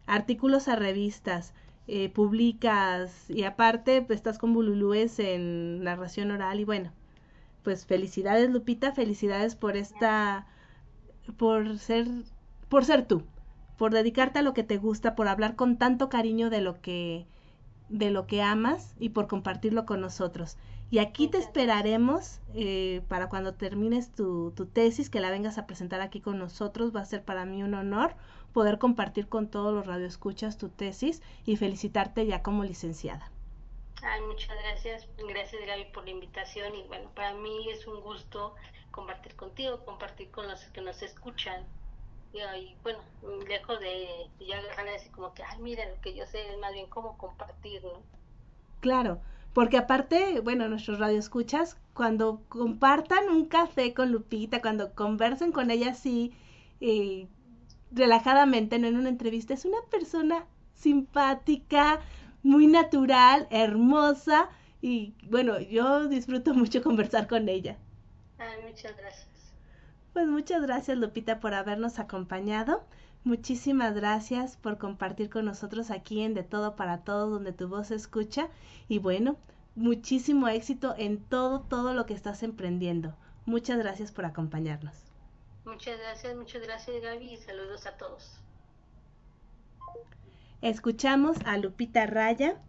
[0.07, 1.53] artículos a revistas,
[1.87, 6.91] eh, publicas y aparte pues, estás con Bululúes en narración oral y bueno,
[7.61, 10.47] pues felicidades Lupita, felicidades por esta,
[11.37, 12.07] por ser,
[12.67, 13.21] por ser tú,
[13.77, 17.27] por dedicarte a lo que te gusta, por hablar con tanto cariño de lo que,
[17.89, 20.57] de lo que amas y por compartirlo con nosotros.
[20.89, 25.67] Y aquí te esperaremos eh, para cuando termines tu, tu, tesis, que la vengas a
[25.67, 26.95] presentar aquí con nosotros.
[26.95, 28.15] Va a ser para mí un honor
[28.53, 33.29] poder compartir con todos los radioescuchas tu tesis y felicitarte ya como licenciada.
[34.01, 35.07] Ay, muchas gracias.
[35.17, 38.55] Gracias Gaby por la invitación y bueno, para mí es un gusto
[38.91, 41.65] compartir contigo, compartir con los que nos escuchan.
[42.33, 42.99] Y, bueno,
[43.47, 46.73] lejos de ya agarrar así como que, ay, mira, lo que yo sé es más
[46.73, 48.03] bien cómo compartir, ¿no?
[48.79, 49.21] Claro,
[49.53, 55.91] porque aparte, bueno, nuestros radioescuchas, cuando compartan un café con Lupita, cuando conversen con ella
[55.91, 56.31] así,
[56.79, 57.27] eh,
[57.91, 61.99] relajadamente, no en una entrevista, es una persona simpática,
[62.43, 64.49] muy natural, hermosa
[64.81, 67.77] y bueno, yo disfruto mucho conversar con ella.
[68.37, 69.27] Ay, muchas gracias.
[70.17, 72.83] Pues muchas gracias Lupita por habernos acompañado.
[73.23, 77.89] Muchísimas gracias por compartir con nosotros aquí en De Todo para Todos, donde tu voz
[77.89, 78.49] se escucha.
[78.87, 79.37] Y bueno,
[79.75, 83.13] muchísimo éxito en todo, todo lo que estás emprendiendo.
[83.45, 84.95] Muchas gracias por acompañarnos.
[85.65, 88.41] Muchas gracias, muchas gracias Gaby y saludos a todos.
[90.63, 92.59] Escuchamos a Lupita Raya,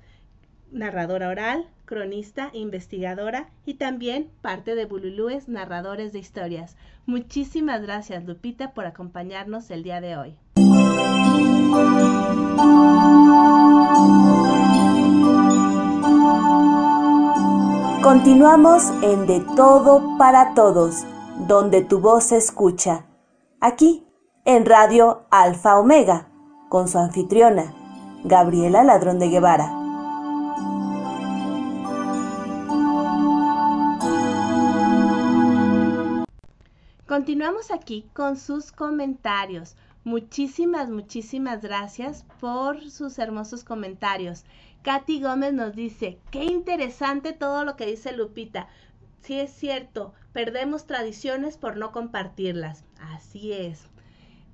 [0.71, 6.77] narradora oral, cronista, investigadora y también parte de Bululúes, narradores de historias.
[7.07, 10.37] Muchísimas gracias Lupita por acompañarnos el día de hoy.
[18.03, 21.05] Continuamos en De Todo para Todos,
[21.47, 23.07] donde tu voz se escucha.
[23.61, 24.07] Aquí,
[24.45, 26.29] en Radio Alfa Omega,
[26.69, 27.75] con su anfitriona,
[28.25, 29.78] Gabriela Ladrón de Guevara.
[37.19, 39.75] Continuamos aquí con sus comentarios.
[40.05, 44.45] Muchísimas, muchísimas gracias por sus hermosos comentarios.
[44.83, 48.69] Katy Gómez nos dice, qué interesante todo lo que dice Lupita.
[49.21, 52.85] Sí es cierto, perdemos tradiciones por no compartirlas.
[53.01, 53.91] Así es.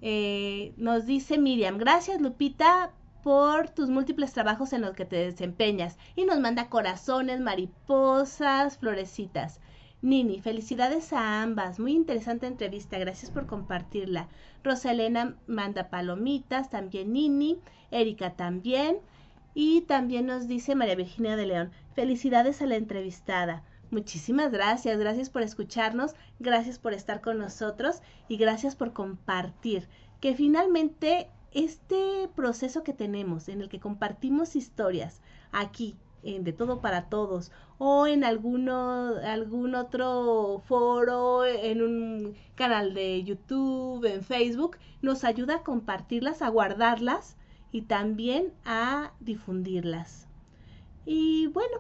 [0.00, 2.92] Eh, nos dice Miriam, gracias Lupita
[3.22, 5.98] por tus múltiples trabajos en los que te desempeñas.
[6.16, 9.60] Y nos manda corazones, mariposas, florecitas.
[10.04, 11.80] Nini, felicidades a ambas.
[11.80, 12.98] Muy interesante entrevista.
[12.98, 14.28] Gracias por compartirla.
[14.62, 17.58] Rosalena manda palomitas, también Nini.
[17.90, 18.98] Erika también.
[19.54, 21.70] Y también nos dice María Virginia de León.
[21.94, 23.62] Felicidades a la entrevistada.
[23.90, 29.88] Muchísimas gracias, gracias por escucharnos, gracias por estar con nosotros y gracias por compartir.
[30.20, 37.10] Que finalmente este proceso que tenemos en el que compartimos historias aquí De Todo para
[37.10, 45.24] Todos o en alguno, algún otro foro, en un canal de YouTube, en Facebook, nos
[45.24, 47.36] ayuda a compartirlas, a guardarlas
[47.72, 50.26] y también a difundirlas.
[51.04, 51.78] Y bueno,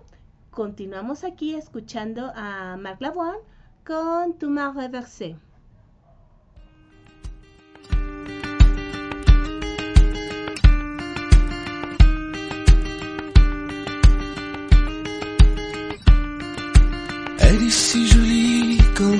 [0.50, 3.38] continuamos aquí escuchando a Marc Lavoine
[3.86, 5.36] con Tu m'as reversé.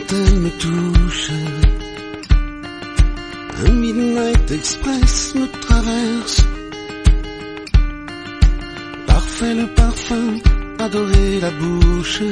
[0.09, 1.31] Quand elle me touche.
[3.67, 6.45] Un Midnight Express me traverse.
[9.07, 10.37] Parfait le parfum,
[10.79, 12.23] adoré la bouche.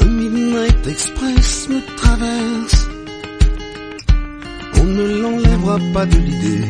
[0.00, 2.88] Un Midnight Express me traverse.
[4.80, 6.64] On ne l'enlèvera pas de l'idée.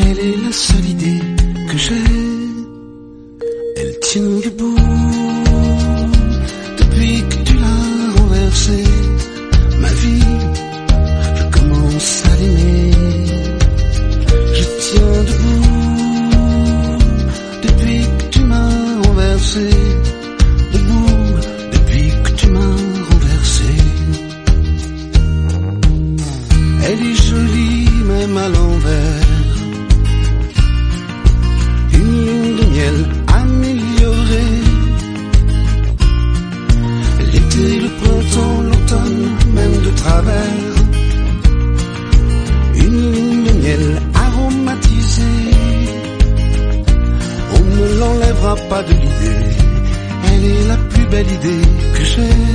[0.00, 1.20] Elle est la seule idée
[1.68, 2.02] que j'ai.
[3.78, 4.95] Elle tient debout
[51.16, 51.62] belle idée
[51.94, 52.45] que j'ai.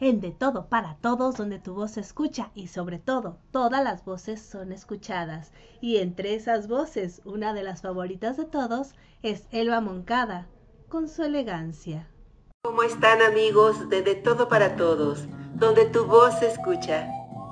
[0.00, 4.04] En De Todo para Todos, donde tu voz se escucha y sobre todo todas las
[4.04, 5.52] voces son escuchadas.
[5.80, 10.46] Y entre esas voces, una de las favoritas de todos es Elba Moncada,
[10.88, 12.08] con su elegancia.
[12.64, 17.08] ¿Cómo están amigos de De Todo para Todos, donde tu voz se escucha?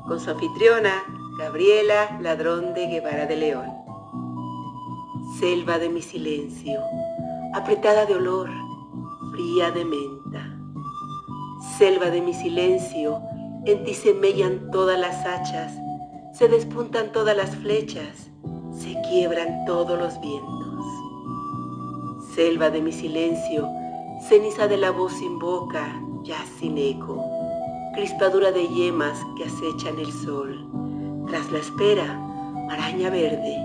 [0.06, 1.02] Con su anfitriona,
[1.38, 3.70] Gabriela Ladrón de Guevara de León.
[5.38, 6.80] Selva de mi silencio,
[7.54, 8.50] apretada de olor,
[9.32, 10.49] fría de menta
[11.80, 13.22] selva de mi silencio,
[13.64, 15.72] en ti se mellan todas las hachas,
[16.30, 18.30] se despuntan todas las flechas,
[18.70, 20.84] se quiebran todos los vientos.
[22.34, 23.66] Selva de mi silencio,
[24.28, 25.88] ceniza de la voz sin boca,
[26.22, 27.24] ya sin eco,
[27.94, 30.68] crispadura de yemas que acechan el sol.
[31.28, 32.14] Tras la espera,
[32.66, 33.56] maraña verde,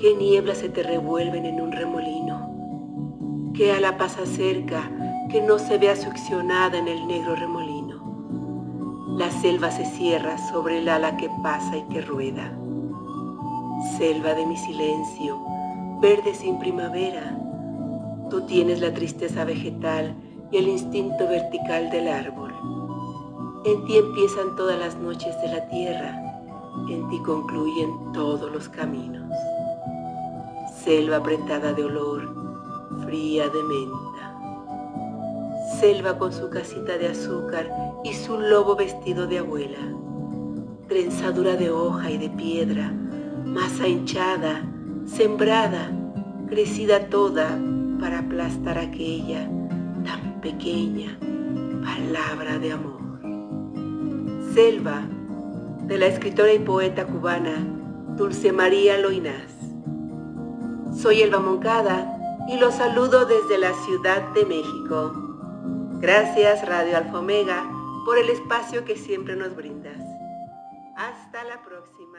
[0.00, 4.90] qué nieblas se te revuelven en un remolino, qué a la paz acerca,
[5.28, 9.14] que no se vea succionada en el negro remolino.
[9.16, 12.52] La selva se cierra sobre el ala que pasa y que rueda.
[13.96, 15.38] Selva de mi silencio,
[16.00, 17.38] verde sin primavera,
[18.30, 20.14] tú tienes la tristeza vegetal
[20.50, 22.52] y el instinto vertical del árbol.
[23.64, 26.40] En ti empiezan todas las noches de la tierra,
[26.88, 29.30] en ti concluyen todos los caminos.
[30.84, 32.34] Selva apretada de olor,
[33.04, 34.03] fría de mente
[35.80, 37.70] selva con su casita de azúcar
[38.04, 39.78] y su lobo vestido de abuela,
[40.88, 42.92] trenzadura de hoja y de piedra,
[43.44, 44.62] masa hinchada,
[45.06, 45.90] sembrada,
[46.48, 47.58] crecida toda
[48.00, 49.48] para aplastar aquella
[50.04, 51.18] tan pequeña
[51.82, 53.00] palabra de amor.
[54.54, 55.02] Selva
[55.86, 57.66] de la escritora y poeta cubana
[58.16, 59.52] Dulce María Loinás.
[60.96, 62.10] Soy Elba Moncada
[62.48, 65.23] y los saludo desde la Ciudad de México.
[66.00, 67.64] Gracias Radio Alfa Omega
[68.04, 70.02] por el espacio que siempre nos brindas.
[70.96, 72.18] Hasta la próxima.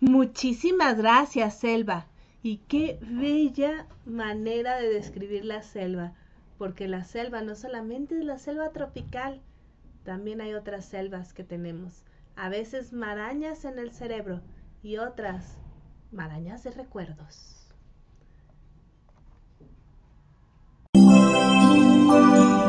[0.00, 2.06] Muchísimas gracias, Selva.
[2.42, 6.12] Y qué bella manera de describir la selva,
[6.58, 9.40] porque la selva no solamente es la selva tropical,
[10.04, 12.02] también hay otras selvas que tenemos.
[12.36, 14.40] A veces marañas en el cerebro
[14.82, 15.58] y otras
[16.12, 17.60] marañas de recuerdos.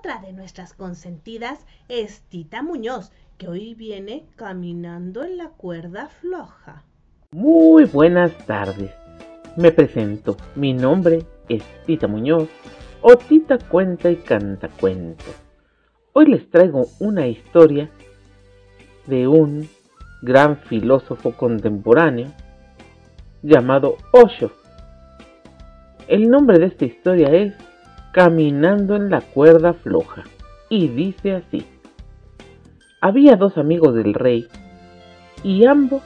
[0.00, 6.84] Otra de nuestras consentidas es Tita Muñoz, que hoy viene caminando en la cuerda floja.
[7.32, 8.90] Muy buenas tardes.
[9.58, 12.48] Me presento, mi nombre es Tita Muñoz,
[13.02, 15.36] o Tita Cuenta y Canta Cuentos.
[16.14, 17.90] Hoy les traigo una historia
[19.06, 19.68] de un
[20.22, 22.28] gran filósofo contemporáneo
[23.42, 24.50] llamado Osho.
[26.08, 27.52] El nombre de esta historia es
[28.12, 30.24] Caminando en la cuerda floja
[30.68, 31.66] y dice así.
[33.00, 34.48] Había dos amigos del rey
[35.42, 36.02] y ambos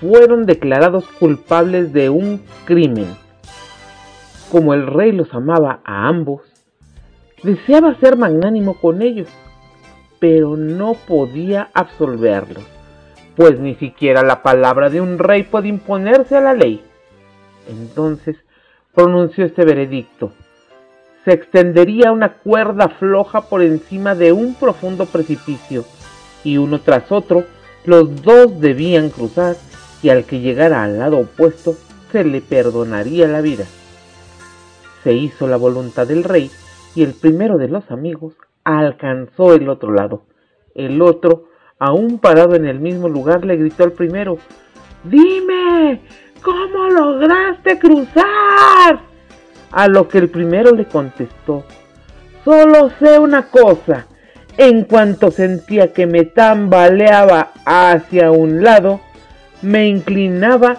[0.00, 3.06] fueron declarados culpables de un crimen.
[4.50, 6.42] Como el rey los amaba a ambos,
[7.42, 9.28] deseaba ser magnánimo con ellos,
[10.18, 12.64] pero no podía absolverlos,
[13.36, 16.82] pues ni siquiera la palabra de un rey puede imponerse a la ley.
[17.68, 18.36] Entonces
[18.94, 20.32] pronunció este veredicto.
[21.24, 25.84] Se extendería una cuerda floja por encima de un profundo precipicio,
[26.42, 27.44] y uno tras otro
[27.84, 29.56] los dos debían cruzar
[30.02, 31.74] y al que llegara al lado opuesto
[32.10, 33.64] se le perdonaría la vida.
[35.02, 36.50] Se hizo la voluntad del rey
[36.94, 38.34] y el primero de los amigos
[38.64, 40.22] alcanzó el otro lado.
[40.74, 44.38] El otro, aún parado en el mismo lugar, le gritó al primero,
[45.04, 46.00] Dime,
[46.42, 49.11] ¿cómo lograste cruzar?
[49.72, 51.64] A lo que el primero le contestó,
[52.44, 54.06] Solo sé una cosa,
[54.56, 59.00] en cuanto sentía que me tambaleaba hacia un lado,
[59.62, 60.78] me inclinaba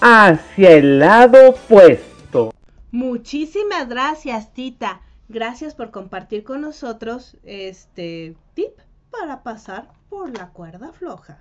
[0.00, 2.52] hacia el lado opuesto.
[2.90, 5.00] Muchísimas gracias, Tita.
[5.28, 8.72] Gracias por compartir con nosotros este tip
[9.10, 11.38] para pasar por la cuerda floja.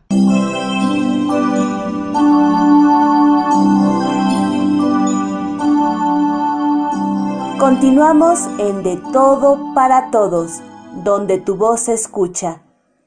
[7.60, 10.62] Continuamos en De Todo para Todos,
[11.04, 12.62] donde tu voz se escucha.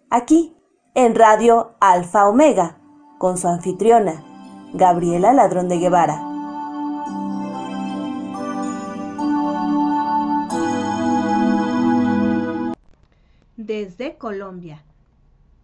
[0.09, 0.57] Aquí,
[0.95, 2.79] en Radio Alfa Omega
[3.19, 4.25] con su anfitriona,
[4.73, 6.23] Gabriela Ladrón de Guevara.
[13.57, 14.83] Desde Colombia,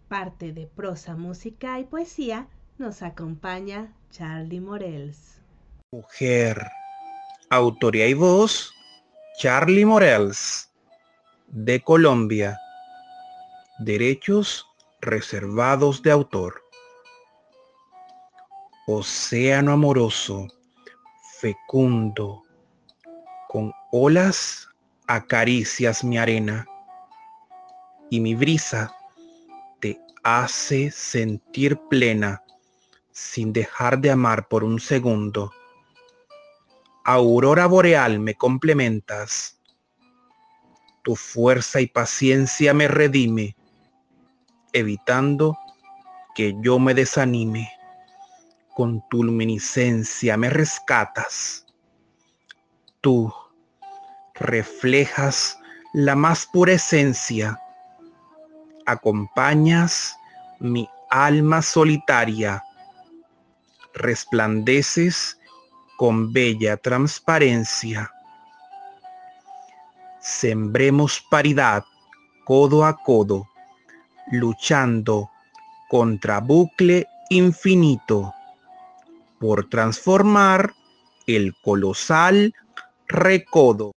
[0.09, 2.47] parte de prosa, música y poesía,
[2.77, 5.41] nos acompaña Charlie Morels.
[5.91, 6.61] Mujer,
[7.49, 8.74] autoría y voz,
[9.37, 10.69] Charlie Morels,
[11.47, 12.57] de Colombia.
[13.79, 14.65] Derechos
[15.01, 16.63] reservados de autor.
[18.87, 20.47] Océano amoroso,
[21.41, 22.43] fecundo,
[23.49, 24.69] con olas
[25.05, 26.65] acaricias mi arena
[28.09, 28.95] y mi brisa
[29.81, 32.41] te hace sentir plena
[33.11, 35.51] sin dejar de amar por un segundo.
[37.05, 39.61] Aurora boreal me complementas.
[41.03, 43.55] Tu fuerza y paciencia me redime,
[44.73, 45.57] evitando
[46.33, 47.71] que yo me desanime.
[48.73, 51.67] Con tu luminiscencia me rescatas.
[53.01, 53.31] Tú
[54.33, 55.57] reflejas
[55.93, 57.59] la más pura esencia.
[58.85, 60.17] Acompañas
[60.59, 62.63] mi alma solitaria
[63.95, 65.39] resplandeces
[65.97, 68.11] con bella transparencia.
[70.19, 71.83] Sembremos paridad
[72.45, 73.47] codo a codo,
[74.31, 75.29] luchando
[75.89, 78.33] contra bucle infinito
[79.39, 80.73] por transformar
[81.27, 82.53] el colosal
[83.07, 83.91] recodo.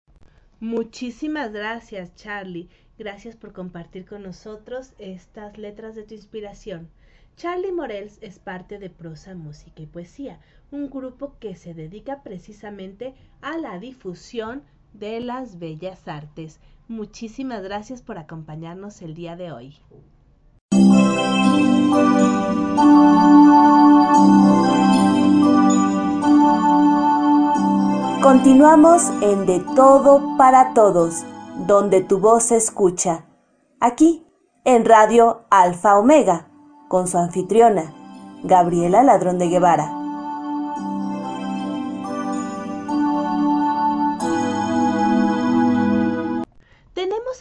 [0.61, 2.69] Muchísimas gracias, Charlie.
[2.99, 6.91] Gracias por compartir con nosotros estas letras de tu inspiración.
[7.37, 13.15] Charlie Morels es parte de Prosa, Música y Poesía, un grupo que se dedica precisamente
[13.41, 14.63] a la difusión
[14.93, 16.61] de las bellas artes.
[16.89, 19.77] Muchísimas gracias por acompañarnos el día de hoy.
[28.23, 31.25] Continuamos en De Todo para Todos,
[31.67, 33.25] donde tu voz se escucha.
[33.81, 34.27] Aquí,
[34.65, 36.49] en Radio Alfa Omega
[36.89, 37.95] con su anfitriona,
[38.43, 39.98] Gabriela Ladrón de Guevara.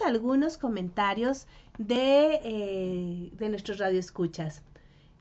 [0.07, 1.47] Algunos comentarios
[1.77, 4.63] de, eh, de nuestros radioescuchas.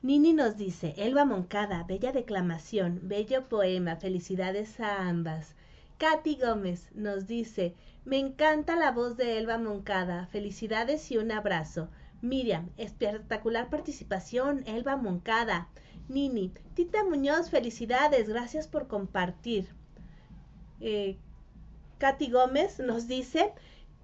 [0.01, 5.55] Nini nos dice, Elba Moncada, bella declamación, bello poema, felicidades a ambas.
[5.97, 7.73] Katy Gómez nos dice,
[8.05, 11.89] me encanta la voz de Elba Moncada, felicidades y un abrazo.
[12.21, 14.63] Miriam, espectacular participación.
[14.65, 15.67] Elba Moncada.
[16.07, 18.29] Nini, Tita Muñoz, felicidades.
[18.29, 19.67] Gracias por compartir.
[20.79, 21.17] Eh,
[21.97, 23.53] Katy Gómez nos dice,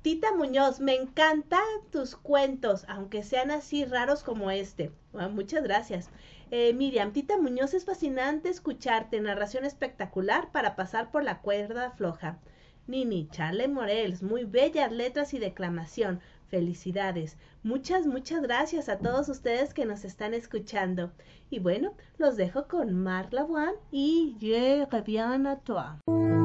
[0.03, 4.91] Tita Muñoz, me encantan tus cuentos, aunque sean así raros como este.
[5.31, 6.09] Muchas gracias.
[6.51, 12.37] Eh, Miriam, Tita Muñoz, es fascinante escucharte, narración espectacular para pasar por la cuerda floja.
[12.85, 16.19] Nini, Charlie Morels, muy bellas letras y declamación.
[16.49, 17.37] Felicidades.
[17.63, 21.13] Muchas, muchas gracias a todos ustedes que nos están escuchando.
[21.49, 26.42] Y bueno, los dejo con Marc Lavoine y Je reviens à toi.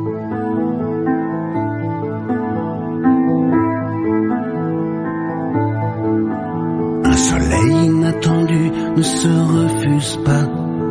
[8.99, 10.47] Ne se refuse pas.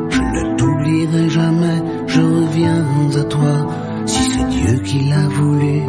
[0.09, 2.85] Je ne t'oublierai jamais, je reviens
[3.19, 3.55] à toi.
[4.05, 5.81] Si c'est Dieu qui l'a voulu,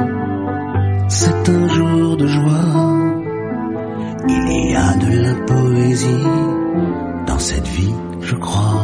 [1.08, 2.70] c'est un jour de joie.
[4.28, 6.26] Il y a de la poésie
[7.26, 8.82] dans cette vie, je crois.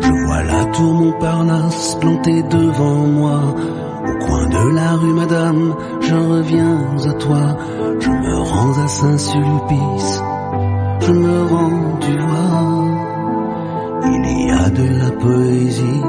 [0.00, 3.40] Je vois la tour Montparnasse plantée devant moi.
[4.20, 6.78] Coin de la rue Madame, je reviens
[7.10, 7.56] à toi.
[8.00, 10.22] Je me rends à Saint-Sulpice,
[11.00, 12.86] je me rends, tu vois.
[14.04, 16.02] Il y a de la poésie,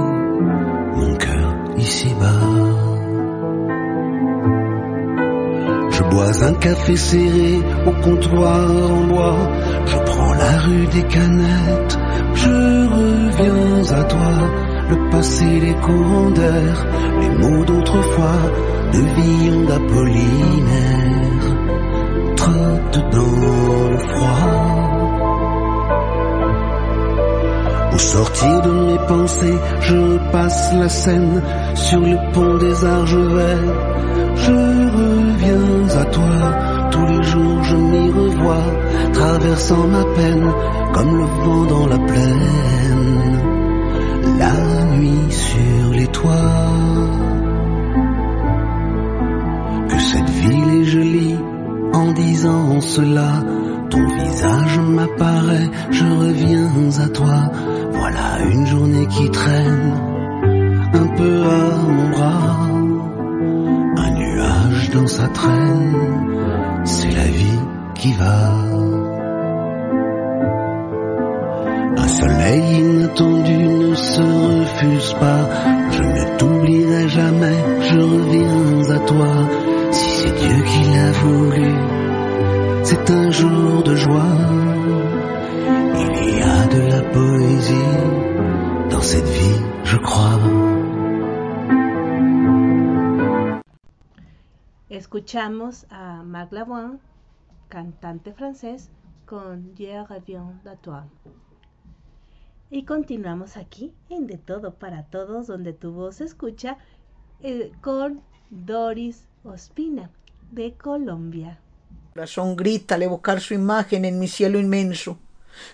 [0.96, 2.88] mon cœur ici-bas.
[5.90, 9.38] Je bois un café serré au comptoir en bois.
[9.86, 11.98] Je prends la rue des canettes.
[12.36, 14.67] Je reviens à toi.
[14.90, 16.86] Le passé, les courants d'air,
[17.22, 18.42] les mots d'autrefois,
[18.94, 21.48] de Villon d'Apollinaire,
[22.36, 24.68] trottent dans le froid.
[27.94, 31.42] Au sortir de mes pensées, je passe la Seine
[31.74, 33.74] sur le pont des Argevets.
[34.36, 34.52] Je
[35.00, 38.68] reviens à toi, tous les jours je m'y revois,
[39.14, 40.54] traversant ma peine
[40.94, 42.77] comme le vent dans la plaine,
[44.40, 44.54] la
[44.96, 46.34] nuit sur les toits.
[49.90, 51.38] Que cette ville est jolie
[51.94, 53.44] en disant cela,
[53.90, 56.70] ton visage m'apparaît, je reviens
[57.06, 57.52] à toi.
[57.92, 59.94] Voilà une journée qui traîne
[60.94, 62.58] un peu à mon bras.
[63.98, 65.96] Un nuage dans sa traîne,
[66.84, 67.60] c'est la vie
[67.96, 68.54] qui va.
[71.98, 73.57] Un soleil inattendu
[74.80, 79.34] Je ne t'oublierai jamais, je reviens à toi.
[79.92, 81.74] Si c'est Dieu qui l'a voulu,
[82.84, 84.38] c'est un jour de joie.
[85.96, 87.98] Il y a de la poésie
[88.92, 90.40] dans cette vie, je crois.
[94.92, 97.00] Escuchamos a Marc Lavoine,
[97.70, 98.90] cantante francés,
[99.26, 101.04] con Je reviens à toi.
[102.70, 106.78] Y continuamos aquí en De Todo para Todos, donde tu voz se escucha
[107.42, 110.10] eh, con Doris Ospina,
[110.52, 111.60] de Colombia.
[112.14, 115.18] Corazón grita al evocar su imagen en mi cielo inmenso.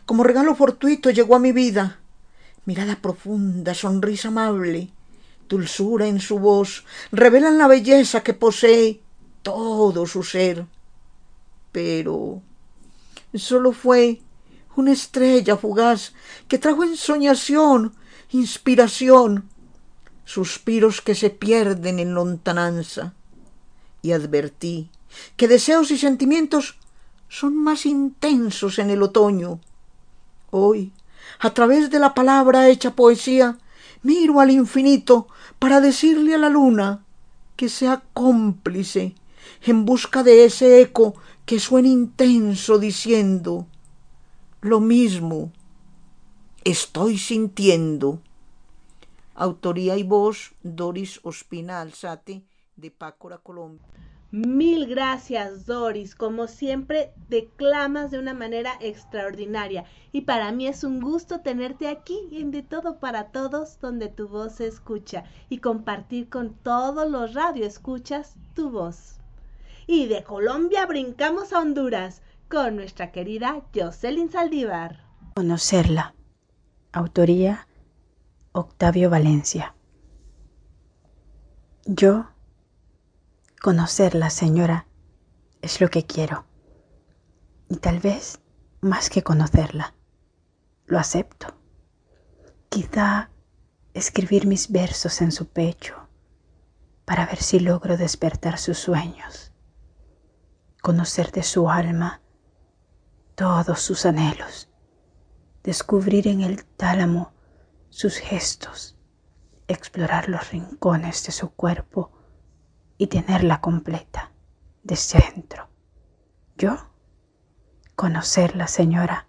[0.05, 1.99] Como regalo fortuito llegó a mi vida.
[2.65, 4.89] Mirada profunda, sonrisa amable,
[5.49, 9.01] dulzura en su voz, revelan la belleza que posee
[9.41, 10.67] todo su ser.
[11.71, 12.43] Pero
[13.33, 14.21] solo fue
[14.75, 16.13] una estrella fugaz
[16.47, 17.93] que trajo ensoñación,
[18.31, 19.49] inspiración,
[20.25, 23.13] suspiros que se pierden en lontananza.
[24.01, 24.89] Y advertí
[25.37, 26.77] que deseos y sentimientos
[27.29, 29.59] son más intensos en el otoño.
[30.51, 30.91] Hoy,
[31.39, 33.57] a través de la palabra hecha poesía,
[34.01, 35.27] miro al infinito
[35.59, 37.03] para decirle a la luna
[37.55, 39.15] que sea cómplice
[39.61, 43.67] en busca de ese eco que suena intenso diciendo
[44.63, 45.51] lo mismo
[46.63, 48.21] estoy sintiendo.
[49.35, 52.43] Autoría y voz Doris Ospina Alzate
[52.77, 53.85] de Pácora, Colombia.
[54.31, 56.15] Mil gracias, Doris.
[56.15, 59.83] Como siempre, declamas de una manera extraordinaria.
[60.13, 64.29] Y para mí es un gusto tenerte aquí en De Todo para Todos, donde tu
[64.29, 69.17] voz se escucha y compartir con todos los radioescuchas tu voz.
[69.87, 72.22] Y de Colombia brincamos a Honduras
[72.53, 75.03] con nuestra querida Jocelyn Saldívar.
[75.33, 76.13] Conocerla.
[76.91, 77.67] Autoría
[78.51, 79.73] Octavio Valencia.
[81.87, 82.27] Yo
[83.59, 84.85] Conocerla, señora,
[85.63, 86.45] es lo que quiero.
[87.69, 88.39] Y tal vez
[88.81, 89.95] más que conocerla.
[90.85, 91.55] Lo acepto.
[92.69, 93.31] Quizá
[93.95, 96.07] escribir mis versos en su pecho
[97.03, 99.51] para ver si logro despertar sus sueños.
[100.83, 102.19] Conocer de su alma
[103.35, 104.69] todos sus anhelos.
[105.63, 107.33] Descubrir en el tálamo
[107.89, 108.95] sus gestos.
[109.67, 112.11] Explorar los rincones de su cuerpo
[112.97, 114.31] y tenerla completa,
[114.83, 115.69] de centro.
[116.57, 116.77] Yo,
[117.95, 119.27] conocerla, señora,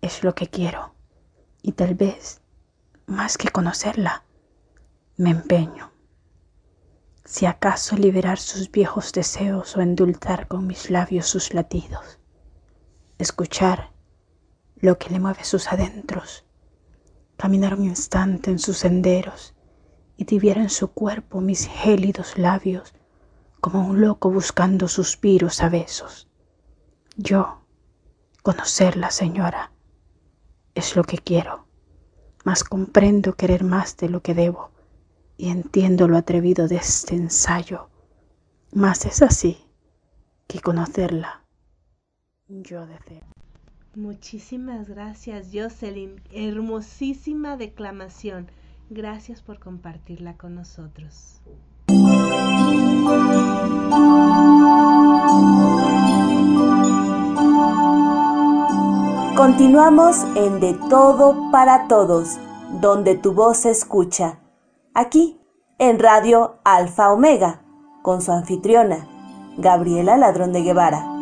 [0.00, 0.94] es lo que quiero.
[1.62, 2.40] Y tal vez,
[3.06, 4.24] más que conocerla,
[5.16, 5.92] me empeño.
[7.24, 12.15] Si acaso liberar sus viejos deseos o endulzar con mis labios sus latidos,
[13.18, 13.92] escuchar
[14.76, 16.44] lo que le mueve sus adentros,
[17.36, 19.54] caminar un instante en sus senderos
[20.16, 22.94] y tibiera en su cuerpo mis gélidos labios
[23.60, 26.28] como un loco buscando suspiros a besos.
[27.16, 27.62] Yo,
[28.42, 29.72] conocerla, señora,
[30.74, 31.66] es lo que quiero,
[32.44, 34.72] mas comprendo querer más de lo que debo
[35.38, 37.88] y entiendo lo atrevido de este ensayo.
[38.72, 39.66] Mas es así
[40.46, 41.45] que conocerla
[42.48, 43.22] yo deseo.
[43.94, 46.20] Muchísimas gracias, Jocelyn.
[46.30, 48.50] Hermosísima declamación.
[48.90, 51.40] Gracias por compartirla con nosotros.
[59.36, 62.38] Continuamos en De Todo para Todos,
[62.80, 64.40] donde tu voz se escucha.
[64.94, 65.40] Aquí,
[65.78, 67.62] en Radio Alfa Omega,
[68.02, 69.06] con su anfitriona,
[69.58, 71.15] Gabriela Ladrón de Guevara.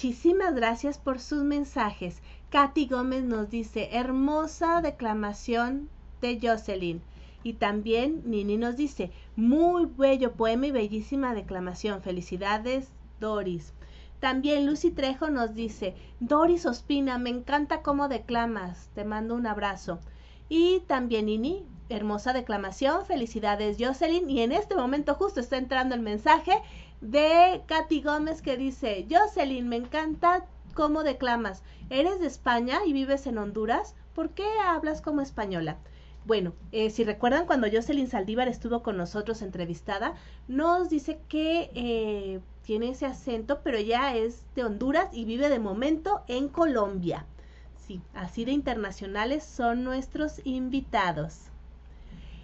[0.00, 2.22] Muchísimas gracias por sus mensajes.
[2.50, 5.88] Katy Gómez nos dice, hermosa declamación
[6.20, 7.02] de Jocelyn.
[7.42, 12.00] Y también Nini nos dice, muy bello poema y bellísima declamación.
[12.00, 13.72] Felicidades, Doris.
[14.20, 18.90] También Lucy Trejo nos dice, Doris Ospina, me encanta cómo declamas.
[18.94, 19.98] Te mando un abrazo.
[20.48, 23.04] Y también Nini, hermosa declamación.
[23.04, 24.30] Felicidades, Jocelyn.
[24.30, 26.52] Y en este momento justo está entrando el mensaje
[27.00, 31.62] de Katy Gómez que dice, Jocelyn, me encanta cómo declamas.
[31.90, 33.94] ¿Eres de España y vives en Honduras?
[34.14, 35.78] ¿Por qué hablas como española?
[36.24, 40.14] Bueno, eh, si recuerdan cuando Jocelyn Saldívar estuvo con nosotros entrevistada,
[40.46, 45.58] nos dice que eh, tiene ese acento, pero ella es de Honduras y vive de
[45.58, 47.24] momento en Colombia.
[47.86, 51.44] Sí, así de internacionales son nuestros invitados.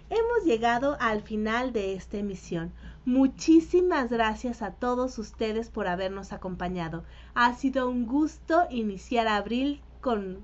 [0.09, 2.71] Hemos llegado al final de esta emisión.
[3.05, 7.03] Muchísimas gracias a todos ustedes por habernos acompañado.
[7.35, 10.43] Ha sido un gusto iniciar abril con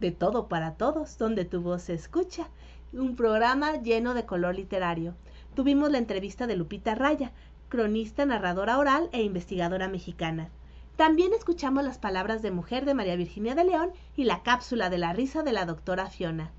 [0.00, 2.48] De todo para todos, donde tu voz se escucha.
[2.94, 5.16] Un programa lleno de color literario.
[5.54, 7.32] Tuvimos la entrevista de Lupita Raya,
[7.68, 10.48] cronista, narradora oral e investigadora mexicana.
[10.96, 14.96] También escuchamos las palabras de mujer de María Virginia de León y la cápsula de
[14.96, 16.52] la risa de la doctora Fiona.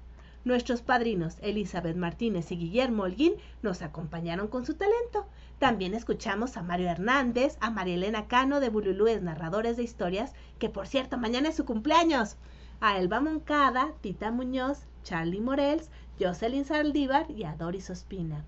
[0.45, 5.27] Nuestros padrinos Elizabeth Martínez y Guillermo Holguín nos acompañaron con su talento.
[5.59, 10.69] También escuchamos a Mario Hernández, a María Elena Cano de Bululúes Narradores de Historias, que
[10.69, 12.37] por cierto mañana es su cumpleaños,
[12.79, 15.89] a Elba Moncada, Tita Muñoz, Charlie Morels,
[16.19, 18.45] Jocelyn Saldívar y a Doris Ospina.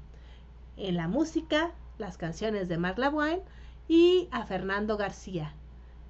[0.77, 3.41] En la música, las canciones de Mark Lavoine
[3.89, 5.53] y a Fernando García.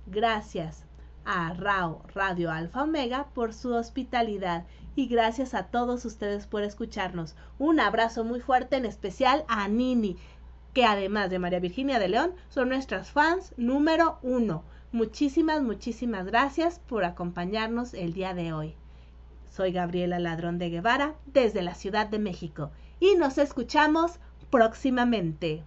[0.06, 0.86] Gracias
[1.26, 4.66] a RAO Radio Alfa Omega por su hospitalidad
[5.02, 7.36] y gracias a todos ustedes por escucharnos.
[7.58, 10.16] Un abrazo muy fuerte en especial a Nini,
[10.76, 14.64] que además de María Virginia de León son nuestras fans número uno.
[14.92, 18.76] Muchísimas, muchísimas gracias por acompañarnos el día de hoy.
[19.50, 22.70] Soy Gabriela Ladrón de Guevara desde la Ciudad de México
[23.00, 24.20] y nos escuchamos
[24.52, 25.64] próximamente.